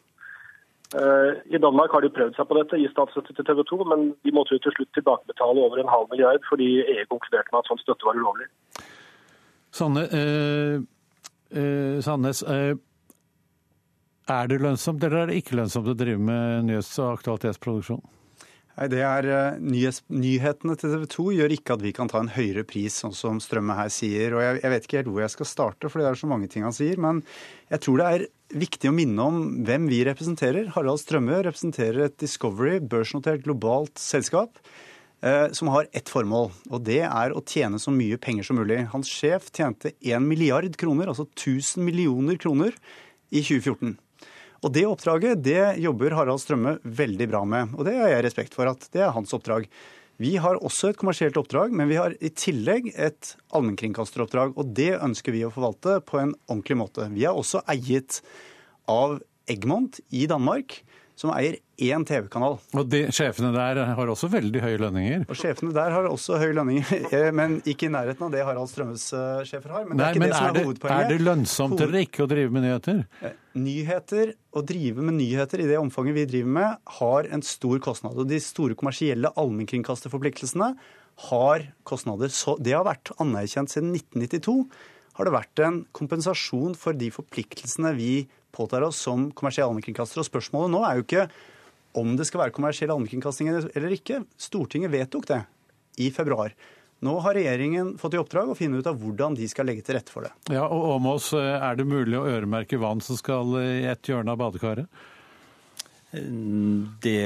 Uh, 0.95 1.37
I 1.51 1.59
Danmark 1.59 1.91
har 1.91 2.05
de 2.05 2.11
prøvd 2.13 2.37
seg 2.37 2.47
på 2.47 2.57
dette, 2.59 2.77
gi 2.79 2.89
statsstøtte 2.91 3.33
til 3.35 3.45
TV 3.47 3.61
2, 3.67 3.77
men 3.89 4.03
de 4.23 4.33
måtte 4.35 4.55
jo 4.55 4.61
til 4.63 4.75
slutt 4.75 4.91
tilbakebetale 4.95 5.63
over 5.65 5.81
en 5.81 5.89
halv 5.91 6.11
milliard 6.11 6.43
fordi 6.49 6.67
EU 6.83 7.05
konkluderte 7.09 7.51
med 7.51 7.63
at 7.63 7.71
sånn 7.71 7.81
støtte 7.81 8.07
var 8.07 8.19
ulovlig. 8.19 8.47
Sanne, 9.75 10.05
uh, 10.07 10.75
uh, 11.57 11.97
Sandnes, 12.05 12.43
er 14.25 14.47
det 14.49 14.61
lønnsomt 14.61 15.03
eller 15.03 15.23
er 15.25 15.31
det 15.31 15.41
ikke 15.41 15.57
lønnsomt 15.59 15.89
å 15.91 15.97
drive 15.97 16.21
med 16.21 16.69
nyhets- 16.69 16.95
og 17.01 17.19
aktualitetsproduksjon? 17.19 18.05
Nei, 18.75 18.87
det 18.91 19.03
er 19.07 19.27
uh, 19.31 19.59
Nyhetene 19.63 20.75
til 20.75 20.91
TV 20.91 21.03
2 21.13 21.25
gjør 21.37 21.53
ikke 21.55 21.75
at 21.77 21.83
vi 21.85 21.93
kan 21.95 22.09
ta 22.11 22.19
en 22.19 22.31
høyere 22.35 22.65
pris, 22.67 22.97
sånn 22.99 23.15
som 23.15 23.37
Strømme 23.43 23.77
her 23.77 23.91
sier. 23.93 24.35
Og 24.35 24.43
jeg, 24.43 24.57
jeg, 24.59 24.71
vet 24.73 24.87
ikke 24.87 24.99
helt 24.99 25.11
hvor 25.13 25.23
jeg 25.23 25.35
skal 25.35 25.47
starte, 25.47 25.91
for 25.91 26.01
det 26.01 26.09
er 26.09 26.19
så 26.19 26.27
mange 26.27 26.49
ting 26.51 26.67
han 26.67 26.75
sier. 26.75 26.99
Men 26.99 27.21
jeg 27.71 27.85
tror 27.85 28.01
det 28.01 28.09
er 28.09 28.25
viktig 28.65 28.91
å 28.91 28.95
minne 28.95 29.29
om 29.31 29.39
hvem 29.67 29.87
vi 29.91 30.01
representerer. 30.07 30.73
Harald 30.75 30.99
Strømme 30.99 31.39
representerer 31.47 32.09
et 32.09 32.19
Discovery, 32.19 32.81
børsnotert 32.83 33.47
globalt 33.47 33.95
selskap. 34.01 34.59
Uh, 35.23 35.47
som 35.55 35.71
har 35.71 35.87
ett 35.95 36.11
formål, 36.11 36.51
og 36.69 36.83
det 36.85 36.99
er 37.07 37.31
å 37.33 37.39
tjene 37.47 37.79
så 37.81 37.89
mye 37.95 38.19
penger 38.21 38.45
som 38.45 38.59
mulig. 38.59 38.83
Hans 38.91 39.09
sjef 39.09 39.47
tjente 39.55 39.95
1 40.03 40.21
milliard 40.27 40.75
kroner, 40.77 41.07
altså 41.09 41.25
1000 41.31 41.81
millioner 41.87 42.37
kroner, 42.37 42.75
i 43.31 43.41
2014. 43.41 43.95
Og 44.65 44.71
det 44.73 44.87
oppdraget 44.89 45.43
det 45.45 45.77
jobber 45.77 46.15
Harald 46.17 46.41
Strømme 46.41 46.79
veldig 46.81 47.27
bra 47.29 47.43
med, 47.45 47.75
og 47.77 47.85
det 47.85 47.93
har 47.99 48.09
jeg 48.09 48.25
respekt 48.25 48.55
for 48.57 48.65
at 48.71 48.87
det 48.95 49.03
er 49.05 49.13
hans 49.13 49.35
oppdrag. 49.37 49.67
Vi 50.17 50.31
har 50.41 50.57
også 50.57 50.89
et 50.89 50.97
kommersielt 50.97 51.37
oppdrag, 51.37 51.73
men 51.75 51.91
vi 51.91 51.99
har 51.99 52.15
i 52.17 52.31
tillegg 52.33 52.87
et 52.95 53.35
allmennkringkasteroppdrag. 53.53 54.55
Og 54.57 54.71
det 54.73 54.95
ønsker 54.95 55.35
vi 55.35 55.43
å 55.45 55.51
forvalte 55.53 55.99
på 56.07 56.21
en 56.21 56.33
ordentlig 56.47 56.79
måte. 56.79 57.05
Vi 57.13 57.27
er 57.27 57.35
også 57.35 57.61
eiet 57.69 58.21
av 58.89 59.19
Egmont 59.51 59.99
i 60.15 60.23
Danmark 60.31 60.79
som 61.19 61.31
eier 61.31 61.57
én 61.79 62.03
TV-kanal. 62.07 62.57
Og 62.75 62.87
de, 62.91 63.01
Sjefene 63.15 63.51
der 63.55 63.79
har 63.97 64.09
også 64.11 64.27
veldig 64.31 64.61
høye 64.63 64.79
lønninger? 64.81 65.25
Og 65.31 65.37
Sjefene 65.39 65.71
der 65.75 65.93
har 65.95 66.07
også 66.09 66.39
høye 66.41 66.55
lønninger, 66.55 66.91
eh, 67.15 67.29
men 67.35 67.57
ikke 67.67 67.87
i 67.87 67.93
nærheten 67.93 68.27
av 68.27 68.33
det 68.35 68.43
Harald 68.47 68.71
Strømmes 68.71 69.05
uh, 69.15 69.43
sjefer 69.47 69.73
har. 69.77 69.85
Men 69.87 69.99
det 69.99 70.07
er 70.07 70.17
ikke 70.17 70.23
men 70.23 70.33
det 70.33 70.39
som 70.39 70.47
er, 70.47 70.59
er 70.59 70.67
hovedpoenget. 70.67 71.05
Er 71.05 71.13
det 71.13 71.27
lønnsomt 71.27 71.75
Hoved... 71.75 71.85
eller 71.87 72.05
ikke 72.07 72.25
å 72.25 72.29
drive 72.31 72.55
med 72.55 72.67
nyheter? 72.67 73.03
Eh, 73.21 73.37
nyheter, 73.59 74.33
å 74.55 74.65
drive 74.73 75.07
med 75.07 75.17
nyheter 75.19 75.63
i 75.63 75.69
det 75.71 75.79
omfanget 75.79 76.19
vi 76.19 76.27
driver 76.35 76.57
med, 76.59 76.81
har 76.99 77.31
en 77.35 77.45
stor 77.45 77.79
kostnad. 77.83 78.19
Og 78.19 78.27
de 78.31 78.41
store 78.43 78.75
kommersielle 78.79 79.31
allmennkringkasterforpliktelsene 79.39 80.73
har 81.29 81.69
kostnader. 81.87 82.31
Så 82.35 82.57
det 82.59 82.75
har 82.75 82.83
vært 82.87 83.13
anerkjent 83.23 83.71
siden 83.71 83.95
1992 83.95 84.59
har 85.15 85.27
det 85.27 85.35
vært 85.35 85.61
en 85.63 85.77
kompensasjon 85.95 86.75
for 86.75 86.97
de 86.97 87.07
forpliktelsene 87.13 87.93
vi 87.95 88.25
påtar 88.55 88.85
oss 88.87 89.01
som 89.07 89.27
kommersiell 89.35 89.69
allmennkringkaster. 89.69 90.21
Og 90.21 90.29
spørsmålet 90.29 90.73
nå 90.73 90.81
er 90.87 90.99
jo 90.99 91.05
ikke 91.05 91.27
om 91.99 92.15
det 92.19 92.27
skal 92.27 92.45
være 92.45 92.55
kommersiell 92.55 92.91
allmennkringkasting 92.95 93.51
eller 93.51 93.95
ikke. 93.95 94.23
Stortinget 94.39 94.93
vedtok 94.93 95.29
det 95.31 95.43
i 96.01 96.09
februar. 96.11 96.55
Nå 97.05 97.17
har 97.21 97.35
regjeringen 97.37 97.95
fått 97.99 98.15
i 98.15 98.19
oppdrag 98.19 98.49
å 98.49 98.55
finne 98.57 98.79
ut 98.79 98.87
av 98.87 98.97
hvordan 98.99 99.35
de 99.37 99.47
skal 99.51 99.67
legge 99.67 99.83
til 99.85 99.97
rette 99.97 100.13
for 100.13 100.25
det. 100.25 100.31
Ja, 100.55 100.63
og 100.65 100.95
Åmås, 100.95 101.33
er 101.35 101.75
det 101.77 101.87
mulig 101.87 102.17
å 102.17 102.25
øremerke 102.27 102.79
vann 102.81 103.03
som 103.03 103.19
skal 103.19 103.51
i 103.61 103.83
et 103.91 104.09
hjørne 104.09 104.33
av 104.33 104.39
badekaret? 104.41 105.03
Det 106.15 107.25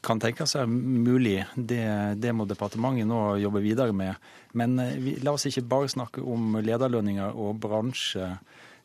kan 0.00 0.20
tenkes 0.22 0.56
er 0.56 0.68
mulig. 0.70 1.42
Det, 1.54 1.82
det, 2.16 2.32
må 2.32 2.46
departementet 2.48 3.08
nå 3.08 3.36
jobbe 3.42 3.60
videre 3.64 3.92
med. 3.92 4.16
Men 4.56 4.78
vi, 5.02 5.18
la 5.24 5.34
oss 5.36 5.44
ikke 5.50 5.66
bare 5.68 5.90
snakke 5.92 6.24
om 6.24 6.56
lederlønninger 6.64 7.36
og 7.36 7.60
bransje. 7.60 8.32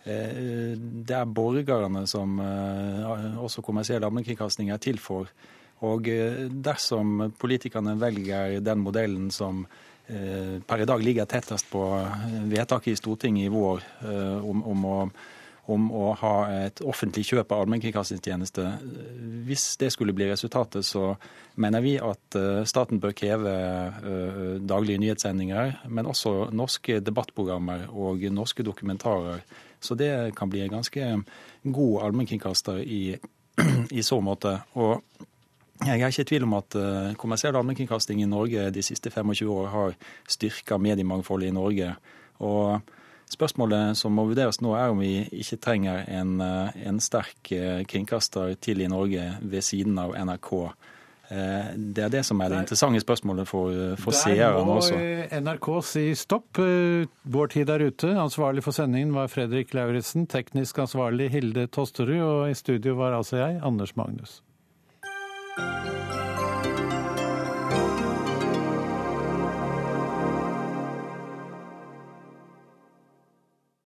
Eh, 0.05 0.77
det 0.77 1.15
er 1.17 1.25
borgerne 1.25 2.05
som 2.09 2.37
eh, 2.41 3.37
også 3.41 3.63
kommersiell 3.65 4.05
allmennkringkasting 4.05 4.69
er 4.69 4.81
til 4.81 5.01
for. 5.01 5.31
Og 5.85 6.09
eh, 6.11 6.45
dersom 6.49 7.31
politikerne 7.39 7.97
velger 8.01 8.59
den 8.65 8.85
modellen 8.85 9.31
som 9.33 9.65
per 10.05 10.83
i 10.83 10.85
dag 10.85 11.01
ligger 11.01 11.25
tettest 11.25 11.65
på 11.71 11.79
vedtaket 12.45 12.91
i 12.91 12.99
Stortinget 12.99 13.47
i 13.47 13.49
vår 13.49 13.79
om, 14.45 14.59
om, 14.61 14.83
å, 14.85 14.97
om 15.73 15.87
å, 15.97 16.03
ha 16.19 16.33
et 16.67 16.83
offentlig 16.85 17.23
kjøp 17.25 17.55
av 17.55 17.63
allmennkringkastingstjeneste. 17.63 18.67
Hvis 19.49 19.63
det 19.81 19.89
skulle 19.95 20.13
bli 20.13 20.27
resultatet, 20.29 20.85
så 20.85 21.15
mener 21.57 21.81
vi 21.81 21.95
at 21.97 22.37
staten 22.69 23.01
bør 23.01 23.17
kreve 23.17 23.55
daglige 24.61 25.01
nyhetssendinger, 25.07 25.79
men 25.89 26.13
også 26.13 26.51
norske 26.53 26.99
debattprogrammer 27.01 27.87
og 27.89 28.29
norske 28.29 28.61
dokumentarer 28.61 29.41
så 29.79 29.95
det 29.99 30.35
kan 30.37 30.49
bli 30.49 30.63
en 30.65 30.77
ganske 30.77 31.07
god 31.63 32.03
allmennkringkaster 32.07 32.81
i, 32.83 33.17
i 33.99 34.03
så 34.03 34.19
måte. 34.21 34.57
Og 34.73 35.01
jeg 35.85 35.99
er 35.99 36.07
ikke 36.07 36.23
i 36.23 36.29
tvil 36.31 36.45
om 36.47 36.57
at 36.57 36.77
uh, 36.79 37.13
kommersiell 37.19 37.55
allmennkringkasting 37.55 38.21
i 38.23 38.29
Norge 38.29 38.69
de 38.71 38.83
siste 38.85 39.11
25 39.11 39.49
år 39.51 39.71
har 39.73 39.97
styrka 40.27 40.77
mediemangfoldet 40.77 41.51
i 41.51 41.55
Norge. 41.55 41.95
Og 42.39 42.93
Spørsmålet 43.25 43.97
som 43.97 44.13
må 44.13 44.27
vurderes 44.29 44.59
nå, 44.61 44.75
er 44.77 44.91
om 44.93 44.99
vi 45.01 45.23
ikke 45.33 45.57
trenger 45.63 46.03
en, 46.13 46.35
uh, 46.37 46.69
en 46.85 46.99
sterk 47.01 47.49
uh, 47.57 47.81
kringkaster 47.89 48.53
til 48.61 48.83
i 48.85 48.89
Norge 48.91 49.23
ved 49.41 49.65
siden 49.65 49.97
av 49.97 50.13
NRK. 50.13 50.51
Eh, 51.29 51.71
det 51.75 52.03
er 52.05 52.11
det 52.13 52.23
som 52.25 52.41
er 52.41 52.51
det 52.53 52.59
interessante 52.65 53.01
spørsmålet 53.01 53.47
for, 53.49 53.71
eh, 53.71 53.95
for 53.97 54.13
seerne 54.13 54.61
også. 54.61 54.93
Der 54.93 55.29
må 55.31 55.41
NRK 55.41 55.69
si 55.83 56.05
stopp. 56.15 56.59
Eh, 56.59 57.07
vår 57.25 57.47
tid 57.47 57.69
er 57.69 57.87
ute. 57.87 58.13
Ansvarlig 58.13 58.63
for 58.63 58.71
sendingen 58.71 59.13
var 59.13 59.27
Fredrik 59.27 59.73
Lauritzen. 59.73 60.27
Teknisk 60.27 60.75
ansvarlig 60.77 61.31
Hilde 61.31 61.67
Tosterud. 61.67 62.21
Og 62.21 62.49
i 62.49 62.53
studio 62.53 62.95
var 62.95 63.17
altså 63.17 63.37
jeg, 63.37 63.61
Anders 63.63 63.95
Magnus. 63.95 64.41